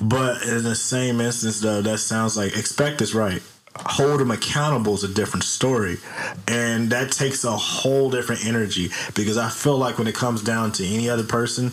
[0.00, 3.42] But in the same instance, though, that sounds like expect is right.
[3.86, 5.98] Hold them accountable is a different story,
[6.48, 8.90] and that takes a whole different energy.
[9.14, 11.72] Because I feel like when it comes down to any other person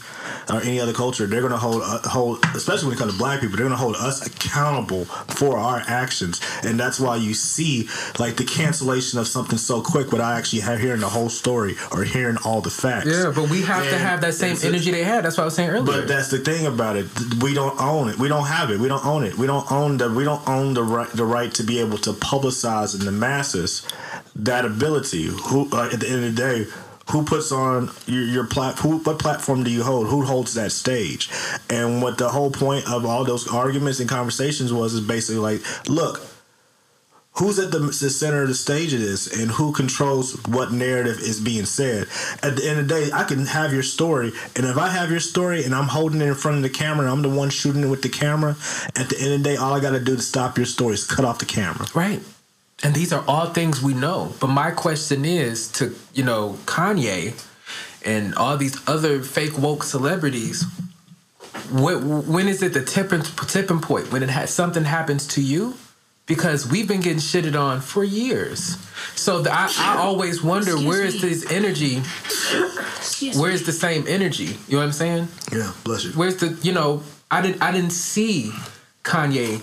[0.49, 3.41] or any other culture, they're gonna hold uh, hold, especially when it comes to black
[3.41, 7.88] people, they're gonna hold us accountable for our actions, and that's why you see
[8.19, 12.03] like the cancellation of something so quick without actually ha- hearing the whole story or
[12.03, 13.07] hearing all the facts.
[13.07, 15.23] Yeah, but we have to have that same energy they had.
[15.25, 15.84] That's what I was saying earlier.
[15.85, 17.07] but that's the thing about it.
[17.41, 18.17] We don't own it.
[18.17, 18.80] We don't have it.
[18.80, 19.35] We don't own it.
[19.38, 20.09] We don't own the.
[20.11, 21.09] We don't own the right.
[21.09, 23.88] The right to be able to publicize in the masses
[24.36, 25.26] that ability.
[25.26, 26.72] Who uh, at the end of the day,
[27.11, 30.07] who puts on your your what platform do you hold?
[30.07, 31.30] Who holds that stage?
[31.70, 35.90] And what the whole point of all those arguments and conversations was is basically like,
[35.90, 36.22] look,
[37.35, 41.19] who's at the, the center of the stage of this and who controls what narrative
[41.19, 42.07] is being said
[42.43, 45.10] at the end of the day i can have your story and if i have
[45.10, 47.84] your story and i'm holding it in front of the camera i'm the one shooting
[47.84, 48.55] it with the camera
[48.95, 51.05] at the end of the day all i gotta do to stop your story is
[51.05, 52.22] cut off the camera Right.
[52.84, 54.34] And these are all things we know.
[54.41, 57.34] But my question is to, you know, Kanye
[58.03, 60.64] and all these other fake woke celebrities,
[61.69, 64.11] wh- when is it the tipping, tipping point?
[64.11, 65.76] When it has something happens to you?
[66.26, 68.78] Because we've been getting shitted on for years.
[69.16, 71.30] So the, I, I always wonder Excuse where is me.
[71.30, 71.98] this energy?
[72.98, 73.56] Excuse Where me.
[73.56, 74.45] is the same energy?
[74.68, 75.28] You know what I'm saying?
[75.52, 78.52] yeah bless you Where's the you know I didn't I didn't see
[79.04, 79.62] Kanye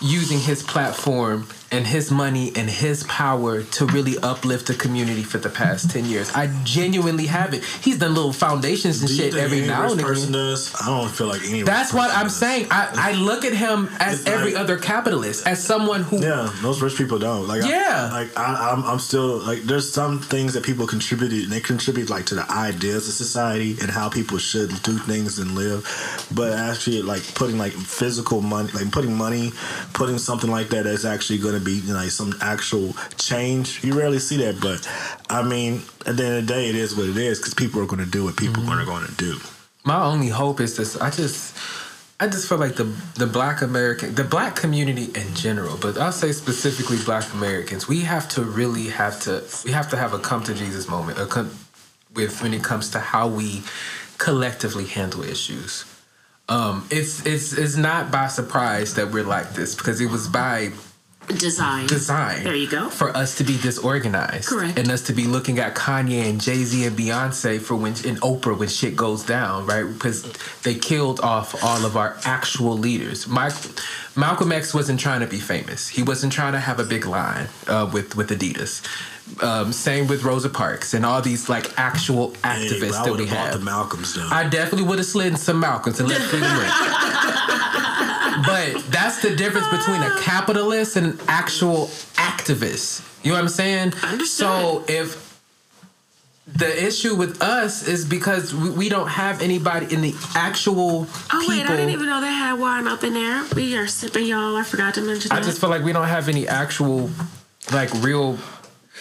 [0.00, 5.38] using his platform and his money and his power to really uplift the community for
[5.38, 6.30] the past 10 years.
[6.32, 7.62] I genuinely haven't.
[7.64, 10.32] He's done little foundations and shit every now and again.
[10.32, 10.74] does?
[10.82, 11.62] I don't feel like any.
[11.62, 12.36] That's what I'm does.
[12.36, 12.66] saying.
[12.72, 16.52] I, I look at him as It's every like- other capitalist, as someone who Yeah,
[16.60, 17.46] most rich people don't.
[17.46, 18.08] Like, Yeah.
[18.12, 19.62] I, like I, I'm, I'm still like.
[19.62, 21.32] There's some things that people contribute.
[21.44, 25.38] and They contribute like to the ideas of society and how people should do things
[25.38, 25.86] and live.
[26.34, 29.52] But actually, like putting like physical money, like putting money,
[29.92, 33.82] putting something like that that's actually going to be like some actual change.
[33.84, 34.60] You rarely see that.
[34.60, 34.88] But
[35.28, 37.80] I mean, at the end of the day, it is what it is because people
[37.82, 38.78] are going to do what people Mm-hmm.
[38.80, 39.38] are going to do.
[39.84, 41.56] my only hope is this i just
[42.20, 42.84] i just feel like the
[43.22, 48.00] the black american the black community in general but i'll say specifically black americans we
[48.14, 49.32] have to really have to
[49.64, 51.48] we have to have a come to jesus moment a come,
[52.14, 53.62] with when it comes to how we
[54.18, 55.84] collectively handle issues
[56.50, 60.70] um it's it's it's not by surprise that we're like this because it was by
[61.38, 61.86] Design.
[61.86, 62.44] design.
[62.44, 62.88] There you go.
[62.90, 64.48] For us to be disorganized.
[64.48, 64.78] Correct.
[64.78, 68.20] And us to be looking at Kanye and Jay Z and Beyonce for when and
[68.20, 69.84] Oprah when shit goes down, right?
[69.84, 70.22] Because
[70.62, 73.26] they killed off all of our actual leaders.
[73.26, 73.54] Mike,
[74.16, 75.88] Malcolm X wasn't trying to be famous.
[75.88, 78.82] He wasn't trying to have a big line uh, with with Adidas.
[79.44, 83.10] Um, same with Rosa Parks and all these like actual Hey, but activists I that
[83.12, 83.58] would we have bought have.
[83.60, 84.28] the Malcolms though.
[84.28, 86.68] I definitely would have slid in some Malcolms and let freedom ring.
[88.44, 90.20] but that's the difference between a ah.
[90.22, 93.06] capitalist and an actual activist.
[93.24, 93.92] You know what I'm saying?
[94.24, 95.30] So if
[96.46, 101.38] the issue with us is because we, we don't have anybody in the actual Oh
[101.40, 101.48] people.
[101.48, 103.44] wait, I didn't even know they had wine up in there.
[103.54, 104.56] We are sipping, y'all.
[104.56, 105.44] I forgot to mention I that.
[105.44, 107.10] just feel like we don't have any actual,
[107.72, 108.38] like real.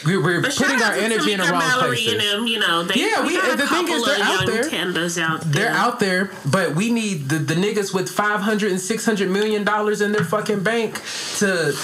[0.06, 2.14] We're, we're putting our energy in the wrong Mallory places.
[2.14, 4.64] and them, you know, they, Yeah, we- got a the thing is, they're out there.
[4.64, 5.52] tenders out there.
[5.66, 10.02] They're out there, but we need the, the niggas with 500 and 600 million dollars
[10.02, 11.02] in their fucking bank
[11.40, 11.76] to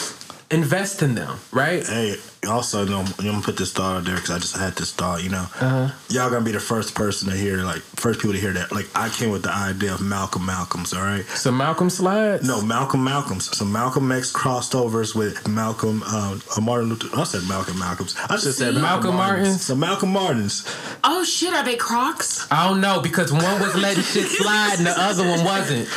[0.50, 1.86] invest in them, right?
[1.86, 2.16] Hey,
[2.47, 4.91] also, you know, I'm gonna put this thought out there because I just had this
[4.91, 5.23] thought.
[5.23, 5.89] You know, Uh-huh.
[6.09, 8.72] y'all gonna be the first person to hear, like, first people to hear that.
[8.72, 10.93] Like, I came with the idea of Malcolm Malcolms.
[10.93, 11.26] All right.
[11.35, 12.45] So Malcolm slides.
[12.47, 13.55] No, Malcolm Malcolms.
[13.57, 17.07] So Malcolm X crossed overs with Malcolm uh, Martin Luther.
[17.19, 18.15] I said Malcolm Malcolms.
[18.30, 19.47] I just said Malcolm Malcolm, Martins.
[19.47, 19.65] Martins.
[19.65, 20.65] So Malcolm Martins.
[21.03, 22.47] oh shit, are they Crocs?
[22.51, 25.88] I don't know because one was letting shit slide and the other one wasn't.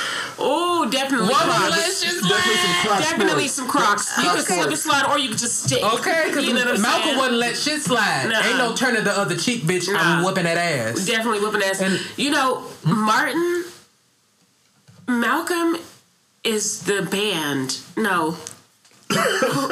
[0.40, 1.60] Oh, definitely What Crocs.
[1.60, 2.86] was letting shit Definitely some slide?
[2.88, 4.16] Crocs Definitely some Crocs.
[4.18, 5.82] You Crocs could slip and slide, or you could just stick.
[5.82, 8.28] Okay, because you know Malcolm wouldn't let shit slide.
[8.28, 8.48] Nuh-uh.
[8.48, 9.88] Ain't no turning the other cheek, bitch.
[9.88, 10.24] I'm Nah.
[10.28, 11.06] whooping that ass.
[11.06, 11.80] Definitely whooping ass.
[11.80, 13.64] And- you know, Martin,
[15.06, 15.76] Malcolm
[16.44, 17.78] is the band.
[17.96, 18.36] No.
[19.10, 19.16] who,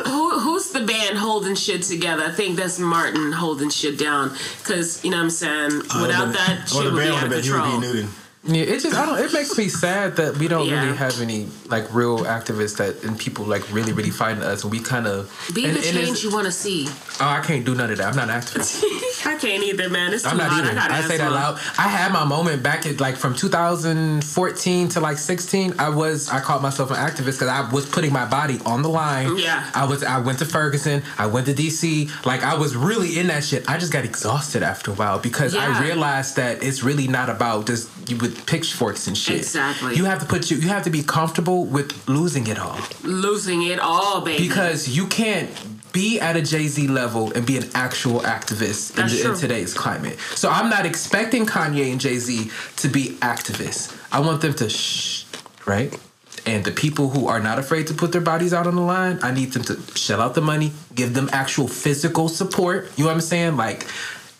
[0.03, 2.25] who, who's the band holding shit together?
[2.25, 4.31] I think that's Martin holding shit down.
[4.59, 5.79] Because, you know what I'm saying?
[6.01, 8.11] Without that, or shit the would be band out of would have been control.
[8.47, 8.59] Huey P.
[8.61, 8.69] Newton.
[8.69, 9.19] Yeah, it just I don't.
[9.19, 10.85] It makes me sad that we don't Yeah.
[10.85, 14.63] really have any like real activists that and people like really really fighting us.
[14.63, 16.89] And we kind of Be and, the and change you want to see.
[17.21, 18.07] Oh, I can't do none of that.
[18.09, 18.83] I'm not an activist.
[19.27, 20.13] I can't either, man.
[20.15, 20.65] It's too I'm not hot.
[20.65, 20.79] either.
[20.79, 21.55] I, I say that loud.
[21.79, 25.75] I had my moment back at like from 2014 to like 16.
[25.79, 28.89] I was I called myself an activist because I was putting my body on the
[28.89, 29.37] line.
[29.39, 29.69] Yeah.
[29.75, 30.03] I was.
[30.03, 31.03] I went to Ferguson.
[31.19, 32.11] I went to DC.
[32.25, 33.69] Like I was really in that shit.
[33.69, 35.75] I just got exhausted after a while because Yeah.
[35.79, 39.37] I realized that it's really not about just you with pitchforks and shit.
[39.37, 39.95] Exactly.
[39.97, 40.57] You have to put you.
[40.59, 44.47] You have to be comfortable with losing it all Losing it all, baby.
[44.47, 45.51] because you can't
[45.93, 49.73] be at a Jay Z level and be an actual activist in, the- in today's
[49.73, 50.19] climate.
[50.35, 53.97] So I'm not expecting Kanye and Jay Z to be activists.
[54.13, 55.25] I want them to shh,
[55.67, 55.99] right?
[56.45, 59.19] And the people who are not afraid to put their bodies out on the line,
[59.23, 62.91] I need them to shell out the money, give them actual physical support.
[62.97, 63.57] You know what I'm saying?
[63.57, 63.85] Like,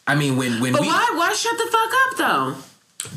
[0.07, 2.63] I mean, when when But we why, why shut the fuck up, though?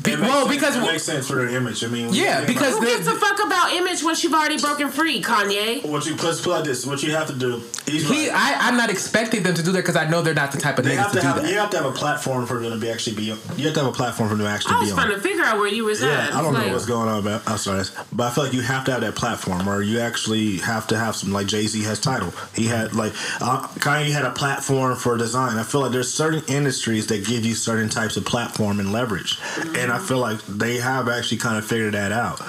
[0.02, 1.82] Be- makes well sense- because it makes sense for their image.
[1.84, 5.22] I mean, Yeah, because Who gives a fuck about image once you've already broken free,
[5.22, 5.84] Kanye?
[5.86, 6.86] what you let's put this.
[6.86, 7.62] What you have to do.
[7.86, 8.36] He's he, right.
[8.60, 10.78] I, I'm not expecting them to do that because I know they're not the type
[10.78, 11.42] of They niggas have to, to do have.
[11.42, 11.50] that.
[11.50, 13.22] You have to have a platform for them to be actually be.
[13.24, 13.34] You
[13.66, 14.98] have to have a platform for them to actually I be was on.
[14.98, 16.34] trying to figure out where you was Yeah, at.
[16.34, 17.82] I don't Like, know what's going on, but I'm sorry,
[18.12, 20.98] but I feel like you have to have that platform, or you actually have to
[20.98, 21.32] have some.
[21.32, 22.32] Like Jay Z has title.
[22.54, 25.56] He had like uh, Kanye had a platform for design.
[25.58, 29.38] I feel like there's certain industries that give you certain types of platform and leverage,
[29.76, 32.40] and I feel like they have actually kind of figured that out.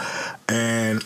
[0.49, 1.03] And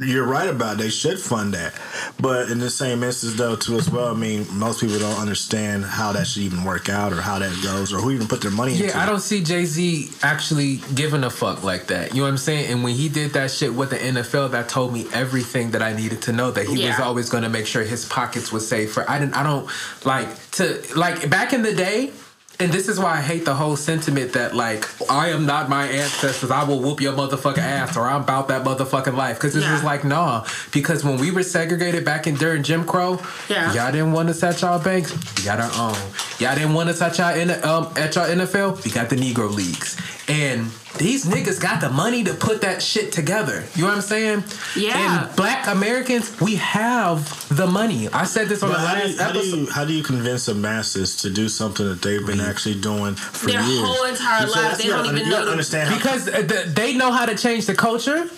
[0.00, 0.78] you're right about it.
[0.78, 1.74] they should fund that,
[2.20, 4.06] but in the same instance though too as well.
[4.06, 7.60] I mean, most people don't understand how that should even work out, or how that
[7.64, 8.86] goes, or who even put their money into.
[8.86, 9.06] Yeah, I it.
[9.06, 12.10] don't see Jay Z actually giving a fuck like that.
[12.10, 12.70] You know what I'm saying?
[12.70, 15.92] And when he did that shit with the NFL, that told me everything that I
[15.94, 16.52] needed to know.
[16.52, 18.92] That he was always going to make sure his pockets was safe.
[18.92, 19.68] For I didn't, I don't
[20.04, 22.12] like to like back in the day.
[22.60, 25.86] And this is why I hate the whole sentiment that like I am not my
[25.86, 26.50] ancestors.
[26.50, 29.36] I will whoop your motherfucking ass, or I'm about that motherfucking life.
[29.36, 29.72] Because it's Yeah.
[29.72, 30.44] just like nah.
[30.72, 33.72] Because when we were segregated back in during Jim Crow, Yeah.
[33.74, 35.12] y'all didn't want to touch our banks.
[35.36, 35.96] We got our own.
[36.40, 38.84] Y'all didn't want to touch our in um at y'all NFL.
[38.84, 39.96] We got the Negro leagues.
[40.28, 40.66] And
[40.98, 43.64] these niggas got the money to put that shit together.
[43.74, 44.44] You know what I'm saying?
[44.76, 45.26] Yeah.
[45.26, 48.08] And black Americans, we have the money.
[48.10, 49.56] I said this on But the how, do last you, how, do episode.
[49.56, 53.14] you, how do you convince the masses to do something that they've been actually doing
[53.14, 53.80] for Their years?
[53.86, 55.96] whole entire You said- life, they you don't gotta- even you gotta know- understand how-
[55.96, 58.28] because they know how to change the culture.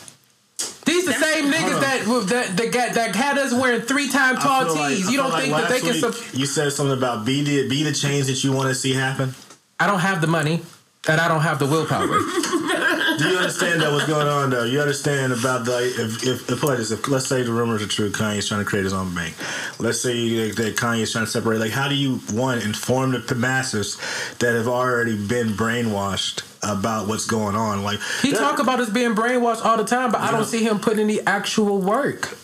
[0.84, 4.64] These the same niggas that that that got that had us wearing three time tall
[4.64, 5.10] feel like- tees.
[5.10, 5.90] You don't like think that they can?
[5.92, 8.74] week Sup- you said something about be the be the change that you want to
[8.74, 9.34] see happen.
[9.78, 10.62] I don't have the money,
[11.08, 12.06] and I don't have the willpower.
[12.06, 14.64] Do you understand that what's going on though?
[14.64, 17.86] You understand about the if if, if, put it if let's say the rumors are
[17.86, 19.34] true, Kanye's trying to create his own bank.
[19.78, 21.58] Let's say that, that Kanye's trying to separate.
[21.60, 23.98] Like, how do you one inform the masses
[24.38, 27.82] that have already been brainwashed about what's going on?
[27.82, 30.62] Like, He that- talk about us being brainwashed all the time, but I don't see
[30.64, 32.36] him putting any actual work.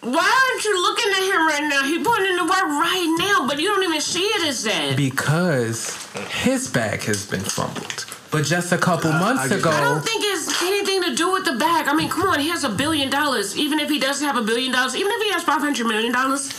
[0.00, 1.82] Why aren't you looking at him right now?
[1.84, 4.96] He putting in the work right now, but you don't even see it as that.
[4.96, 8.06] because his bag has been fumbled.
[8.30, 11.44] But just a couple months I ago, I don't think it's anything to do with
[11.46, 11.88] the bag.
[11.88, 13.56] I mean, come on, he has a billion dollars.
[13.56, 16.12] Even if he doesn't have a billion dollars, even if he has five hundred million
[16.12, 16.52] dollars,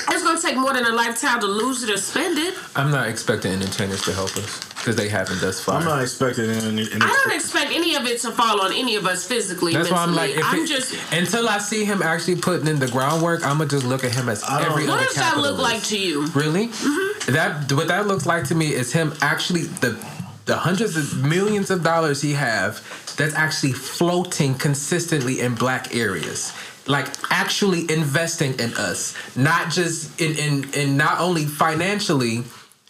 [0.00, 2.54] it's gonna take more than a lifetime to lose it or spend it.
[2.76, 5.80] I'm not expecting entertainers to help us because they haven't thus far.
[5.80, 6.82] I'm not expecting any.
[6.82, 9.72] any I don't expect any of it to fall on any of us physically.
[9.72, 10.94] That's why I'm like, if I'm it- just.
[11.12, 14.28] until I see him actually putting in the groundwork, I'm gonna just look at him
[14.28, 16.26] as I every What other does that look like to you?
[16.28, 16.68] Really?
[16.68, 17.32] Mm-hmm.
[17.32, 19.98] That what that looks like to me is him actually the
[20.46, 22.80] the hundreds of millions of dollars he have
[23.18, 26.54] that's actually floating consistently in black areas.
[26.88, 32.44] Like actually investing in us, not just in in, in not only financially,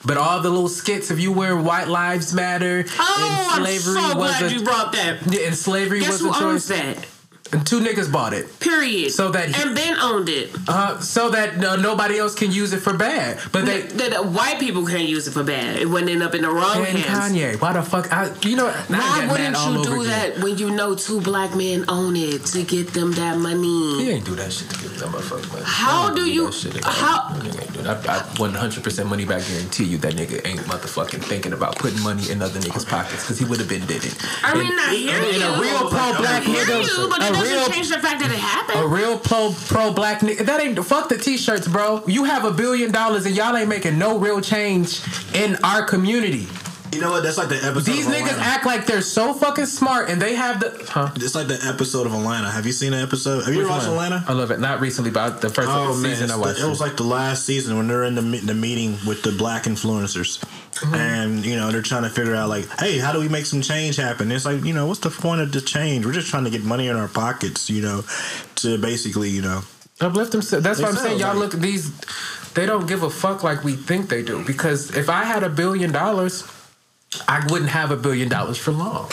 [0.07, 4.01] but all the little skits of you wearing white lives matter Oh, and I'm slavery
[4.01, 5.19] so was glad a you brought that.
[5.33, 6.79] yeah, and slavery Guess was who a owns choice.
[6.79, 7.07] that?
[7.53, 8.61] And two niggas bought it.
[8.61, 9.11] Period.
[9.11, 10.51] So that he- and Ben owned it.
[10.69, 13.39] Uh, so that no, nobody else can use it for bad.
[13.53, 15.77] But they That the white people can't use it for bad.
[15.79, 17.33] It wouldn't end up in the wrong and hands.
[17.33, 17.61] Kanye.
[17.61, 18.13] Why the fuck?
[18.13, 20.35] I, you know, Why wouldn't you do again.
[20.35, 24.05] that when you know two black men own it to get them that money?
[24.05, 25.65] He ain't do that shit to give them motherfucking money.
[25.65, 26.83] How ain't do you- that shit again.
[26.93, 28.09] how- That ain't do that.
[28.09, 32.31] I, I 100% money back guarantee you that nigga ain't motherfucking thinking about putting money
[32.31, 34.15] in other niggas' pockets because he would have been did it.
[34.43, 35.43] I mean, I hear and you.
[35.43, 38.31] a real pro black nigga, you, but it a doesn't real change the fact that
[38.31, 38.81] it happened.
[38.81, 40.45] a real pro pro black nigga.
[40.47, 42.03] That ain't fuck the t-shirts, bro.
[42.07, 45.01] You have a billion dollars and y'all ain't making no real change
[45.35, 46.47] in our community.
[46.93, 47.23] You know what?
[47.23, 47.85] That's like the episode.
[47.93, 48.41] These niggas Atlanta.
[48.43, 51.11] act like they're so fucking smart and they have the huh.
[51.17, 52.51] It's like the episode of Atlanta.
[52.51, 53.45] Have you seen the episode?
[53.45, 53.93] Have you Which watched one?
[54.13, 54.25] Atlanta?
[54.27, 54.59] I love it.
[54.59, 56.61] Not recently, but the first Oh man, season I the- watched.
[56.61, 59.65] it was like the last season when they're in the the meeting with the black
[59.65, 60.43] influencers,
[60.79, 60.95] Mm-hmm.
[60.95, 63.61] and you know they're trying to figure out like, hey, how do we make some
[63.61, 64.31] change happen?
[64.33, 66.07] It's like you know, what's the point of the change?
[66.07, 68.03] We're just trying to get money in our pockets, you know,
[68.57, 69.63] to basically you know.
[70.01, 70.41] Uplift them.
[70.63, 71.19] That's what I'm saying.
[71.19, 71.91] Y'all like- look these.
[72.55, 74.43] They don't give a fuck like we think they do.
[74.45, 76.45] Because if I had a billion dollars,
[77.27, 79.11] I wouldn't have a billion dollars for long.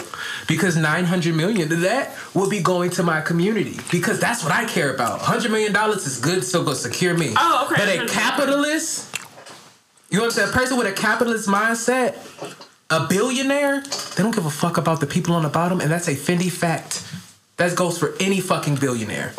[0.48, 3.80] Because 900 million of that will be going to my community.
[3.92, 5.20] Because that's what I care about.
[5.22, 7.34] 100 million dollars is good, so go secure me.
[7.38, 7.98] Oh, okay.
[7.98, 9.18] But a capitalist,
[10.10, 10.50] you know what I'm saying?
[10.50, 12.16] A person with a capitalist mindset,
[12.90, 16.08] a billionaire, they don't give a fuck about the people on the bottom, and that's
[16.08, 17.04] a Fendi fact.
[17.58, 19.34] That goes for any fucking billionaire.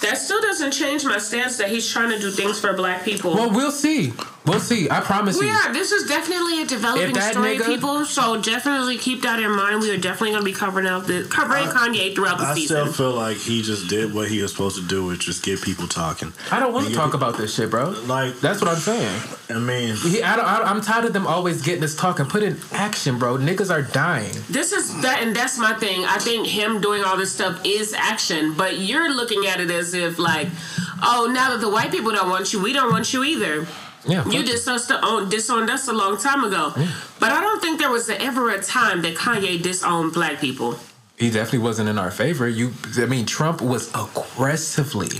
[0.00, 3.34] That still doesn't change my stance that he's trying to do things for black people.
[3.34, 4.12] Well, we'll see.
[4.50, 4.90] We'll see.
[4.90, 5.52] I promise we you.
[5.52, 5.72] are.
[5.72, 8.04] This is definitely a developing story, nigga- people.
[8.04, 9.80] So definitely keep that in mind.
[9.80, 12.88] We are definitely going to be covering out the covering Kanye throughout the I season.
[12.88, 15.62] still feel like he just did what he was supposed to do, which just get
[15.62, 16.32] people talking.
[16.50, 17.90] I don't want to talk about this shit, bro.
[17.90, 19.20] Like That's what I'm saying.
[19.50, 22.26] I mean, He, I don't, I, I'm tired of them always getting us talking.
[22.26, 23.36] Put in action, bro.
[23.36, 24.34] Niggas are dying.
[24.48, 26.04] This is that, and that's my thing.
[26.04, 29.94] I think him doing all this stuff is action, but you're looking at it as
[29.94, 30.48] if like,
[31.02, 33.66] oh, now that the white people don't want you, we don't want you either.
[34.06, 34.24] Yeah.
[34.24, 34.46] You fuck it.
[34.46, 36.72] disowned, disowned us a long time ago,
[37.18, 40.76] but I don't think there was ever a time that Kanye disowned black people.
[41.18, 42.48] He definitely wasn't in our favor.
[42.48, 45.18] You, I mean, Trump was aggressively.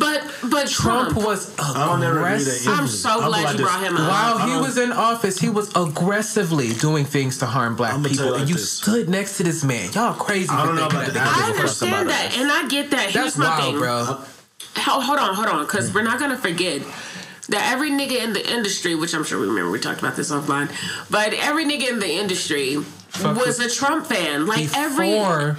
[0.00, 2.72] But but Trump, Trump, was I'll never agree aggressively.
[2.72, 4.10] I'm so I'm glad like you brought him up.
[4.10, 8.16] While he was in office, he was aggressively doing things to harm black I'ma you
[8.16, 8.72] people, like and you this.
[8.72, 9.92] stood next to this man.
[9.92, 10.48] Y'all crazy.
[10.50, 12.50] I don't know about that the- they I give a I fuck understand that, and
[12.50, 13.10] I get that.
[13.10, 13.78] Here's That's my wild, thing.
[13.78, 13.94] bro.
[13.98, 14.24] Uh,
[14.80, 16.82] hold, hold on, hold on, because we're not gonna forget
[17.48, 20.30] that every nigga in the industry, which I'm sure we remember, we talked about this
[20.30, 20.70] offline,
[21.10, 24.46] but every nigga in the industry Fuck was a Trump fan.
[24.46, 25.56] Like every Before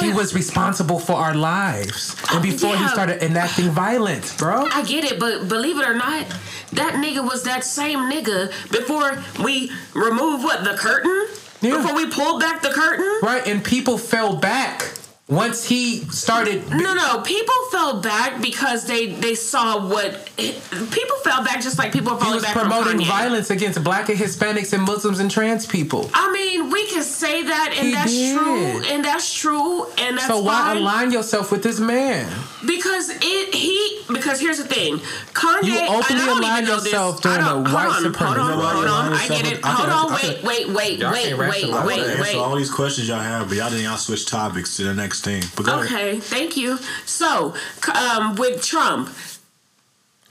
[0.00, 4.66] he was responsible for our lives, and before he started enacting violence, bro.
[4.70, 6.26] I get it, but believe it or not,
[6.72, 11.26] that nigga was that same nigga before we removed what the curtain.
[11.60, 11.78] Yeah.
[11.78, 13.20] Before we pulled back the curtain.
[13.22, 14.92] Right, and people fell back
[15.28, 16.68] once he started.
[16.70, 17.20] No, no.
[17.20, 22.16] People fell back because they they saw what people fell back just like people are
[22.18, 26.10] He falling was back promoting violence against black and Hispanics and Muslims and trans people.
[26.14, 28.38] I mean, we can say that, and He that's did.
[28.38, 30.76] true, and that's true, and that's So why fine.
[30.78, 32.26] align yourself with this man?
[32.66, 34.98] Because it he because here's the thing,
[35.32, 35.62] Kanye.
[35.64, 37.20] You openly I don't align even know yourself this.
[37.22, 38.14] during I don't- white hold on.
[38.14, 39.12] Hold on, hold on.
[39.12, 39.64] I get it.
[39.64, 40.10] Hold on.
[40.10, 42.34] I Wait, can- wait, wait, wait, wait, I want wait, answer wait.
[42.36, 45.44] all these questions y'all have, but y'all didn't y'all switch topics to the next thing.
[45.56, 45.84] But go ahead.
[45.92, 46.78] Okay, thank you.
[47.06, 47.54] So,
[47.94, 49.08] um, with Trump,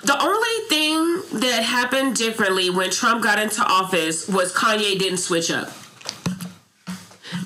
[0.04, 5.50] the only thing that happened differently when Trump got into office was Kanye didn't switch
[5.50, 5.70] up.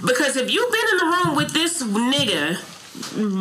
[0.06, 2.58] Because if you've been in the room with this nigga,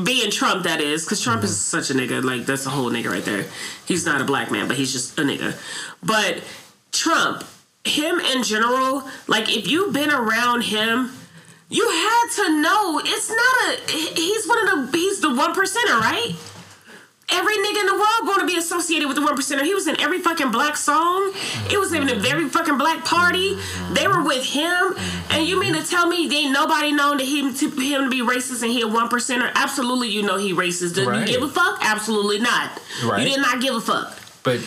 [0.05, 3.11] being Trump, that is, because Trump is such a nigga, like that's a whole nigga
[3.11, 3.47] right there.
[3.87, 5.59] He's not a black man, but he's just a nigga.
[6.03, 6.43] But
[6.93, 7.45] Trump,
[7.85, 11.13] him in general, like if you've been around him,
[11.69, 14.17] you had to know it's not a.
[14.17, 14.99] He's one of the.
[14.99, 16.35] He's the one percenter, right?
[17.33, 19.63] Every nigga in the world going to be associated with the one percenter.
[19.63, 21.33] He was in every fucking black song.
[21.71, 23.57] It was in a very fucking black party.
[23.93, 24.95] They were with him,
[25.31, 28.11] and you mean to tell me they ain't nobody known to him to him to
[28.11, 29.51] be racist and he a one percenter?
[29.55, 30.95] Absolutely, you know he racist.
[30.95, 31.21] Did Right.
[31.29, 31.79] you give a fuck?
[31.83, 32.71] Absolutely not.
[33.05, 33.23] Right.
[33.23, 34.17] You did not give a fuck.
[34.43, 34.61] But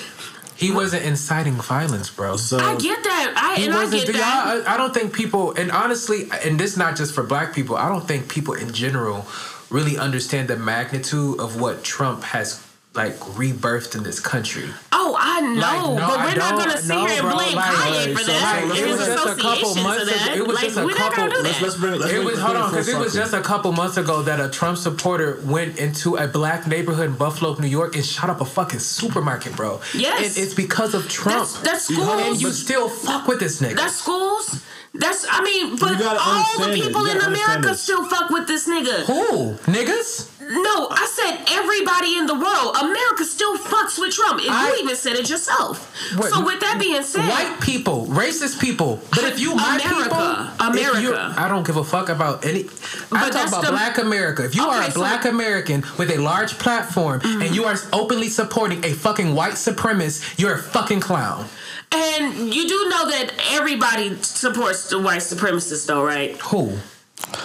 [0.56, 2.38] he wasn't inciting violence, bro.
[2.38, 3.34] So I get that.
[3.36, 4.64] I he and I get that.
[4.68, 7.76] I, I don't think people, and honestly, and this not just for black people.
[7.76, 9.26] I don't think people in general
[9.74, 12.63] really understand the magnitude of what Trump has
[12.96, 14.70] like rebirthed in this country.
[14.92, 17.56] Oh, I know, Like, no, but we're not gonna sit no, here and bro, blame
[17.56, 18.68] like- Kanye for so, that.
[18.70, 21.24] like, and it was just a couple months ago- it was like, just a couple-
[21.26, 21.62] Let's that.
[21.64, 22.00] let's bring.
[22.00, 24.48] Let's It was hold on because it was just a couple months ago that a
[24.48, 28.46] Trump supporter went into a black neighborhood in Buffalo, New York, and shot up a
[28.46, 29.82] fucking supermarket, bro.
[29.96, 30.38] Yes.
[30.38, 31.50] and it's because of Trump.
[31.50, 33.76] That's, that's You- and you still fuck with this nigga.
[33.78, 34.62] That's schools.
[34.96, 37.82] That's I mean, but all the people in America this.
[37.82, 39.06] still fuck with this nigga.
[39.06, 40.30] Who niggas?
[40.40, 42.76] No, I said everybody in the world.
[42.82, 44.42] America still fucks with Trump.
[44.42, 45.76] If I- you even said it yourself.
[46.18, 46.30] What?
[46.32, 49.00] So with that being said, White people, racist people.
[49.12, 51.34] But if you America, people, America.
[51.38, 52.66] I don't give a fuck about any.
[53.12, 54.44] I talk about the- Black America.
[54.44, 57.54] If you are Okay, a so- Black American with a large platform and mm-hmm.
[57.54, 61.46] you are openly supporting a fucking white supremacist, you're a fucking clown.
[61.92, 66.36] and you do know that everybody supports the white supremacists, though, right?
[66.50, 66.74] Who?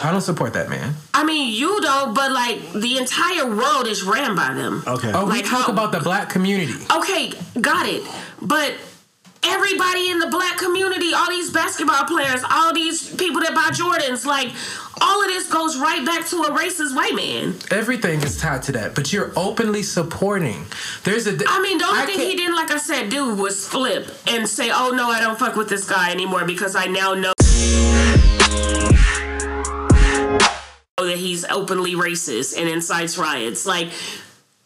[0.03, 0.95] I don't support that man.
[1.15, 4.83] I mean, you don't, but like the entire world is ran by them.
[4.87, 5.13] Okay.
[5.15, 6.75] Oh, we talk how- about the black community.
[6.95, 8.03] Okay, got it.
[8.41, 8.75] But
[9.45, 14.25] everybody in the black community, all these basketball players, all these people that buy Jordans,
[14.27, 14.51] like
[15.01, 17.55] all of this goes right back to a racist white man.
[17.71, 20.67] Everything is tied to that, but you're openly supporting.
[21.05, 21.39] There's a.
[21.49, 24.49] I mean, the only thing can't- he didn't, like I said, do was flip and
[24.49, 27.33] say, "Oh no, I don't fuck with this guy anymore because I now know."
[30.99, 33.65] That he's openly racist and incites riots.
[33.65, 33.89] Like,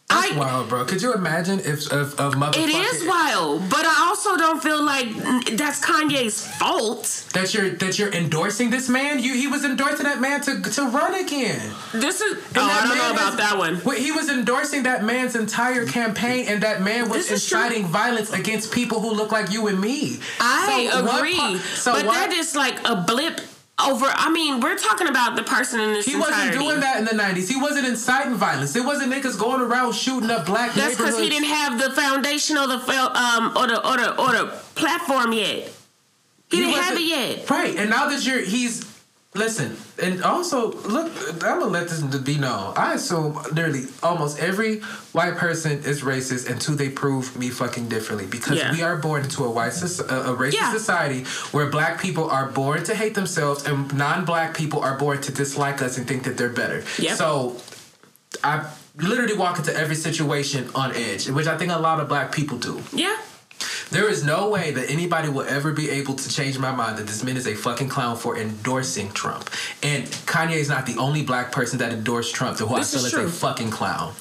[0.09, 0.83] That's I, wild, bro.
[0.85, 5.07] Could you imagine if of motherfucking It is wild, but I also don't feel like
[5.55, 7.25] that's Kanye's fault.
[7.33, 9.19] that you're that you're endorsing this man?
[9.19, 11.61] You he was endorsing that man to to run again.
[11.93, 12.33] This is.
[12.33, 13.79] And oh, I don't know about has- that one.
[13.85, 17.59] Well, he was endorsing that man's entire campaign, and that man was This is true.
[17.61, 20.19] inciting violence against people who look like you and me.
[20.39, 23.39] I So agree, so but what- that is like a blip
[23.79, 24.05] over.
[24.07, 26.57] I mean, we're talking about the person in this He entirety.
[26.57, 27.49] wasn't doing that in the '90s.
[27.49, 28.75] He wasn't inciting violence.
[28.75, 32.57] It wasn't niggas going around shooting up black That's because he didn't have the foundation
[32.57, 34.45] or the um or the or the or the
[34.75, 35.71] platform yet.
[36.49, 37.49] He, didn't have it yet.
[37.49, 38.83] Right, and now that you're, he's
[39.35, 41.11] listen, and also look,
[41.43, 42.73] I'm gonna let this be known.
[42.77, 44.79] I assume nearly almost every
[45.11, 48.27] white person is racist until they prove me fucking differently.
[48.27, 48.71] Because Yeah.
[48.71, 50.71] we are born into a white, a racist Yeah.
[50.71, 55.31] society where black people are born to hate themselves, and non-black people are born to
[55.31, 56.83] dislike us and think that they're better.
[56.99, 57.17] Yep.
[57.17, 57.55] So
[58.43, 58.65] I
[58.97, 62.57] literally walk into every situation on edge, which I think a lot of black people
[62.57, 62.81] do.
[62.93, 63.15] Yeah.
[63.93, 67.05] There is no way that anybody will ever be able to change my mind that
[67.05, 69.51] this man is a fucking clown for endorsing Trump.
[69.83, 72.97] And Kanye is not the only black person that endorsed Trump, so who This I
[72.97, 74.15] feel is is a fucking clown.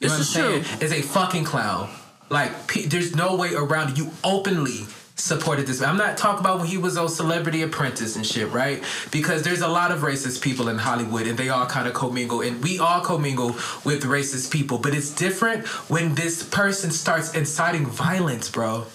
[0.00, 0.64] You This is true.
[0.80, 1.90] Is a fucking clown.
[2.28, 3.98] Like, pe- there's no way around it.
[3.98, 5.80] You openly supported this.
[5.80, 8.82] I'm not talking about when he was on Celebrity Apprentice and shit, right?
[9.12, 12.40] Because there's a lot of racist people in Hollywood and they all kind of commingle
[12.40, 13.52] and we all commingle
[13.84, 14.78] with racist people.
[14.78, 18.86] But it's different when this person starts inciting violence, bro.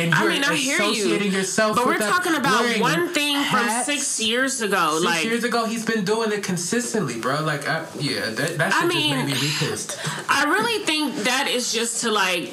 [0.00, 1.16] And I you're mean, I hear you.
[1.16, 1.76] yourself.
[1.76, 4.98] But we're talking about one thing from six years ago.
[5.00, 7.42] Six like years ago, he's been doing it consistently, bro.
[7.42, 9.98] Like, I, yeah, that, that I mean- just made me be pissed.
[10.28, 12.52] I really think that is just to like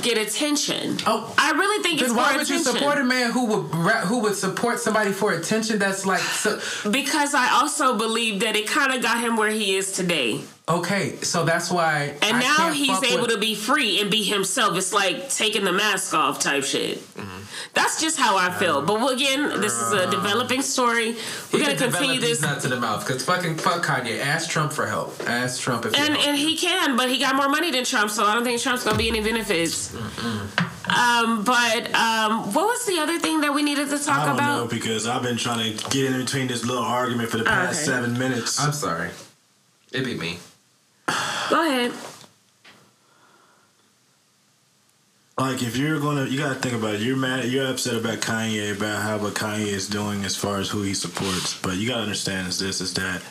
[0.00, 0.96] get attention.
[1.06, 1.34] Oh.
[1.36, 3.66] I really think it's Then for why would you support a man who would
[4.06, 5.78] who would support somebody for attention?
[5.78, 9.76] That's like, so, because I also believe that it kind of got him where he
[9.76, 10.40] is today.
[10.78, 12.14] Okay, so that's why.
[12.22, 14.76] And I now can't he's fuck able with- to be free and be himself.
[14.76, 16.98] It's like taking the mask off type shit.
[17.14, 17.38] Mm-hmm.
[17.74, 18.82] That's just how I feel.
[18.82, 21.16] But again, this is a developing story.
[21.52, 22.42] We're gonna continue develop these this.
[22.42, 24.20] nuts in the mouth because fucking fuck Kanye.
[24.20, 25.18] Ask Trump for help.
[25.26, 28.24] Ask Trump if And and he can, but he got more money than Trump, so
[28.26, 29.94] I don't think Trump's gonna be any benefits.
[29.94, 34.34] Um, but um, what was the other thing that we needed to talk I don't
[34.34, 34.56] about?
[34.64, 37.76] know because I've been trying to get in between this little argument for the past
[37.78, 37.84] Okay.
[37.86, 38.60] seven minutes.
[38.60, 39.10] I'm sorry.
[39.92, 40.38] It'd be me.
[41.50, 41.92] Go ahead.
[45.42, 47.00] like if you're gonna, you gotta think about it.
[47.00, 50.68] You're mad, you're upset about Kanye about how what Kanye is doing as far as
[50.70, 51.60] who he supports.
[51.60, 53.22] But you gotta understand is this is that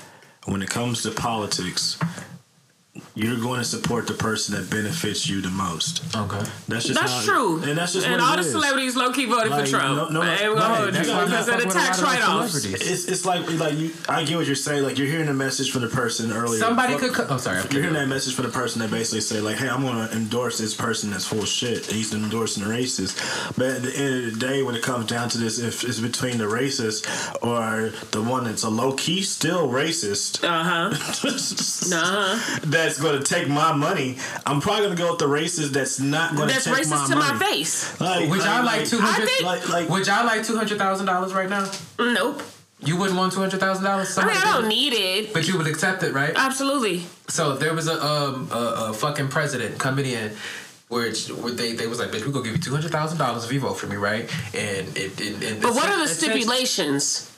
[0.45, 1.97] when it comes to politics,
[3.15, 6.03] you're going to support the person that benefits you the most.
[6.15, 6.41] Okay.
[6.67, 7.61] That's just That's how- true.
[7.63, 8.51] and that's just and what all it the is.
[8.51, 9.97] celebrities low key voted Like, for Trump.
[9.97, 11.75] no- no- I ain't gonna hold that's you why I'm because of the fucking with
[11.75, 12.65] a tax write offs.
[12.65, 13.91] It's it's like like you.
[14.07, 14.83] I get what you're saying.
[14.83, 16.59] Like you're hearing a message from the person earlier.
[16.59, 17.13] Somebody Fuck- could.
[17.13, 17.57] Co- oh, sorry.
[17.57, 17.83] I'm You're kidding.
[17.83, 20.57] hearing that message from the person that basically say like, "Hey, I'm going to endorse
[20.57, 21.85] this person that's full of shit.
[21.87, 23.17] He's endorsing the racist."
[23.57, 25.99] But at the end of the day, when it comes down to this, if it's
[25.99, 27.05] between the racist
[27.43, 30.91] or the one that's a low key still racist, Uh huh.
[31.93, 32.59] Uh huh.
[32.63, 35.99] that's going to take my money, I'm probably going to go with the racist that's
[35.99, 37.39] not going to That's take racist my to money.
[37.39, 37.99] my face.
[37.99, 39.27] Like, Would y'all like two I hundred?
[39.29, 41.69] think- Like, like, Would y'all like two hundred thousand dollars right now?
[41.99, 42.41] Nope.
[42.83, 44.17] You wouldn't want two hundred thousand dollars.
[44.17, 45.33] I mean, I don't need it.
[45.33, 46.33] But you would accept it, right?
[46.35, 47.03] Absolutely.
[47.27, 50.31] So if there was a um a, a fucking president coming in.
[50.87, 53.17] Where, it's, where they, they was like, bitch, we gonna give you two hundred thousand
[53.17, 54.23] dollars if you vote for me, right?
[54.53, 57.30] And it, it and But what are the it says stipulations?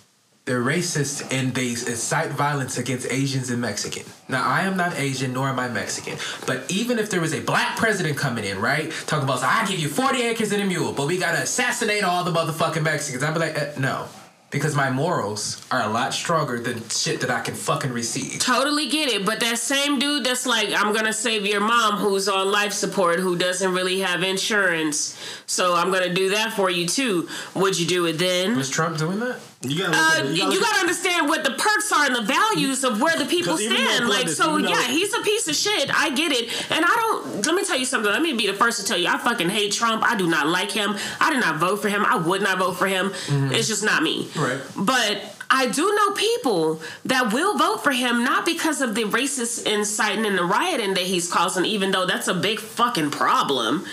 [0.45, 4.03] They're racist and they incite violence against Asians and Mexican.
[4.27, 7.39] Now I am not Asian nor am I Mexican, but even if there was a
[7.39, 10.91] black president coming in, right, talking about, I give you forty acres and a mule,
[10.91, 14.05] but we gotta assassinate all the motherfucking Mexicans, I'd be like, eh, no,
[14.49, 18.39] because my morals are a lot stronger than shit that I can fucking receive.
[18.39, 22.27] Totally get it, but that same dude that's like, I'm gonna save your mom who's
[22.27, 26.85] on life support who doesn't really have insurance, so I'm gonna do that for you
[26.85, 27.29] too.
[27.55, 28.57] Would you do it then?
[28.57, 29.39] Was Trump doing that?
[29.63, 33.15] You got Uh, you, gotta understand what the perks are and the values of where
[33.17, 34.07] the people stand.
[34.09, 35.89] Like, so even though- yeah, he's a piece of shit.
[35.93, 37.45] I get it, and I don't.
[37.45, 38.11] Let me tell you something.
[38.11, 40.03] Let me be the first to tell you, I fucking hate Trump.
[40.03, 40.95] I do not like him.
[41.19, 42.05] I did not vote for him.
[42.05, 43.11] I would not vote for him.
[43.29, 44.27] It's just not me.
[44.35, 44.59] Right.
[44.75, 49.65] But I do know people that will vote for him not because of the racist
[49.67, 53.85] inciting and the rioting that he's causing, even though that's a big fucking problem.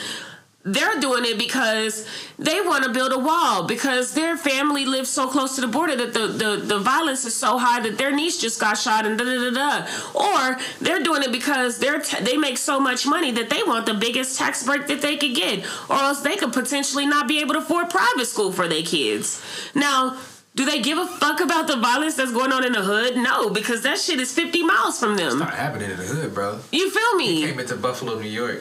[0.62, 2.06] They're doing it because
[2.38, 5.96] they want to build a wall because their family lives so close to the border
[5.96, 9.18] that the, the, the violence is so high that their niece just got shot and
[9.18, 9.86] da da da da.
[10.14, 13.86] Or they're doing it because they're t- they make so much money that they want
[13.86, 17.40] the biggest tax break that they could get, or else they could potentially not be
[17.40, 19.42] able to afford private school for their kids.
[19.74, 20.18] Now,
[20.56, 23.16] do they give a fuck about the violence that's going on in the hood?
[23.16, 25.28] No, because that shit is 50 miles from them.
[25.28, 26.58] It's Not happening in the hood, bro.
[26.70, 27.46] You feel me?
[27.46, 28.60] Came into Buffalo, New York.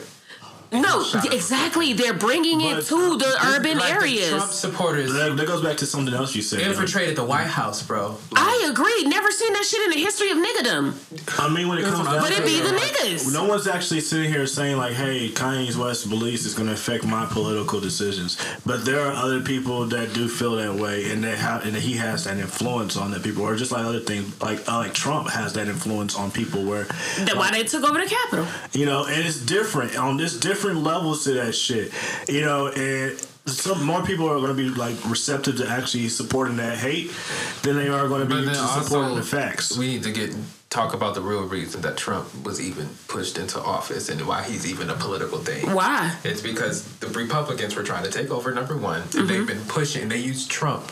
[0.71, 1.93] No, Shot exactly.
[1.93, 4.29] They're bringing it to the urban Like the areas.
[4.29, 6.59] Trump supporters That, that goes back to something else you said.
[6.61, 8.17] infiltrated the White House, bro.
[8.35, 9.03] I agree.
[9.09, 11.39] Never seen that shit in the history of niggadom.
[11.39, 13.33] I mean, when it comes what down But to it be the niggas.
[13.33, 17.03] No one's actually sitting here saying like, "Hey, Kanye's West beliefs is going to affect
[17.03, 21.37] my political decisions." But there are other people that do feel that way, and that
[21.39, 24.39] have, and that he has that influence on that people, or just like other things,
[24.41, 26.83] like uh, like Trump has that influence on people, where
[27.17, 28.45] That's why they took over the Capitol.
[28.73, 31.91] you know, and it's different on this different levels to that shit,
[32.27, 33.19] you know, and.
[33.45, 37.11] Some more people are going to be like receptive to actually supporting that hate
[37.63, 39.75] than they are going to be But supporting the facts.
[39.75, 40.35] We need to get
[40.69, 44.69] talk about the real reason that Trump was even pushed into office and why he's
[44.71, 45.73] even a political thing.
[45.73, 46.15] Why?
[46.23, 49.01] It's because the Republicans were trying to take over number one.
[49.17, 49.45] And they've mm-hmm.
[49.45, 50.09] been pushing.
[50.09, 50.91] They used Trump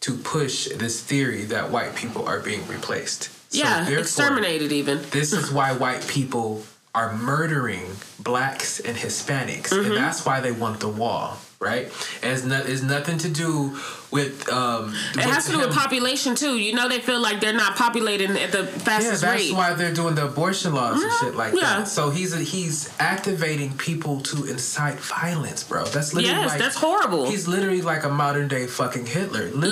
[0.00, 3.30] to push this theory that white people are being replaced.
[3.52, 5.02] So Yeah, therefore, exterminated even.
[5.10, 6.62] This is why white people
[6.96, 7.84] are murdering
[8.18, 9.86] blacks and Hispanics, Mm-hmm.
[9.92, 11.36] and that's why they want the wall.
[11.58, 11.86] Right?
[12.22, 13.78] It has, no, it's nothing to do
[14.10, 14.46] with.
[14.52, 16.54] Um, It has to do with population too.
[16.58, 19.54] You know they feel like they're not populating at the fastest Yeah, that's rate.
[19.54, 21.78] why they're doing the abortion laws and Mhm, shit like yeah.
[21.78, 21.88] that.
[21.88, 25.86] So he's he's activating people to incite violence, bro.
[25.86, 27.24] That's literally Yes, like, that's horrible.
[27.30, 29.44] He's literally like a modern day fucking Hitler.
[29.50, 29.70] Literally.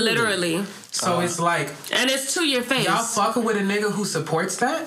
[0.56, 0.64] Literally.
[0.90, 2.86] So it's like And it's to your face.
[2.86, 4.86] y'all fucking with a nigga who supports that.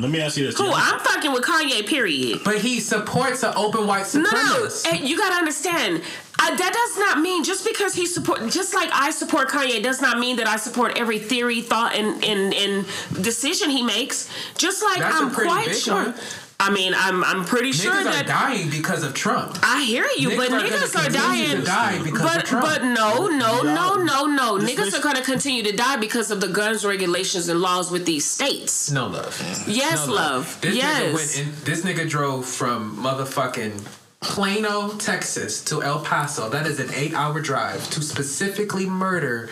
[0.00, 0.56] Let me ask you this.
[0.56, 1.86] Cool, I'm fucking with Kanye.
[1.86, 2.40] Period.
[2.44, 4.14] But he supports an open white supremacist.
[4.22, 5.08] No, no, supremacist.
[5.08, 6.02] you gotta understand.
[6.42, 10.00] Uh, that does not mean just because he support, just like I support Kanye, does
[10.00, 12.86] not mean that I support every theory, thought, and and, and
[13.20, 14.30] decision he makes.
[14.56, 15.94] Just like That's a I'm pretty quite big sure.
[15.94, 16.14] one.
[16.60, 19.58] I mean, I'm I'm pretty sure that Niggas are that dying because of Trump.
[19.62, 21.56] I hear you, Niggas but are niggas are dying.
[21.56, 22.66] to die because but of Trump.
[22.66, 24.58] but no, no, no, no, no.
[24.58, 28.04] This Niggas are gonna continue to die because of the guns regulations and laws with
[28.06, 28.90] these states.
[28.90, 29.64] No love.
[29.66, 30.58] Yes, No love.
[30.60, 31.02] This yes.
[31.02, 33.86] nigga went in, this nigga drove from motherfucking
[34.20, 36.50] Plano, Texas to El Paso.
[36.50, 39.48] That is an eight hour drive to specifically murder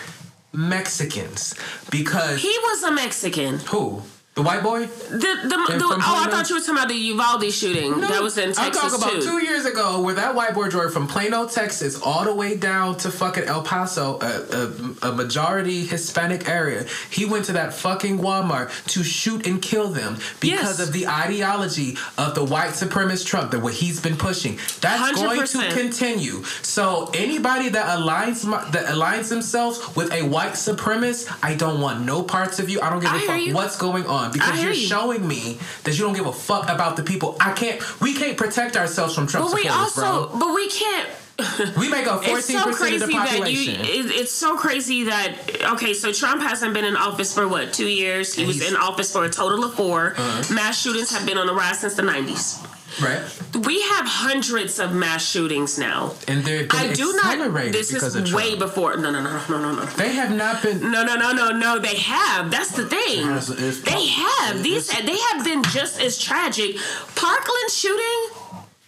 [0.52, 1.54] Mexicans
[1.90, 3.58] because he was a Mexican.
[3.60, 4.02] who?
[4.38, 4.86] The white boy?
[4.86, 8.38] The, the, the, oh, I thought you were talking about the Uvalde shooting that was
[8.38, 8.64] in Texas.
[8.64, 9.40] I'm talking about too.
[9.40, 12.96] two years ago where that white boy drove from Plano, Texas, all the way down
[12.98, 16.86] to fucking El Paso, a, a, a majority Hispanic area.
[17.10, 20.86] He went to that fucking Walmart to shoot and kill them because Yes.
[20.86, 24.56] of the ideology of the white supremacist Trump that what he's been pushing.
[24.80, 26.44] That's going to continue.
[26.62, 32.04] So anybody that aligns my, that aligns themselves with a white supremacist, I don't want
[32.06, 32.80] no parts of you.
[32.80, 34.86] I don't give a I fuck what's going on because you're you.
[34.86, 37.36] showing me that you don't give a fuck about the people.
[37.40, 37.80] I can't.
[38.00, 41.08] We can't protect ourselves from Trump but we supporters, also, but we can't.
[41.08, 41.66] bro.
[41.78, 43.70] We make up It's fourteen so percent of crazy the that you.
[43.72, 45.36] It, it's so crazy that
[45.74, 48.34] okay, so Trump hasn't been in office for what two years?
[48.34, 50.54] He And was in office for a total of 4 Uh-huh.
[50.54, 52.58] Mass shootings have been on the rise since the nineties.
[53.02, 53.22] Right?
[53.66, 56.14] We have hundreds of mass shootings now.
[56.26, 57.52] And they're I do not.
[57.72, 58.96] This is way before.
[58.96, 59.84] No, no, no, no, no, no.
[59.84, 60.80] They have not been.
[60.90, 61.78] No, no, no, no, no.
[61.78, 62.50] They have.
[62.50, 63.20] That's the thing.
[63.28, 64.62] It's- it's- they have.
[64.62, 64.88] These.
[64.88, 66.76] They have been just as tragic.
[67.14, 68.20] Parkland shooting.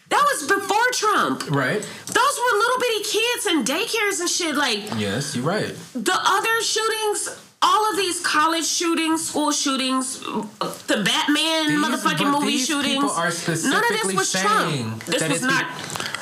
[0.09, 1.49] That was before Trump.
[1.51, 1.81] Right?
[2.07, 4.57] Those were little bitty kids and daycares and shit.
[4.57, 5.73] Like Yes, you're right.
[5.95, 7.29] the other shootings.
[7.63, 13.05] All of these college shootings, school shootings, the Batman These- motherfucking movie these shootings.
[13.05, 13.31] are
[13.71, 15.05] None of this was Trump.
[15.05, 15.67] This was not.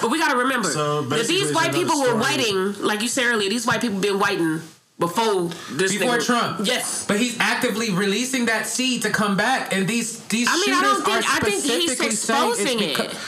[0.02, 3.48] But we gotta remember So, that these white people were whiting, like you said earlier.
[3.50, 4.62] These white people been whiting
[4.98, 5.92] before this.
[5.92, 7.04] Before nigga- Trump, Yes.
[7.06, 10.78] but he's actively releasing that seed to come back, and these these I mean, shooters
[10.80, 11.16] I don't think.
[11.16, 13.18] are I think he's specifically saying it's exposing because- it.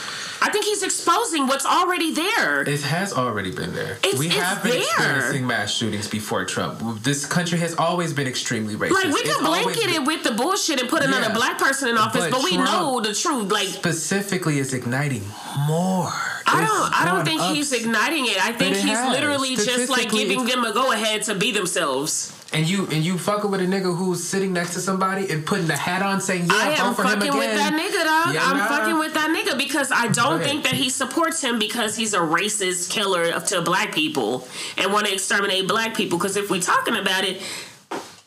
[0.43, 2.63] I think he's exposing what's already there.
[2.63, 3.97] It has already been there.
[4.03, 4.81] It's- we it's have been there.
[4.81, 6.81] experiencing mass shootings before Trump.
[7.03, 8.91] This country has always been extremely racist.
[8.91, 11.33] Like we can blanket it with the bullshit and put another Yeah.
[11.33, 13.51] black person in office, But but, we Trump- know the truth.
[13.51, 15.23] Like specifically is igniting
[15.67, 16.11] more.
[16.47, 17.01] I don't.
[17.01, 17.53] I don't think up.
[17.55, 18.43] he's igniting it.
[18.43, 19.11] I think it he's has.
[19.11, 22.33] literally just like giving them a go ahead to be themselves.
[22.53, 25.67] And you and you fucking with a nigga who's sitting next to somebody and putting
[25.67, 28.35] the hat on, saying, "Yeah, I am for him fucking again." with that nigga, dog.
[28.35, 28.67] Yeah, I'm nah.
[28.67, 32.19] fucking with that nigga because I don't think that he supports him because he's a
[32.19, 34.47] racist killer of to black people
[34.77, 36.17] and want to exterminate black people.
[36.17, 37.41] Because if we're talking about it,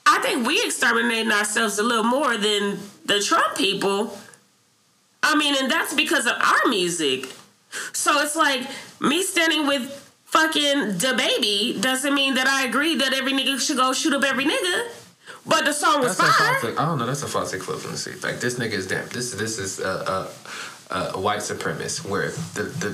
[0.07, 4.19] I think we exterminating ourselves a little more than the Trump people.
[5.23, 7.29] I mean, and that's because of our music.
[7.93, 8.63] So it's like
[9.01, 10.04] me standing with
[10.35, 14.25] fucking the baby doesn't mean that I agree that every nigga should go shoot up
[14.25, 14.77] every nigga.
[15.47, 16.61] But the song was That's fire.
[16.61, 16.79] false.
[16.79, 17.07] I don't know.
[17.07, 18.13] That's a false equivalency.
[18.23, 19.07] Like this nigga is damn.
[19.09, 20.29] This this is a,
[20.91, 22.91] a, a white supremacist where the the.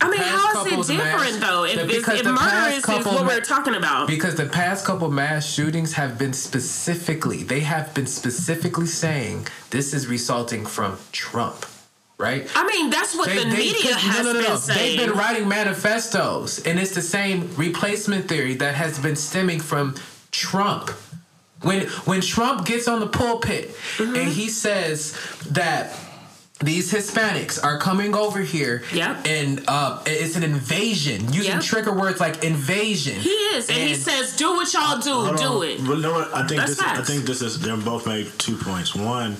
[0.00, 1.64] I mean, how is it different mass- though?
[1.64, 4.84] If, if, because if the murder is, couple what we're talking about, Because the past
[4.84, 10.98] couple mass shootings have been specifically, they have been specifically saying this is resulting from
[11.12, 11.66] Trump,
[12.22, 12.48] right?
[12.54, 14.96] I mean, that's what the media 'cause- has been saying.
[14.96, 19.94] They've been writing manifestos, and it's the same replacement theory that has been stemming from
[20.30, 20.90] Trump.
[21.62, 24.16] When when Trump gets on the pulpit Mm-hmm.
[24.16, 25.14] and he says
[25.50, 25.94] that
[26.60, 29.26] these Hispanics are coming over here, Yep.
[29.26, 31.62] and uh, it's an invasion, using Yep.
[31.62, 33.20] trigger words like invasion.
[33.20, 35.62] he is, and, he says, "Do what y'all do, Hold do on.
[35.68, 36.34] it." But you know what?
[36.34, 36.78] I think That's this.
[36.78, 37.08] Is, I facts.
[37.08, 37.58] think this is.
[37.60, 38.94] They both make two points.
[38.94, 39.36] One,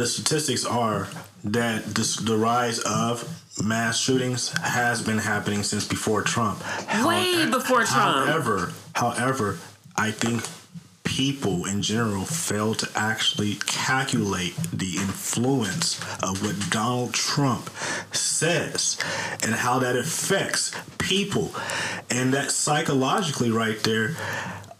[0.00, 1.08] the statistics are
[1.44, 3.28] that this, the rise of
[3.62, 6.62] mass shootings has been happening since before Trump.
[7.04, 8.26] Way before Trump.
[8.26, 9.58] However, however,
[9.96, 10.42] I think
[11.04, 17.68] people in general fail to actually calculate the influence of what Donald Trump
[18.12, 18.98] says
[19.42, 21.52] and how that affects people.
[22.10, 24.16] And that psychologically, right there,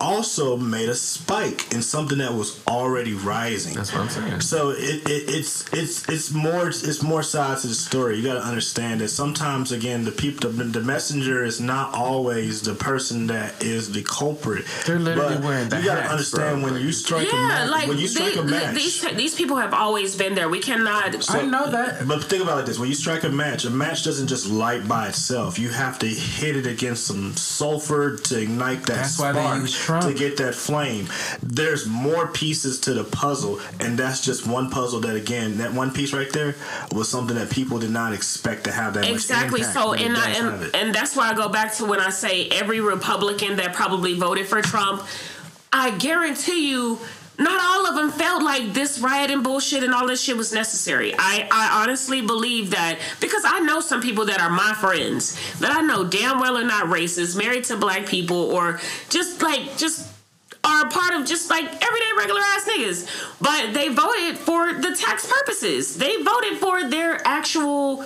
[0.01, 3.74] also made a spike in something that was already rising.
[3.74, 4.40] That's what I'm saying.
[4.40, 8.16] So it, it it's it's it's more it's more sides to the story.
[8.16, 12.62] You got to understand that sometimes again the people the, the messenger is not always
[12.62, 14.64] the person that is the culprit.
[14.86, 16.72] They're literally But wearing the You got to understand bro.
[16.72, 17.70] when you strike a Yeah, match.
[17.70, 18.74] like when you strike they- a match.
[18.74, 20.48] these these people have always been there.
[20.48, 21.31] We cannot.
[21.31, 22.06] I know that.
[22.09, 24.47] But think about it like this: when you strike a match, a match doesn't just
[24.48, 25.59] light by itself.
[25.59, 29.60] You have to hit it against some sulfur to ignite that That's why spark.
[29.90, 30.06] Trump.
[30.06, 31.06] to get that flame.
[31.42, 35.90] There's more pieces to the puzzle, and that's just one puzzle that again, that one
[35.90, 36.54] piece right there
[36.92, 40.74] was something that people did not expect to have that exactly so and I, and,
[40.74, 44.46] and that's why i go back to when i say every republican that probably voted
[44.46, 45.02] for trump
[45.72, 46.98] i guarantee you
[47.40, 50.52] not all of them felt like this riot and bullshit and all this shit was
[50.52, 51.14] necessary.
[51.18, 55.74] I, I honestly believe that because I know some people that are my friends that
[55.76, 60.12] I know damn well are not racist, married to black people, or just like just
[60.62, 63.34] are part of just like everyday regular ass niggas.
[63.40, 65.96] But they voted for the tax purposes.
[65.96, 68.04] They voted for their actual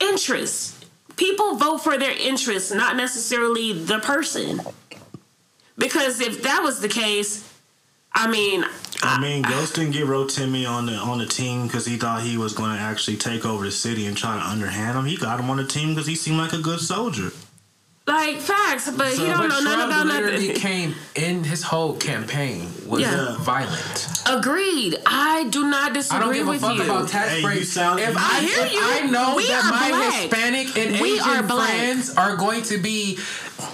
[0.00, 0.84] interests.
[1.16, 4.60] People vote for their interests, not necessarily the person.
[5.78, 7.43] Because if that was the case,
[8.14, 8.64] I mean,
[9.02, 12.36] I mean, Ghost didn't get Rotimi on the on the team because he thought he
[12.36, 15.04] was going to actually take over the city and try to underhand him.
[15.04, 17.32] He got him on the team because he seemed like a good soldier.
[18.06, 20.60] like facts, but he don't but know nothing Trump about literally nothing.
[20.62, 23.34] came in his whole campaign was Yeah.
[23.40, 24.08] violent.
[24.26, 24.96] Agreed.
[25.06, 26.82] I do not disagree I disagree don't give a with fuck you.
[26.84, 27.68] about tax Hey, you breaks.
[27.70, 28.80] sound- if I I, hear if you.
[28.82, 30.12] I know We that my black.
[30.22, 31.68] Hispanic and We Asian are black.
[31.70, 33.18] friends are going to be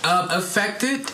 [0.05, 1.11] uh, affected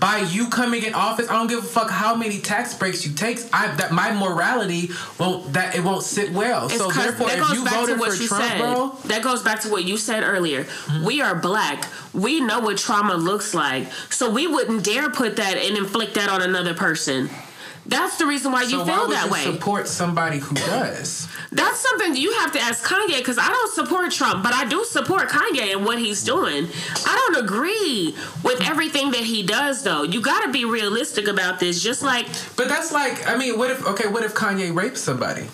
[0.00, 3.14] by you coming in office, I don't give a fuck how many tax breaks you
[3.14, 3.38] take.
[3.52, 6.66] I that my morality won't that it won't sit well.
[6.66, 8.58] It's so therefore, if you voted what for you Trump, said.
[8.58, 9.08] bro, Mm-hmm.
[9.08, 10.66] That goes back to what you said earlier.
[11.04, 11.86] We are black.
[12.12, 16.28] We know what trauma looks like, so we wouldn't dare put that and inflict that
[16.28, 17.30] on another person.
[17.86, 19.42] That's the reason why you so why feel would that you way.
[19.42, 21.28] support somebody who does?
[21.52, 24.84] That's something you have to ask Kanye because I don't support Trump, but I do
[24.84, 26.66] support Kanye and what he's doing.
[27.06, 30.02] I don't agree with everything that he does, though.
[30.02, 31.82] You got to be realistic about this.
[31.82, 35.46] Just like, But that's like, I mean, what if okay, what if Kanye raped somebody?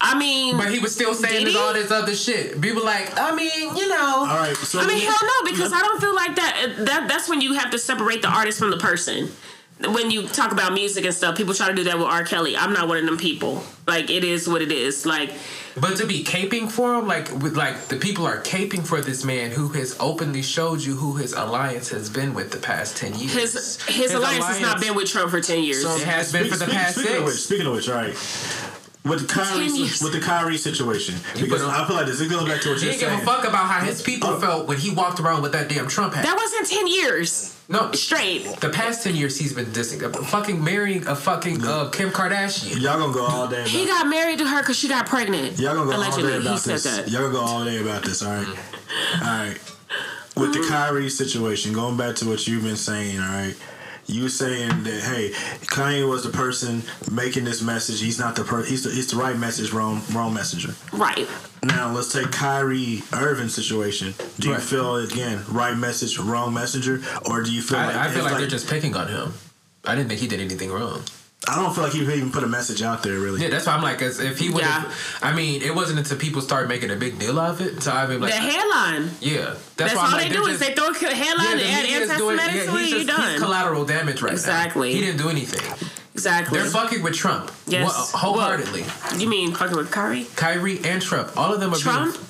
[0.00, 1.60] I mean, But he was still saying Did this, he?
[1.60, 2.60] all this other shit.
[2.60, 4.26] People like, I mean, you know.
[4.28, 6.74] All right, so I mean, hell no, because I don't feel like that.
[6.80, 9.30] That that's when you have to separate the artist from the person.
[9.78, 12.24] When you talk about music and stuff, people try to do that with R.
[12.24, 12.56] Kelly.
[12.56, 13.62] I'm not one of them people.
[13.86, 15.04] Like it is what it is.
[15.04, 15.32] Like
[15.78, 19.22] But to be caping for him, like with like the people are caping for this
[19.22, 23.14] man who has openly showed you who his alliance has been with the past ten
[23.18, 23.34] years.
[23.34, 25.84] his his, alliance, has not been with Trump for ten years.
[25.84, 27.44] It has been for the past speaking Of which, six.
[27.44, 28.14] speaking of which, all right.
[29.04, 32.20] With the Kyrie, with the Kyrie situation, because I feel like this.
[32.20, 34.40] It goes back to what you're didn't give a fuck about how his people Oh.
[34.40, 36.24] felt when he walked around with that damn Trump hat.
[36.24, 38.44] that wasn't ten years no, straight.
[38.60, 42.80] the past ten years he's been dissing, uh, fucking marrying a fucking uh, Kim Kardashian.
[42.80, 43.56] Y'all gonna go all day.
[43.60, 45.58] About He got married to her because she got pregnant.
[45.58, 46.84] Y'all gonna go Allegedly, all day about he said this.
[46.84, 47.08] that.
[47.10, 48.22] Y'all gonna go all day about this.
[48.22, 49.22] All right, Mm-hmm.
[49.24, 49.60] all right.
[50.36, 53.56] With the Kyrie situation, going back to what you've been saying, all right.
[54.08, 55.30] You saying that hey,
[55.66, 58.00] Kanye was the person making this message.
[58.00, 58.62] He's not the per.
[58.62, 60.74] He's the, he's the right message, wrong wrong messenger.
[60.92, 61.28] Right.
[61.64, 64.14] Now let's take Kyrie Irving situation.
[64.38, 68.08] Do you feel again right message, wrong messenger, or do you feel like I, I
[68.08, 69.32] feel it's like, they're just picking on him.
[69.84, 71.02] I didn't think he did anything wrong.
[71.48, 73.40] I don't feel like he even put a message out there really.
[73.42, 74.92] Yeah, that's why I'm like, as if he would have.
[75.22, 77.82] I mean, it wasn't until people started making a big deal of it.
[77.82, 79.10] So I mean, like, the headline.
[79.20, 81.14] yeah, that's, That's, why I'm all like, they they're do just, is they throw a
[81.14, 83.38] headline the and add media's doing- anti-Semitic yeah, he's You just- he's done.
[83.40, 84.88] collateral damage right Exactly.
[84.92, 84.94] now.
[84.98, 85.90] He didn't do anything.
[86.14, 86.58] Exactly.
[86.58, 87.52] They're fucking with Trump.
[87.66, 87.84] Yes.
[88.12, 88.84] Wha- wholeheartedly.
[89.18, 90.26] You mean fucking with Kyrie?
[90.34, 91.30] Kyrie and Trump.
[91.36, 92.14] All of them are Trump?
[92.14, 92.25] Being,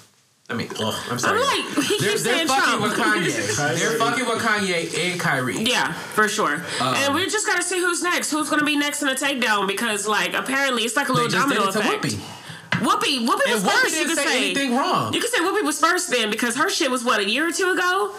[0.49, 1.41] I mean, ugh, I'm sorry.
[1.41, 2.83] I'm like, he they're, keeps they're saying fucking Trump.
[2.83, 3.79] with Kanye.
[3.79, 5.59] they're fucking with Kanye and Kyrie.
[5.65, 6.63] Yeah, for sure.
[6.81, 8.31] Um, and we just gotta see who's next.
[8.31, 9.67] Who's gonna be next in the takedown?
[9.67, 12.05] Because like apparently it's like a They little just did domino it to effect.
[12.05, 12.21] Whoopi.
[12.77, 13.95] Whoopi, Whoopi was Whoopi first.
[13.97, 15.13] You didn't could say say anything wrong.
[15.15, 17.53] You could say Whoopi was first then because her shit was what a year or
[17.53, 18.15] two ago.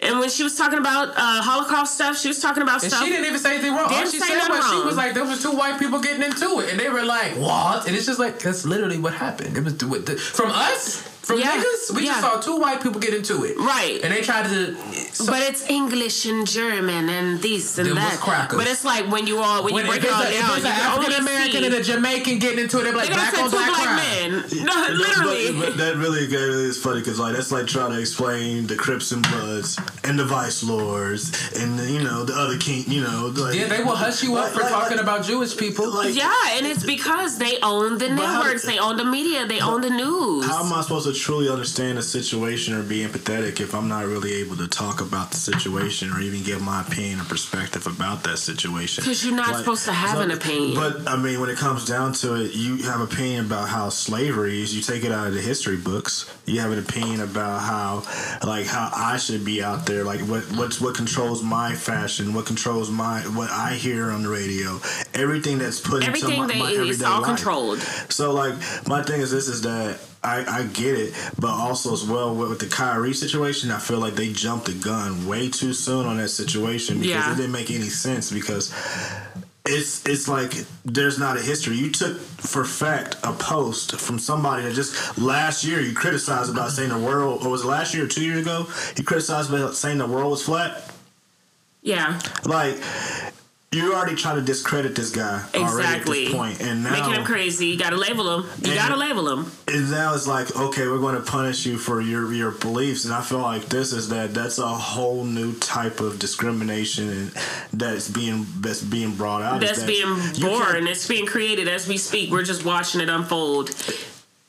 [0.00, 3.02] And when she was talking about uh, Holocaust stuff, she was talking about And stuff.
[3.04, 3.84] she didn't even say anything wrong.
[3.84, 6.00] All Didn't she say said nothing was she was like, there was two white people
[6.00, 9.14] getting into it, and they were like, "What?" And it's just like that's literally what
[9.14, 9.56] happened.
[9.56, 11.94] It was the, the, from us, from Yeah, niggas.
[11.94, 12.08] We yeah.
[12.12, 14.00] just saw two white people get into it, Right.
[14.02, 14.76] And they tried to.
[15.12, 18.20] So, but it's English and German and this and Them was that.
[18.20, 18.58] crackers.
[18.58, 20.56] But it's like when you all when, when you if break it all a, down,
[20.56, 23.08] it's an you can only African American and a Jamaican getting into it, they're like
[23.08, 23.96] They don't black say on two black black crime.
[23.96, 24.44] men.
[24.66, 25.52] No, literally.
[25.52, 28.76] But, but that really, really is funny because like that's like trying to explain the
[28.76, 32.84] Crips and Bloods and the Vice Lords and you know the other king.
[32.86, 35.56] You know, like, Yeah, they will hush you up like- for like- talking about Jewish
[35.56, 35.90] people.
[35.90, 39.60] Like, Yeah, and it's because they own the how- networks, they own the media, they
[39.60, 40.46] own the news.
[40.46, 44.06] How am I supposed to truly understand a situation or be empathetic if I'm not
[44.06, 48.22] really able to talk about the situation or even give my opinion or perspective about
[48.24, 49.02] that situation.
[49.02, 50.74] Because you're not supposed to have an opinion.
[50.74, 53.88] But I mean, when it comes down to it, you have an opinion about how
[53.88, 54.74] slavery is.
[54.74, 56.32] You take it out of the history books.
[56.46, 58.04] You have an opinion about how,
[58.46, 60.04] like, how I should be out there.
[60.04, 62.34] Like, what what's what controls my fashion?
[62.34, 64.80] What controls my what I hear on the radio?
[65.14, 67.28] Everything that's put Everything into my, my it's everyday all life.
[67.28, 67.78] controlled.
[68.10, 68.54] So like
[68.86, 72.48] my thing is this is that I, I get it, but also as well with,
[72.50, 76.16] with the Kyrie situation, I feel like they jumped the gun way too soon on
[76.18, 77.32] that situation because Yeah.
[77.32, 78.72] it didn't make any sense because
[79.68, 80.52] it's it's like
[80.84, 81.74] there's not a history.
[81.76, 86.70] You took for fact a post from somebody that just last year you criticized about
[86.70, 88.66] saying the world or was it last year or two years ago?
[88.96, 90.92] You criticized about saying the world was flat.
[91.82, 92.78] Yeah, Like
[93.72, 96.24] you're already trying to discredit this guy already at exactly.
[96.26, 97.66] this point, and now Making him crazy.
[97.66, 98.42] You gotta label him.
[98.62, 99.50] You And- gotta label him.
[99.68, 103.12] and now it's like okay we're going to punish you for your your beliefs and
[103.12, 107.32] i feel like this is that that's a whole new type of discrimination and
[107.72, 110.86] that's being that's being brought out That's that being born.
[110.86, 112.30] It's being created as we speak.
[112.30, 113.70] We're just watching it unfold.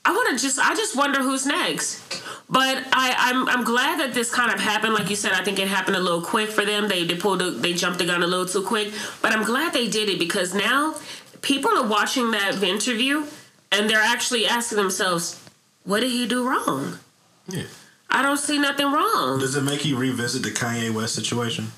[0.05, 0.57] I want to just.
[0.59, 2.23] I just wonder who's next.
[2.49, 4.93] But I, I'm I'm glad that this kind of happened.
[4.93, 6.87] Like you said, I think it happened a little quick for them.
[6.87, 8.93] They they pulled a, they jumped the gun a little too quick.
[9.21, 10.95] But I'm glad they did it because now
[11.41, 13.25] people are watching that interview
[13.71, 15.43] and they're actually asking themselves,
[15.83, 16.99] "What did he do wrong?"
[17.47, 17.63] Yeah.
[18.09, 19.39] I don't see nothing wrong.
[19.39, 21.71] does it make you revisit the kanye west situation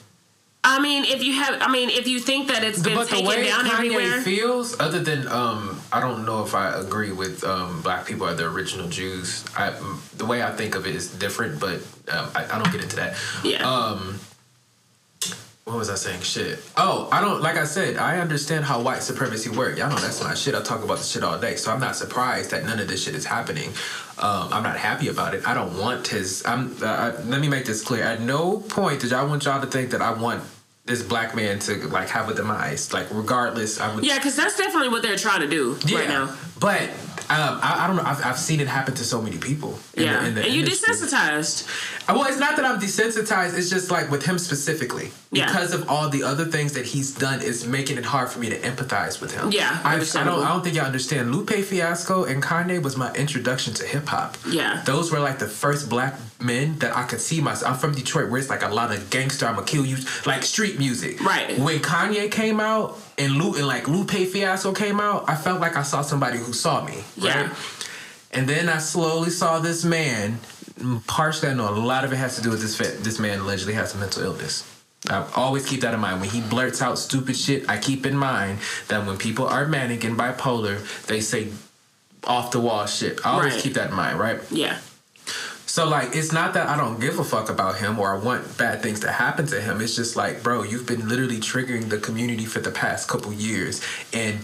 [0.62, 3.16] I mean, if you have, I mean, if you think that it's been but the
[3.16, 7.14] taken way down Kanye everywhere, feels, other than um, I don't know if I agree
[7.14, 9.46] with um, black people are the original Jews.
[9.56, 9.70] I,
[10.18, 11.76] the way I think of it is different, but
[12.12, 13.16] um, I, I don't get into that.
[13.44, 14.20] yeah, Um,
[15.70, 16.22] what was I saying?
[16.22, 16.60] Shit.
[16.78, 17.42] Oh, I don't.
[17.42, 19.78] Like I said, I understand how white supremacy works.
[19.78, 20.56] Y'all know that's my shit.
[20.56, 23.04] I talk about this shit all day, so I'm not surprised that none of this
[23.04, 23.70] shit is happening.
[24.18, 25.48] Um, I'm not happy about it.
[25.48, 26.44] I don't want his.
[26.46, 26.76] I'm.
[26.82, 28.04] Uh, I, let me make this clear.
[28.04, 30.44] At no point did I want y'all to think that I want
[30.86, 32.92] this black man to like have a demise.
[32.92, 34.04] Like regardless, I would.
[34.04, 36.36] yeah, because that's definitely what they're trying to do right now.
[36.60, 36.90] But
[37.30, 38.04] um, I, I don't know.
[38.04, 39.78] I've, I've seen it happen to so many people.
[39.94, 41.68] in Yeah, the, in the and you desensitized.
[42.08, 43.58] Well, it's not that I'm desensitized.
[43.58, 45.46] It's just like with him specifically, Yeah.
[45.46, 48.50] because of all the other things that he's done, it's making it hard for me
[48.50, 49.52] to empathize with him.
[49.52, 50.44] Yeah, I, I don't.
[50.44, 51.32] I don't think y'all understand.
[51.36, 54.38] Lupe Fiasco and Kanye was my introduction to hip hop.
[54.48, 54.82] Yeah.
[54.86, 57.74] those were like the first black men that I could see myself.
[57.74, 59.46] I'm from Detroit, where it's like a lot of gangster.
[59.46, 61.22] I'ma kill you, like street music.
[61.22, 61.58] Right.
[61.60, 65.76] When Kanye came out and Lu and like Lupe Fiasco came out, I felt like
[65.76, 67.04] I saw somebody who saw me.
[67.18, 67.48] Yeah.
[67.48, 67.56] Right?
[68.32, 70.40] And then I slowly saw this man.
[71.08, 72.78] Partially, I know a lot of it has to do with this.
[72.78, 74.64] This man allegedly has a mental illness.
[75.10, 76.22] I always keep that in mind.
[76.22, 80.04] When he blurts out stupid shit, I keep in mind that when people are manic
[80.04, 81.50] and bipolar, they say
[82.26, 83.20] off the wall shit.
[83.26, 83.62] I always Right.
[83.64, 84.40] keep that in mind, right?
[84.52, 84.78] Yeah,
[85.70, 88.58] So like, it's not that I don't give a fuck about him or I want
[88.58, 89.82] bad things to happen to him.
[89.82, 93.80] It's just like, bro, you've been literally triggering the community for the past couple years,
[94.12, 94.40] and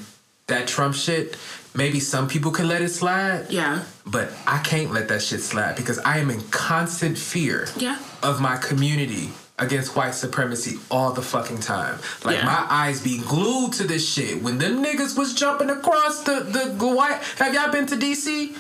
[0.47, 1.35] that Trump shit.
[1.73, 5.76] Maybe some people can let it slide, yeah, but I can't let that shit slide
[5.76, 7.97] because I am in constant fear yeah.
[8.23, 11.97] of my community against white supremacy all the fucking time.
[12.23, 12.45] Like Yeah.
[12.45, 14.41] my eyes be glued to this shit.
[14.43, 18.56] When them niggas was jumping across the the, the white, have y'all been to DC?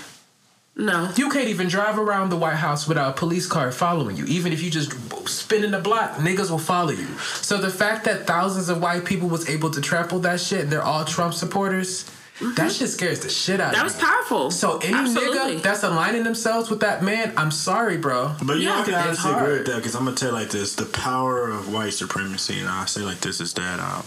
[0.77, 4.25] No, You can't even drive around the White House without a police car following you.
[4.25, 4.91] Even if you just
[5.27, 7.07] spin in the block, niggas will follow you.
[7.41, 10.69] So the fact that thousands of white people was able to trample that shit, and
[10.71, 12.11] they're all Trump supporters.
[12.57, 13.75] That shit scares the shit out Mm-hmm.
[13.77, 14.51] that was powerful.
[14.51, 15.55] So any Absolutely.
[15.55, 18.35] nigga that's aligning themselves with that man, I'm sorry, bro.
[18.43, 19.51] But you Yeah, know, I can it's honestly agree hard.
[19.59, 22.67] with that because I'm gonna tell you like this: the power of white supremacy, and
[22.67, 24.03] I say like this is that um,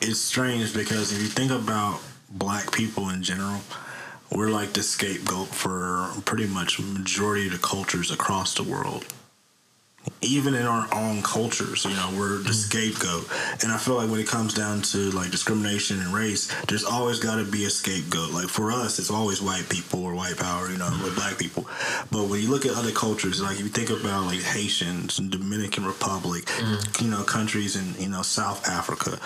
[0.00, 3.60] it's strange because if you think about black people in general,
[4.30, 9.04] we're like the scapegoat for pretty much majority of the cultures across the world.
[10.22, 13.26] Even in our own cultures, you know, we're the scapegoat.
[13.62, 17.18] And I feel like when it comes down to like discrimination and race, there's always
[17.18, 18.30] got to be a scapegoat.
[18.32, 21.66] Like for us, it's always white people or white power, you know, or black people.
[22.10, 25.30] But when you look at other cultures, like if you think about like Haitians and
[25.30, 27.04] Dominican Republic, Mm-hmm.
[27.04, 29.18] you know, countries in you know South Africa,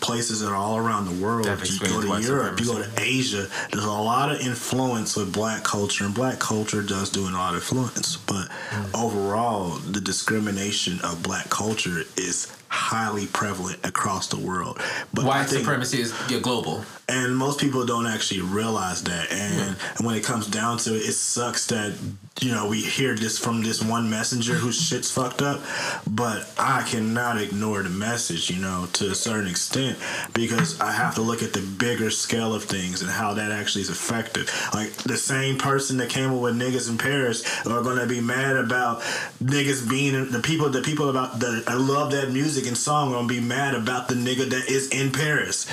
[0.00, 1.46] places that are all around the world.
[1.46, 3.46] You go to Europe, you go to Asia.
[3.70, 7.54] There's a lot of influence with black culture, and black culture does do a lot
[7.54, 8.16] of influence.
[8.16, 8.94] But Mm.
[8.94, 14.78] overall, the discrimination of black culture is highly prevalent across the world.
[15.14, 16.12] But White think- supremacy is
[16.42, 16.84] global.
[17.08, 21.12] and most people don't actually realize that and when it comes down to it it
[21.14, 21.94] sucks that
[22.40, 24.96] you know we hear this from this one messenger whose mm-hmm.
[24.96, 25.60] shit's fucked up
[26.08, 29.98] but i cannot ignore the message you know to a certain extent
[30.34, 33.82] because i have to look at the bigger scale of things and how that actually
[33.82, 38.06] is effective like the same person that came up with niggas in paris are to
[38.06, 39.00] be mad about
[39.42, 43.22] niggas being the people the people about that i love that music and song are
[43.22, 45.66] to be mad about the nigga that is in paris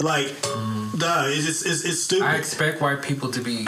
[0.00, 2.24] like, duh, it's just it's, it's stupid.
[2.24, 3.66] I expect white people to be,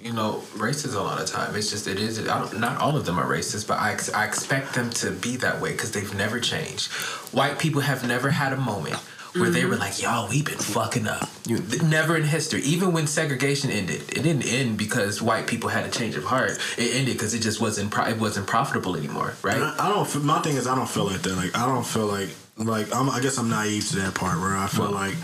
[0.00, 1.54] you know, racist a lot of time.
[1.56, 2.18] It's just it is.
[2.28, 5.10] I don't, not all of them are racist, but I, ex- I expect them to
[5.10, 6.92] be that way because they've never changed.
[7.32, 8.96] White people have never had a moment
[9.34, 13.06] where they were like, "Y'all, we've been fucking up." You, never in history, even when
[13.06, 16.58] segregation ended, it didn't end because white people had a change of heart.
[16.76, 19.60] It ended because it just wasn't pro- it wasn't profitable anymore, right?
[19.62, 20.24] I, I don't.
[20.24, 21.36] My thing is, I don't feel like that.
[21.36, 22.28] Like I don't feel like
[22.60, 25.14] like I'm, I guess I'm naive to that part where I feel like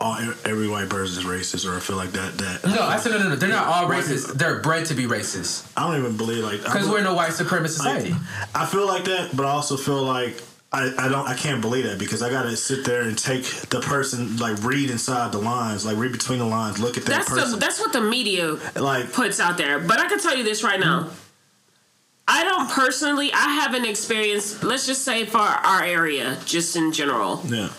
[0.00, 2.64] all every white person is racist, or I feel like that that.
[2.64, 3.36] No, I said no, no, no.
[3.36, 4.34] They're not all racist.
[4.34, 7.14] They're bred to be racist I don't even believe like I because we're in a
[7.14, 8.14] white supremacist society.
[8.54, 11.84] I feel like that, but I also feel like I, I don't I can't believe
[11.84, 15.86] that because I gotta sit there and take the person like read inside the lines,
[15.86, 17.58] like read between the lines, look at that That's the person.
[17.58, 19.78] that's what the media like puts out there.
[19.78, 21.08] But I can tell you this right now.
[22.28, 23.32] I don't personally.
[23.32, 24.62] I haven't experienced.
[24.62, 27.70] Let's just say for our area, just in general, yeah.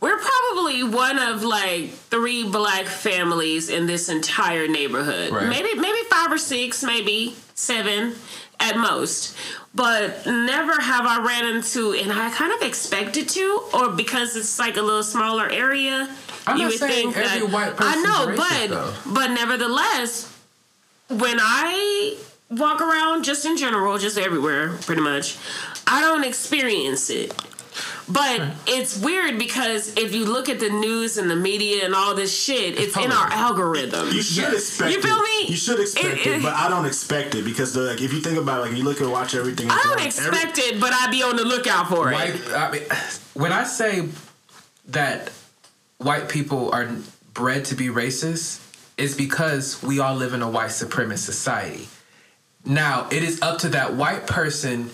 [0.00, 5.32] we're probably one of like three black families in this entire neighborhood.
[5.32, 5.48] Right.
[5.48, 8.14] Maybe maybe five or six, maybe seven
[8.58, 9.36] at most.
[9.74, 14.58] But never have I ran into, and I kind of expected to, or because it's
[14.58, 16.08] like a little smaller area.
[16.46, 17.92] I'm not saying every white person.
[17.98, 18.94] I know, but though.
[19.12, 20.36] but nevertheless,
[21.08, 22.16] when I
[22.50, 25.38] walk around, just in general, just everywhere, pretty much,
[25.86, 27.32] I don't experience it.
[28.08, 32.14] But it's weird because if you look at the news and the media and all
[32.16, 34.08] this shit, it's in our algorithm.
[34.08, 34.52] You should Yes.
[34.54, 35.22] expect You feel it.
[35.22, 35.50] me?
[35.52, 38.12] You should expect It- it, it- but I don't expect it because the, like if
[38.12, 39.70] you think about it, like you look and watch everything.
[39.70, 42.16] I don't every- expect it, but I'd be on the lookout for it.
[42.52, 42.82] I mean,
[43.34, 44.08] when I say
[44.88, 45.30] that
[45.98, 46.88] white people are
[47.32, 48.58] bred to be racist,
[48.98, 51.88] it's because we all live in a white supremacist society.
[52.64, 54.90] Now, it is up to that white person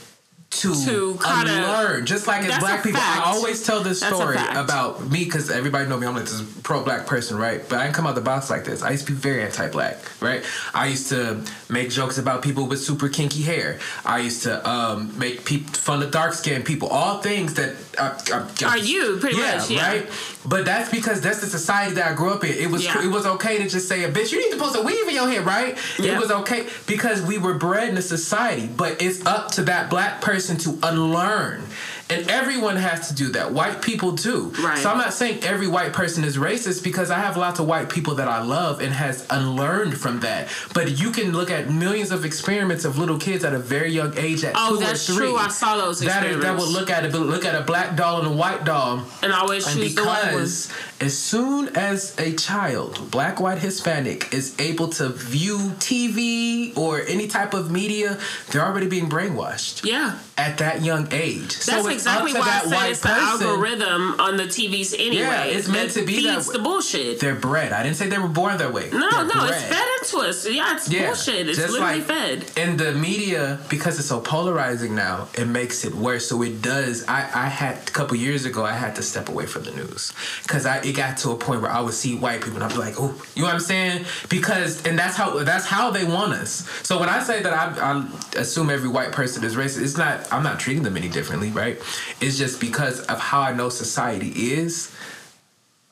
[0.49, 2.07] to, To kinda- unlearn.
[2.07, 3.27] Just like as black people, fact.
[3.27, 6.07] I always tell this That's story about me because everybody know me.
[6.07, 7.69] I'm like this pro-black person, right?
[7.69, 8.81] But I didn't come out the box like this.
[8.81, 10.45] I used to be very anti-black, right?
[10.73, 13.81] I used to make jokes about people with super kinky hair.
[14.05, 16.89] I used to um, make peop fun of dark-skinned people.
[16.89, 19.87] All things that I, I, Are you, pretty much, yeah.
[19.89, 20.11] right?
[20.49, 22.53] But that's because that's the society that I grew up in.
[22.53, 23.03] It was Yeah.
[23.05, 24.31] it was okay to just say a bitch.
[24.33, 25.77] You need to post a weave in your hair, right?
[25.99, 26.15] Yeah.
[26.15, 28.67] It was okay because we were bred in a society.
[28.69, 31.65] But it's up to that black person to unlearn.
[32.09, 33.53] And everyone has to do that.
[33.53, 34.53] White people too.
[34.63, 34.79] Right.
[34.79, 37.89] So I'm not saying every white person is racist because I have lots of white
[37.89, 40.47] people that I love and has unlearned from that.
[40.73, 44.17] But you can look at millions of experiments of little kids at a very young
[44.17, 45.17] age at Oh, two or three.
[45.17, 45.37] true.
[45.37, 48.29] I saw those That that would look at it, look at a black doll and
[48.29, 49.03] a white doll.
[49.23, 50.35] and always And choose the white one.
[50.35, 57.01] because as soon as a child, black, white, Hispanic, is able to view TV or
[57.03, 58.19] any type of media,
[58.51, 60.19] they're already being brainwashed Yeah.
[60.39, 61.53] at that young age.
[61.53, 63.47] so That's it's exactly why I that said it's the person.
[63.47, 65.17] algorithm on the TVs anyway.
[65.25, 66.53] Yeah, it's meant to be that way.
[66.55, 67.21] the bullshit.
[67.21, 67.73] They're bred.
[67.73, 68.89] I didn't say they were born that way.
[68.91, 69.73] No, They're no, it's bred.
[69.75, 70.49] fed into us.
[70.49, 71.49] Yeah, it's Yeah, bullshit.
[71.49, 72.51] It's literally like- fed.
[72.57, 76.27] And the media, because it's so polarizing now, it makes it worse.
[76.29, 77.05] So it does.
[77.07, 80.13] I, I had a couple years ago, I had to step away from the news
[80.43, 82.71] because I it got to a point where I would see white people and I'd
[82.71, 84.05] be like, oh, you know what I'm saying?
[84.29, 86.69] Because and that's how that's how they want us.
[86.87, 90.33] So when I say that I, I assume every white person is racist, it's not.
[90.33, 91.79] I'm not treating them any differently, right?
[92.21, 94.95] It's just because of how I know society is.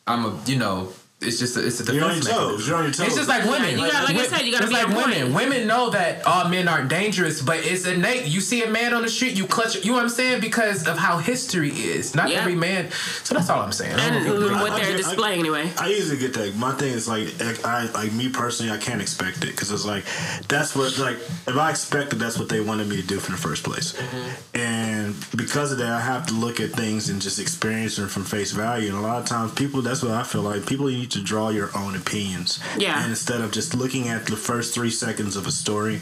[0.07, 0.93] I'm a you know.
[1.27, 2.49] It's just a, it's a defense You're on your mechanism.
[2.51, 2.69] toes.
[2.69, 3.07] You're on your toes.
[3.07, 3.71] It's just like women.
[3.79, 5.07] you got- like I said, you gotta be like on point.
[5.07, 5.35] women.
[5.35, 8.27] Women know that all men aren't dangerous, but it's innate.
[8.27, 9.77] You see a man on the street, you clutch.
[9.85, 10.41] You know what I'm saying?
[10.41, 12.15] Because of how history is.
[12.15, 12.41] Not Yeah.
[12.41, 12.91] every man.
[13.23, 13.99] So that's all I'm saying.
[13.99, 15.71] And know if what they're I- displaying anyway.
[15.79, 16.55] I usually get that.
[16.57, 17.29] My thing is like,
[17.65, 20.05] I like me personally, I can't expect it because it's like
[20.49, 23.41] that's what like if I expected, that's what they wanted me to do from the
[23.41, 24.59] first place, mm-hmm.
[24.59, 28.25] and because of that, I have to look at things and just experience them from
[28.25, 28.89] face value.
[28.89, 30.67] And a lot of times, people that's what I feel like.
[30.67, 33.01] People need to draw your own opinions, Yeah.
[33.01, 36.01] and instead of just looking at the first three seconds of a story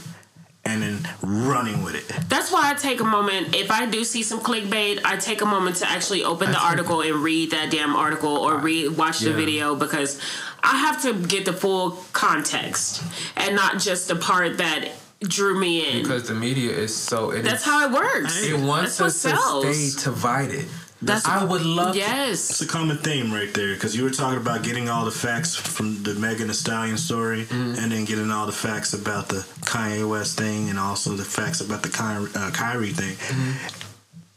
[0.64, 2.06] and then running with it.
[2.28, 3.54] That's why I take a moment.
[3.54, 7.00] If I do see some clickbait, I take a moment to actually open the article
[7.02, 9.36] and read that damn article or read watch the Yeah.
[9.36, 10.18] video because
[10.62, 13.02] I have to get the full context
[13.36, 14.88] and not just the part that
[15.20, 16.02] drew me in.
[16.02, 17.30] because the media is so.
[17.30, 18.40] It That's is- how it works.
[18.42, 19.64] It wants That's what us sells.
[19.64, 20.66] to stay divided.
[21.02, 21.96] That's I would love.
[21.96, 22.48] Yes.
[22.48, 25.56] It's a common theme right there because you were talking about getting all the facts
[25.56, 30.08] from the Megan Thee Stallion story, and then getting all the facts about the Kanye
[30.08, 33.16] West thing, and also the facts about the Kyrie, uh, Kyrie thing.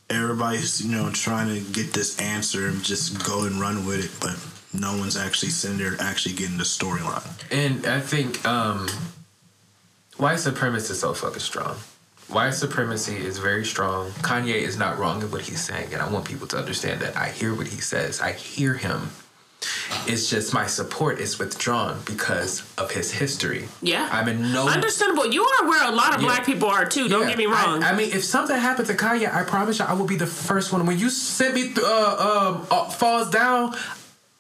[0.10, 4.12] Everybody's you know trying to get this answer and just go and run with it,
[4.20, 4.36] but
[4.74, 7.24] no one's actually sitting there actually getting the storyline.
[7.52, 8.88] And I think um,
[10.18, 11.78] white supremacy is so fucking strong.
[12.28, 14.10] White supremacy is very strong.
[14.22, 17.16] Kanye is not wrong in what he's saying, and I want people to understand that.
[17.16, 18.20] I hear what he says.
[18.20, 19.10] I hear him.
[20.08, 23.68] It's just my support is withdrawn because of his history.
[23.82, 24.08] Yeah.
[24.12, 25.28] I'm in no Understandable.
[25.34, 26.28] You are where a lot of Yeah.
[26.28, 27.08] black people are too.
[27.08, 27.82] Don't Yeah, get me wrong.
[27.84, 30.28] I, I mean, if something happened to Kanye, I promise you, I will be the
[30.28, 30.86] first one.
[30.86, 33.76] When you sent me th- uh, um, uh, falls down,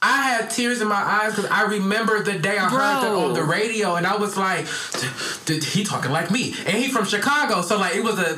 [0.05, 3.33] I had tears in my eyes because I remember the day I heard that on
[3.33, 4.67] the radio, and I was like,
[5.45, 8.35] "Did he talking like me?" And he from Chicago, so like it was a,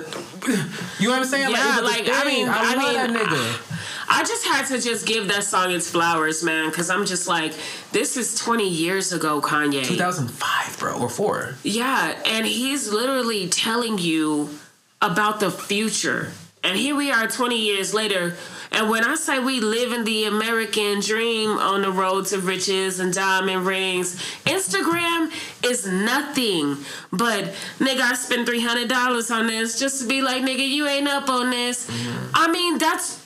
[1.00, 1.52] you know what I'm saying?
[1.52, 3.74] Yeah, a like, I mean- I, I love mean, that nigga.
[4.10, 7.54] I just had to just give that song its flowers, man, because I'm just like,
[7.92, 9.84] this is 20 years ago, Kanye.
[9.84, 11.56] 2005, bro, or four.
[11.64, 14.50] Yeah, and he's literally telling you
[15.02, 16.32] about the future.
[16.68, 18.36] And here we are 20 years later.
[18.74, 23.00] And when I say we live in the American dream on the road to riches
[23.00, 25.32] and diamond rings, Instagram
[25.64, 26.76] is nothing.
[27.10, 27.46] But
[27.80, 31.52] nigga, I spent $300 on this just to be like, nigga, you ain't up on
[31.52, 31.90] this.
[31.90, 32.32] Mm-hmm.
[32.34, 33.26] I mean, that's,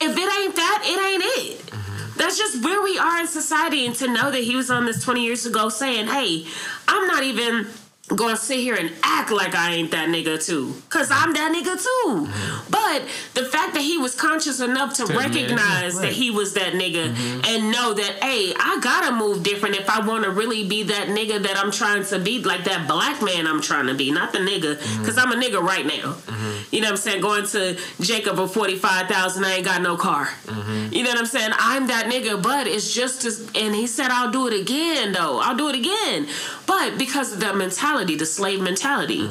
[0.00, 1.66] if it ain't that, it ain't it.
[1.66, 2.18] Mm-hmm.
[2.18, 3.86] That's just where we are in society.
[3.86, 6.44] And to know that he was on this 20 years ago saying, hey,
[6.88, 7.68] I'm not even
[8.16, 10.74] going to sit here and act like I ain't that nigga too.
[10.88, 12.28] Because I'm that nigga too.
[12.70, 13.02] But
[13.34, 16.54] the fact that he was conscious enough to To admit it, recognize that he was
[16.54, 17.40] that nigga mm-hmm.
[17.46, 20.82] and know that, hey, I got to move different if I want to really be
[20.84, 24.10] that nigga that I'm trying to be, like that black man I'm trying to be,
[24.10, 24.76] not the nigga.
[24.76, 25.02] Mm-hmm.
[25.02, 26.14] Because I'm a nigga right now.
[26.14, 26.74] Mm-hmm.
[26.74, 27.22] You know what I'm saying?
[27.22, 30.28] Going to Jacob of 45,000, I ain't got no car.
[30.90, 31.52] You know what I'm saying?
[31.56, 35.40] I'm that nigga, but it's just as, and he said, I'll do it again, though.
[35.40, 36.28] I'll do it again.
[36.66, 39.28] But because of the mentality, the slave mentality.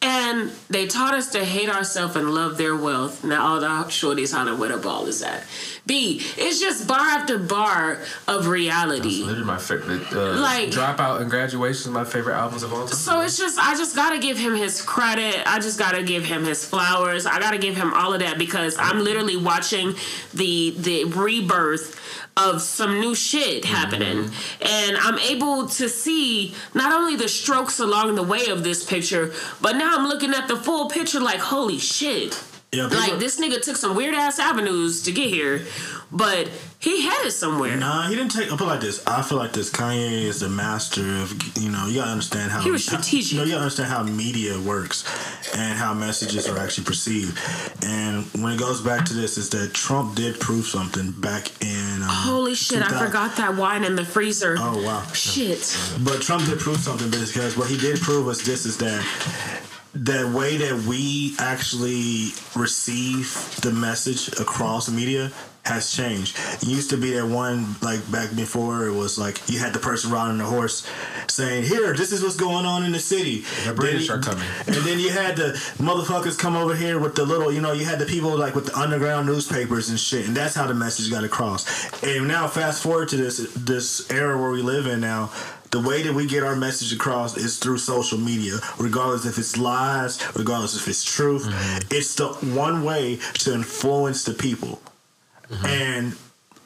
[0.00, 3.24] And they taught us to hate ourselves and love their wealth.
[3.24, 5.44] Now all the shorties holler where the ball is at.
[5.88, 7.98] B, it's just bar after bar
[8.28, 9.24] of reality.
[9.24, 10.02] Literally my favorite.
[10.12, 12.94] Uh, Like- Dropout and Graduation is my favorite albums of all time.
[12.96, 15.42] So it's just I just gotta give him his credit.
[15.46, 17.26] I just gotta give him his flowers.
[17.26, 19.94] I gotta give him all of that because I'm literally watching
[20.34, 21.98] the the rebirth
[22.36, 24.30] of some new shit happening.
[24.60, 29.32] And I'm able to see not only the strokes along the way of this picture,
[29.60, 32.40] but now I'm looking at the full picture like holy shit.
[32.70, 35.62] Yeah, Like this nigga took some weird ass avenues to get here,
[36.12, 37.74] but he headed somewhere.
[37.78, 38.52] Nah, he didn't take.
[38.52, 39.06] I feel like this.
[39.06, 39.70] I feel like this.
[39.70, 41.32] Kanye is the master of.
[41.56, 43.32] You know, you gotta understand how He was strategic.
[43.32, 45.02] You know, you gotta understand how media works
[45.56, 47.38] and how messages are actually perceived.
[47.84, 52.02] And when it goes back to this, is that Trump did prove something back in.
[52.02, 54.56] Um, Holy shit, I forgot that wine in the freezer.
[54.58, 55.06] Oh wow.
[55.14, 55.74] Shit.
[56.00, 59.02] But Trump did prove something because what he did prove was this is that
[60.04, 65.32] the way that we actually receive the message across media
[65.64, 66.38] has changed.
[66.62, 69.78] It used to be that one like back before it was like you had the
[69.78, 70.88] person riding the horse
[71.26, 73.44] saying, Here, this is what's going on in the city.
[73.66, 74.44] The British Then- are coming.
[74.66, 77.84] And then you had the motherfuckers come over here with the little, you know, you
[77.84, 81.10] had the people like with the underground newspapers and shit, and that's how the message
[81.10, 81.66] got across.
[82.02, 85.30] And now fast forward to this this era where we live in now,
[85.70, 89.56] the way that we get our message across is through social media, regardless if it's
[89.56, 91.44] lies, regardless if it's truth.
[91.44, 91.88] Mm-hmm.
[91.90, 94.80] It's the one way to influence the people.
[95.50, 95.66] Mm-hmm.
[95.66, 96.16] And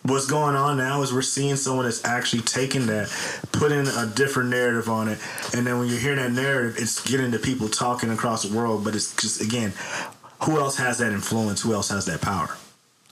[0.03, 3.09] what's going on now is we're seeing someone that's actually taking that,
[3.53, 5.19] putting a different narrative on it,
[5.55, 8.85] and then when you hear that narrative, it's getting the people talking across the world.
[8.85, 9.73] But it's just again,
[10.45, 11.63] who else has that influence?
[11.63, 12.57] Who else has that power?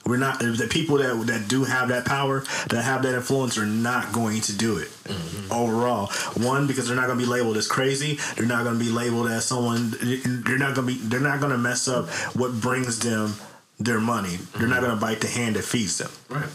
[0.05, 3.65] We're not the people that that do have that power, that have that influence, are
[3.65, 5.51] not going to do it mm-hmm.
[5.51, 6.07] overall.
[6.35, 8.17] One because they're not going to be labeled as crazy.
[8.35, 9.93] They're not going to be labeled as someone.
[10.01, 10.99] They're not going to be.
[10.99, 13.35] They're not going to mess up what brings them
[13.79, 14.37] their money.
[14.57, 14.85] They're not mm-hmm.
[14.85, 16.11] going to bite the hand that feeds them.
[16.29, 16.49] Right.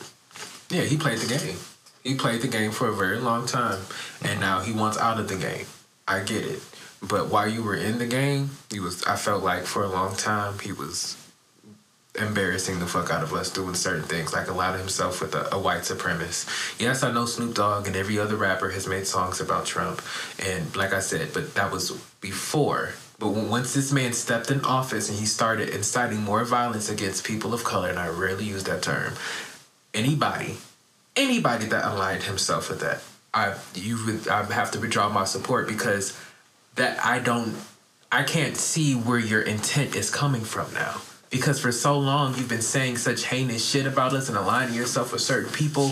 [0.70, 1.56] Yeah, he played the game.
[2.02, 3.80] He played the game for a very long time,
[4.22, 5.66] and now he wants out of the game.
[6.08, 6.62] I get it,
[7.02, 9.02] but while you were in the game, he was.
[9.04, 11.15] I felt like for a long time he was
[12.18, 15.58] embarrassing the fuck out of us doing certain things, like allowing himself with a, a
[15.58, 16.80] white supremacist.
[16.80, 20.02] Yes, I know Snoop Dogg and every other rapper has made songs about Trump,
[20.38, 22.90] and like I said, but that was before.
[23.18, 27.24] But when, once this man stepped in office and he started inciting more violence against
[27.24, 29.14] people of color, and I rarely use that term,
[29.94, 30.56] anybody,
[31.16, 33.02] anybody that aligned himself with that,
[33.32, 36.18] I you would I have to withdraw my support because
[36.76, 37.56] that I don't
[38.10, 41.00] I can't see where your intent is coming from now.
[41.30, 45.12] Because for so long you've been saying such heinous shit about us and aligning yourself
[45.12, 45.88] with certain people,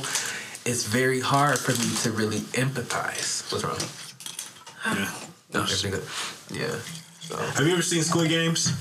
[0.64, 3.50] it's very hard for me to really empathize.
[3.52, 4.96] What's wrong?
[4.96, 5.10] Yeah.
[5.52, 5.60] No.
[6.50, 6.78] Yeah.
[7.20, 7.36] So.
[7.36, 8.72] Have you ever seen Squid Games?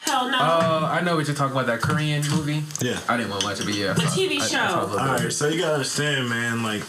[0.00, 0.38] Hell no.
[0.38, 1.66] Uh, I know what you're talking about.
[1.66, 2.62] That Korean movie.
[2.80, 3.00] Yeah.
[3.08, 3.92] I didn't want to watch it, but yeah.
[3.94, 4.48] The saw- TV I- I show.
[4.48, 5.24] saw a little bit All of it.
[5.24, 6.62] right, so you gotta understand, man.
[6.62, 6.82] Like,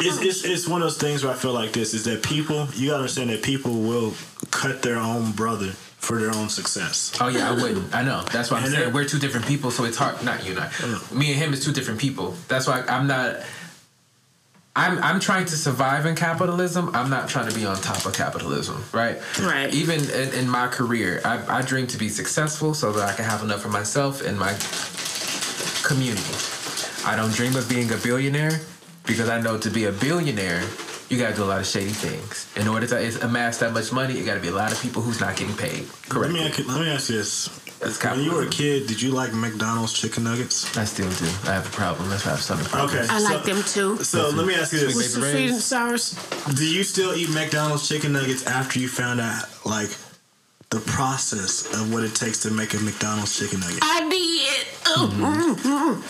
[0.00, 2.66] it's, it's it's one of those things where I feel like this is that people.
[2.74, 4.14] You gotta understand that people will
[4.50, 5.72] cut their own brother
[6.02, 7.12] for their own success.
[7.20, 7.94] Oh yeah, I wouldn't.
[7.94, 8.22] I know.
[8.32, 10.22] That's why I'm And saying then- we're two different people, so it's hard.
[10.24, 10.70] Not you and I.
[10.82, 11.08] Oh.
[11.12, 12.34] Me and him is two different people.
[12.48, 13.36] That's why I'm not.
[14.74, 16.90] I'm I'm trying to survive in capitalism.
[16.94, 19.16] I'm not trying to be on top of capitalism, right?
[19.40, 19.72] Right.
[19.72, 23.24] Even in, in my career, I, I dream to be successful so that I can
[23.26, 24.54] have enough for myself and my
[25.86, 26.34] community.
[27.04, 28.60] I don't dream of being a billionaire
[29.06, 30.62] because I know to be a billionaire,
[31.12, 32.46] you gotta do a lot of shady things.
[32.56, 35.20] In order to amass that much money, it gotta be a lot of people who's
[35.20, 35.86] not getting paid.
[36.08, 36.08] Correct.
[36.08, 36.32] Let Correct.
[36.32, 37.48] me, ask you- let me ask you this.
[38.04, 40.76] When you were a kid, did you like McDonald's chicken nuggets?
[40.76, 41.26] I still do.
[41.50, 42.08] I have a problem.
[42.10, 42.66] Let's have something.
[42.68, 42.96] Problem.
[42.96, 43.08] Okay.
[43.08, 43.96] I so, like them too.
[44.04, 45.14] So let me ask you What's this.
[45.14, 45.64] the Baby sweet and Ray's.
[45.64, 46.54] sours?
[46.54, 49.90] Do you still eat McDonald's chicken nuggets after you found out, like,
[50.70, 53.80] the process of what it takes to make a McDonald's chicken nugget?
[53.82, 54.66] I did.
[54.86, 56.04] Oh,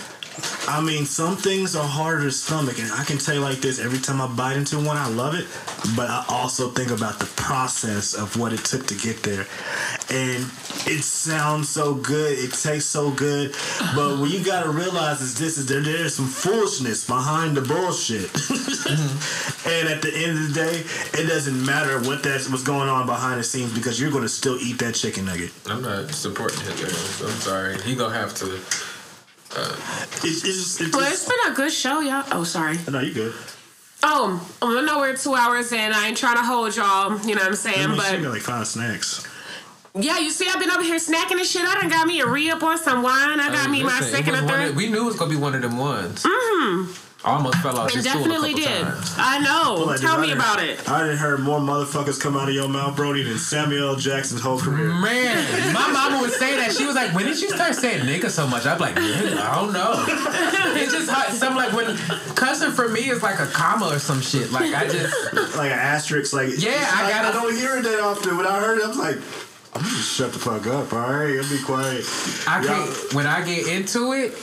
[0.69, 3.79] I mean, some things are harder to stomach, and I can tell you like this:
[3.79, 5.47] every time I bite into one, I love it,
[5.97, 9.47] but I also think about the process of what it took to get there,
[10.09, 10.45] and
[10.87, 13.55] it sounds so good, it tastes so good,
[13.95, 18.31] but what you gotta realize is this: is there there's some foolishness behind the bullshit,
[19.67, 23.05] and at the end of the day, it doesn't matter what that's what's going on
[23.05, 25.51] behind the scenes because you're gonna still eat that chicken nugget.
[25.67, 26.89] I'm not supporting Hitler.
[26.89, 27.83] I'm sorry.
[27.83, 28.59] He gonna have to.
[29.57, 32.25] It's, it's just, it's Well, just it's been a good show, y'all.
[32.33, 32.79] Oh, sorry.
[32.91, 33.35] no, you good.
[34.03, 35.93] Oh, I know we're two hours in.
[35.93, 37.19] I ain't trying to hold y'all.
[37.27, 37.91] You know what I'm I saying?
[37.91, 39.27] mean, she got But like five snacks.
[39.95, 41.63] yeah, you see, I've been over here snacking and shit.
[41.63, 43.39] I done got me a re up on some wine.
[43.41, 44.71] I got me my Listen, it second or third.
[44.71, 46.23] of- we knew it was gonna be one of them ones.
[46.25, 47.02] Mm-hmm.
[47.25, 48.83] I almost fell out and this stool a definitely couple did.
[48.85, 49.15] times.
[49.17, 49.85] I know.
[49.85, 50.89] Like, Tell I me about it.
[50.91, 53.97] I didn't hear more motherfuckers come out of your mouth, Brody, than Samuel L.
[53.97, 54.89] Jackson's whole career.
[54.93, 56.73] Man, my mama would say that.
[56.73, 59.55] She was like, "When did you start saying nigga so much?" I'm like, "Nigga, I
[59.55, 60.05] don't know."
[60.83, 61.33] It's just hot.
[61.33, 61.97] Something like when
[62.35, 64.51] cussing for me is like a comma or some shit.
[64.51, 65.15] Like I just
[65.57, 68.37] Like an asterisk, like Yeah, I I, gotta- I don't hear it that often.
[68.37, 69.17] When I heard it, I was like,
[69.75, 70.93] I'm gonna just shut the fuck up.
[70.93, 72.05] All right, I'll be quiet.
[72.49, 73.15] I Y'all- can't.
[73.15, 74.35] When I get into it,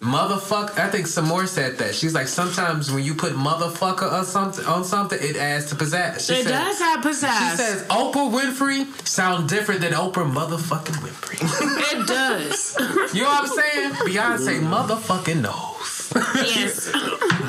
[0.00, 0.78] motherfucker.
[0.78, 1.94] I think some more said that.
[1.94, 6.26] She's like, sometimes when you put motherfucker or something on something, it adds to pizzazz.
[6.26, 7.50] She It said- does have pizzazz.
[7.50, 11.92] She says Oprah Winfrey sound different than Oprah motherfucking Winfrey.
[11.92, 12.76] it does.
[13.14, 13.90] you know what I'm saying?
[14.06, 16.12] Beyonce motherfucking knows.
[16.56, 16.90] yes.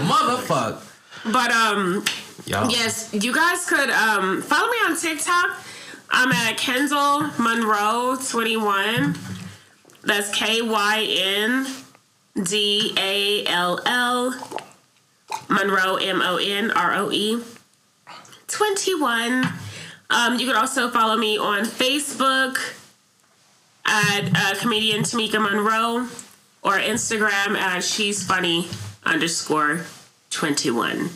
[0.02, 0.82] Motherfuck.
[1.32, 2.04] But um,
[2.46, 2.70] Y'all.
[2.70, 5.58] yes, you guys could um follow me on TikTok.
[6.10, 9.16] I'm at Kyndall Monroe 21.
[10.04, 11.68] That's K Y N
[12.36, 14.34] D A L L
[15.50, 17.42] Monroe M O N R O E
[18.48, 19.48] 21.
[20.10, 22.58] Um, you can also follow me on Facebook
[23.86, 26.08] at uh, comedian Tamika Monroe
[26.64, 28.68] or Instagram at she's funny
[29.06, 29.82] underscore
[30.30, 31.10] 21.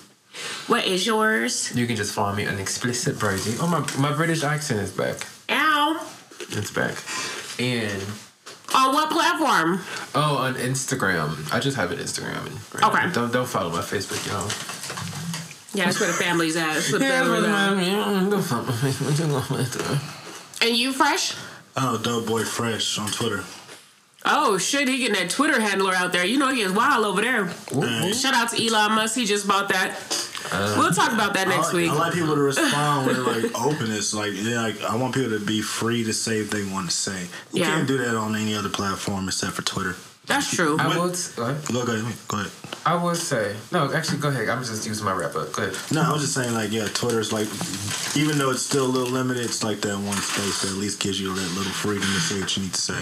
[0.67, 1.75] What is yours?
[1.75, 3.55] You can just follow me on explicit Brady.
[3.59, 5.25] Oh my my British accent is back.
[5.49, 6.07] Ow.
[6.39, 6.95] It's back.
[7.59, 8.01] And
[8.75, 9.79] On what platform?
[10.15, 11.51] oh, on Instagram.
[11.53, 12.45] I just have an Instagram.
[12.45, 13.11] And Okay.
[13.13, 14.49] Don't don't follow my Facebook, y'all.
[15.73, 16.73] Yeah, that's where the family's at.
[16.73, 17.45] That's where the family's
[17.89, 18.29] at.
[18.29, 19.19] Don't follow my Facebook.
[19.19, 20.67] You know my Instagram.
[20.67, 21.35] And you fresh?
[21.77, 23.43] Oh, dope boy fresh on Twitter.
[24.25, 26.25] Oh shit, he getting that Twitter handler out there.
[26.25, 27.49] You know he is wild over there.
[28.13, 29.15] Shout out to Elon Musk.
[29.15, 29.91] He just bought that.
[30.77, 31.91] We'll talk about that I next like, week.
[31.91, 34.13] I like people to respond with like openness.
[34.13, 36.95] Like, yeah, like I want people to be free to say if they want to
[36.95, 37.21] say.
[37.53, 37.65] You Yeah.
[37.67, 39.95] can't do that on any other platform except for Twitter.
[40.27, 40.75] That's true.
[40.79, 41.65] I What- would go ahead.
[41.71, 42.15] Go ahead.
[42.27, 42.51] Go ahead.
[42.83, 43.91] I would say no.
[43.93, 44.49] Actually, go ahead.
[44.49, 45.51] I'm just using my wrap up.
[45.53, 45.77] Go ahead.
[45.91, 47.47] No, I was just saying, like, yeah, Twitter's like,
[48.15, 50.99] even though it's still a little limited, it's like that one space that at least
[50.99, 52.99] gives you that little freedom to say what you need to say.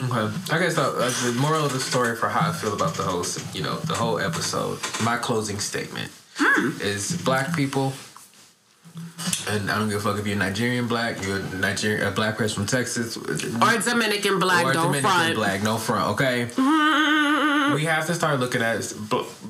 [0.00, 0.32] Okay.
[0.54, 3.02] I guess uh, uh, the moral of the story for how I feel about the
[3.02, 4.78] whole, you know, the whole episode.
[5.02, 6.10] My closing statement
[6.80, 7.92] is: Black people,
[9.48, 12.36] and I don't give a fuck if you're Nigerian black, you're a Nigerian a black
[12.36, 15.34] person from Texas, or Dominican black, or don't Dominican front.
[15.36, 16.10] black, no front.
[16.12, 16.44] Okay.
[17.74, 18.92] we have to start looking at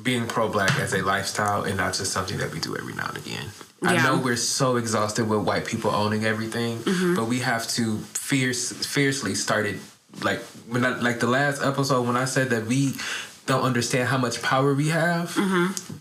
[0.03, 3.17] being pro-black as a lifestyle and not just something that we do every now and
[3.17, 3.45] again.
[3.81, 7.15] I know we're so exhausted with white people owning everything, Mm-hmm.
[7.15, 9.79] but we have to fierce, fiercely started
[10.21, 12.95] like when I, like the last episode when I said that we
[13.45, 15.29] don't understand how much power we have.
[15.35, 15.93] Mm-hmm.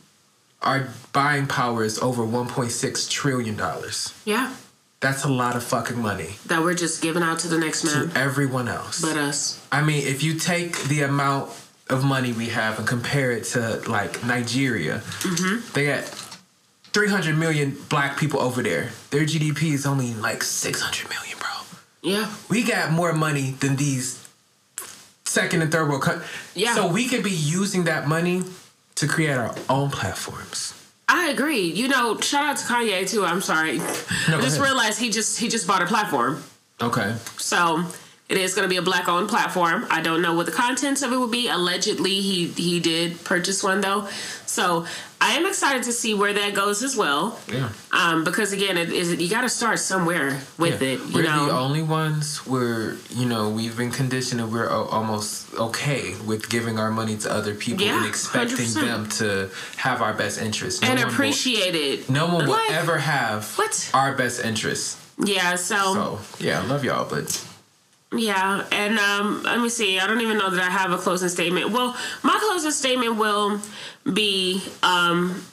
[0.62, 4.12] Our buying power is over 1.6 trillion dollars.
[4.24, 4.52] Yeah,
[5.00, 8.10] That's a lot of fucking money that we're just giving out to the next man,
[8.10, 9.00] to everyone else.
[9.00, 9.64] but us.
[9.70, 11.50] I mean, if you take the amount
[11.88, 15.72] of money we have and compare it to like Nigeria, Mm-hmm.
[15.74, 16.04] they got
[16.92, 18.90] 300 million black people over there.
[19.10, 21.48] Their GDP is only like 600 million, bro.
[22.02, 24.26] Yeah, We got more money than these
[25.24, 26.28] second and third world countries.
[26.54, 26.74] Yeah.
[26.74, 28.42] So we could be using that money
[28.98, 30.74] to create our own platforms.
[31.08, 31.62] I agree.
[31.62, 33.24] You know, shout out to Kanye too.
[33.24, 33.80] I'm sorry.
[33.80, 34.60] I just ahead.
[34.60, 36.42] realized he just he just bought a platform.
[36.80, 37.14] Okay.
[37.38, 37.84] So
[38.28, 39.86] it is going to be a black owned platform.
[39.90, 41.48] I don't know what the contents of it will be.
[41.48, 44.08] Allegedly, he he did purchase one though.
[44.46, 44.86] So
[45.20, 47.38] I am excited to see where that goes as well.
[47.52, 47.70] Yeah.
[47.92, 50.88] Um, because again, it is you got to start somewhere with Yeah.
[50.88, 51.00] it.
[51.00, 51.46] You we're know.
[51.46, 56.78] the only ones where you know we've been conditioned and we're almost okay with giving
[56.78, 58.74] our money to other people Yeah, and expecting 100%.
[58.80, 60.82] them to have our best interests.
[60.82, 62.10] No and one will- appreciate it.
[62.10, 63.90] no one will Like, ever have What?
[63.94, 64.96] our best interests.
[65.18, 65.56] Yeah.
[65.56, 67.26] So, So yeah, I love y'all, but
[68.12, 69.98] yeah, and um, let me see.
[69.98, 71.70] I don't even know that I have a closing statement.
[71.70, 73.60] Well, my closing statement will
[74.10, 75.44] be um,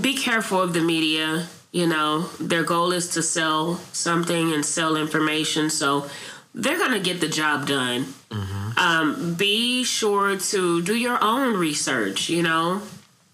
[0.00, 1.46] be careful of the media.
[1.72, 6.06] You know, their goal is to sell something and sell information, so
[6.54, 8.06] they're gonna get the job done.
[8.76, 12.28] Um, be sure to do your own research.
[12.28, 12.82] You know,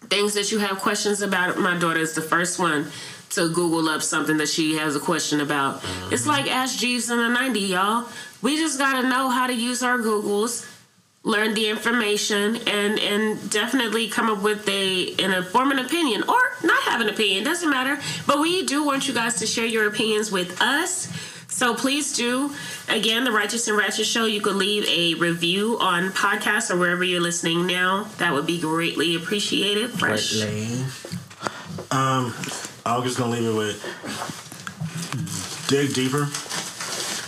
[0.09, 1.59] things that you have questions about.
[1.59, 2.87] My daughter is the first one
[3.31, 5.85] to Google up something that she has a question about.
[6.11, 8.09] It's like Ask Jeeves in the 90s, y'all.
[8.43, 10.67] We just gotta know how to use our Googles,
[11.25, 16.83] learn the information, and and definitely come up with a an informed opinion or not
[16.85, 17.45] have an opinion.
[17.45, 17.99] Doesn't matter.
[18.27, 21.09] But we do want you guys to share your opinions with us.
[21.49, 22.53] So please do.
[22.89, 24.27] Again, the Righteous and Ratchet Show.
[24.27, 28.05] You could leave a review on podcast or wherever you're listening now.
[28.19, 29.91] That would be greatly appreciated.
[29.91, 30.43] Fresh.
[31.91, 32.35] Um,
[32.87, 33.83] I was just gonna leave it with
[35.69, 36.23] dig deeper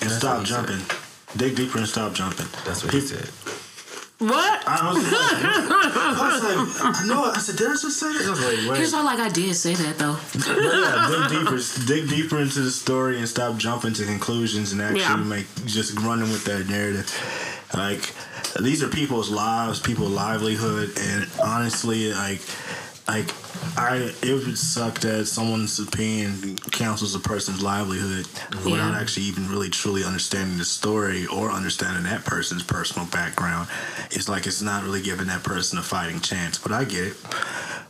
[0.02, 0.99] and stop what he jumping.
[1.36, 2.46] Dig deeper and stop jumping.
[2.64, 3.28] that's what he said.
[4.18, 4.68] What?
[4.68, 6.42] I was, I was
[6.82, 7.24] like, I know.
[7.24, 8.26] I said, did I just say that?
[8.26, 8.76] I was like, wait.
[8.78, 10.16] Here's all like I did say that though.
[10.34, 14.82] But yeah, dig deeper, dig deeper into the story and stop jumping to conclusions and
[14.82, 15.16] actually Yeah.
[15.16, 17.08] make just running with that narrative.
[17.72, 18.12] Like
[18.60, 22.40] these are people's lives, people's livelihood, and honestly, like,
[23.10, 23.34] like
[23.76, 28.26] I, it would suck that someone's opinion counsels a person's livelihood
[28.64, 33.68] without actually even really truly understanding the story or understanding that person's personal background.
[34.12, 36.56] It's like it's not really giving that person a fighting chance.
[36.58, 37.16] But I get it.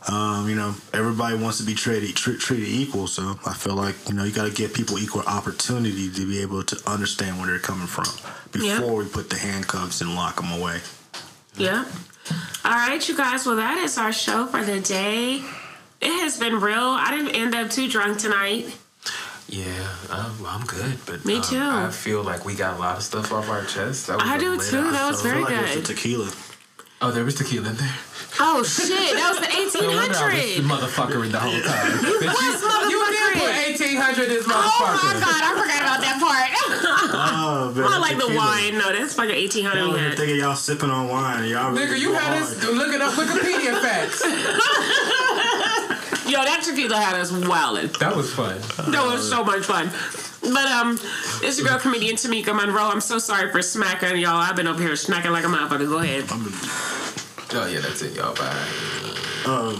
[0.09, 3.95] Um, you know, everybody wants to be treated tr- treated equal, so I feel like
[4.09, 7.47] you know you got to give people equal opportunity to be able to understand where
[7.47, 8.05] they're coming from
[8.51, 8.97] before Yeah.
[9.03, 10.79] we put the handcuffs and lock them away.
[11.55, 11.85] Yeah.
[12.65, 13.45] All right, you guys.
[13.45, 15.43] Well, that is our show for the day.
[16.01, 16.77] It has been real.
[16.79, 18.75] I didn't end up too drunk tonight.
[19.47, 21.59] Yeah, um, I'm good, but Me um, too.
[21.61, 24.07] I feel like we got a lot of stuff off our chest.
[24.07, 24.91] That was I a do too.
[24.91, 25.23] That was episode.
[25.23, 25.83] very I feel like it's good.
[25.85, 26.31] the tequila.
[27.01, 27.95] Oh, there was tequila in there.
[28.43, 28.89] Oh shit!
[29.13, 29.51] That was the
[29.81, 30.65] No wonder I 1800.
[30.65, 31.91] motherfucker in the whole time.
[32.01, 32.57] Bitch, was
[32.89, 34.17] you, you did motherfucker.
[34.17, 35.41] put 1800 this Oh my god!
[35.45, 36.49] I forgot about that part.
[37.23, 38.77] Oh, man, I like the wine.
[38.77, 41.47] No, that's fucking 1800 I'm we here thinking y'all sipping on wine.
[41.47, 44.21] Y'all Nigga, you had us looking up Wikipedia facts.
[46.29, 47.95] Yo, that tequila had us wildin'.
[47.99, 48.57] That was fun.
[48.91, 49.89] That was so much fun.
[50.41, 50.97] But um,
[51.43, 52.89] it's your girl comedian Tamika Monroe.
[52.89, 54.37] I'm so sorry for smacking y'all.
[54.37, 55.87] I've been up here smacking like a motherfucker.
[55.89, 56.23] Go ahead.
[57.53, 58.33] Oh yeah, that's it, y'all.
[58.35, 58.45] Bye.
[59.45, 59.75] Um,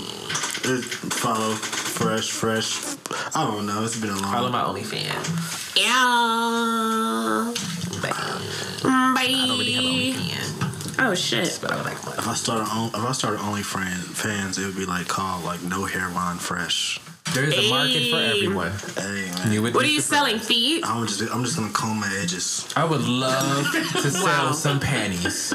[0.64, 0.84] it,
[1.14, 2.96] follow fresh, fresh.
[3.36, 3.84] I don't know.
[3.86, 4.24] It's been a long.
[4.24, 4.34] Time.
[4.34, 5.76] Follow my OnlyFans.
[5.78, 7.54] Yeah.
[8.02, 8.10] Bye.
[8.12, 9.28] Bye.
[9.28, 11.60] I don't really have OnlyFans, Oh shit.
[11.62, 12.20] but I would like If one.
[12.28, 15.86] I started on, if I started OnlyFans, fans, it would be like called like No
[15.86, 17.00] Hair Hairline Fresh.
[17.34, 18.72] There is a market for everyone.
[18.98, 20.40] Hey man, What are you selling?
[20.40, 20.84] Feet?
[20.86, 22.68] I'm just I'm just gonna comb my edges.
[22.76, 24.52] I would love to sell Wow.
[24.52, 25.54] some panties.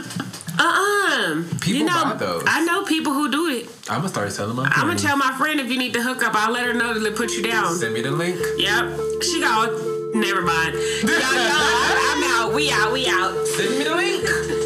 [0.59, 1.43] Uh-uh.
[1.61, 2.43] People you know, buy those.
[2.47, 3.69] I know people who do it.
[3.89, 6.23] I'm gonna start selling my I'm gonna tell my friend if you need to hook
[6.23, 7.75] up, I'll let her know to put you down.
[7.75, 8.39] Send me the link.
[8.57, 9.23] Yep.
[9.23, 9.71] She got.
[10.15, 10.75] Never mind.
[11.03, 12.55] Y'all, y'all, I'm out.
[12.55, 12.93] We out.
[12.93, 13.47] We out.
[13.47, 14.66] Send me the link.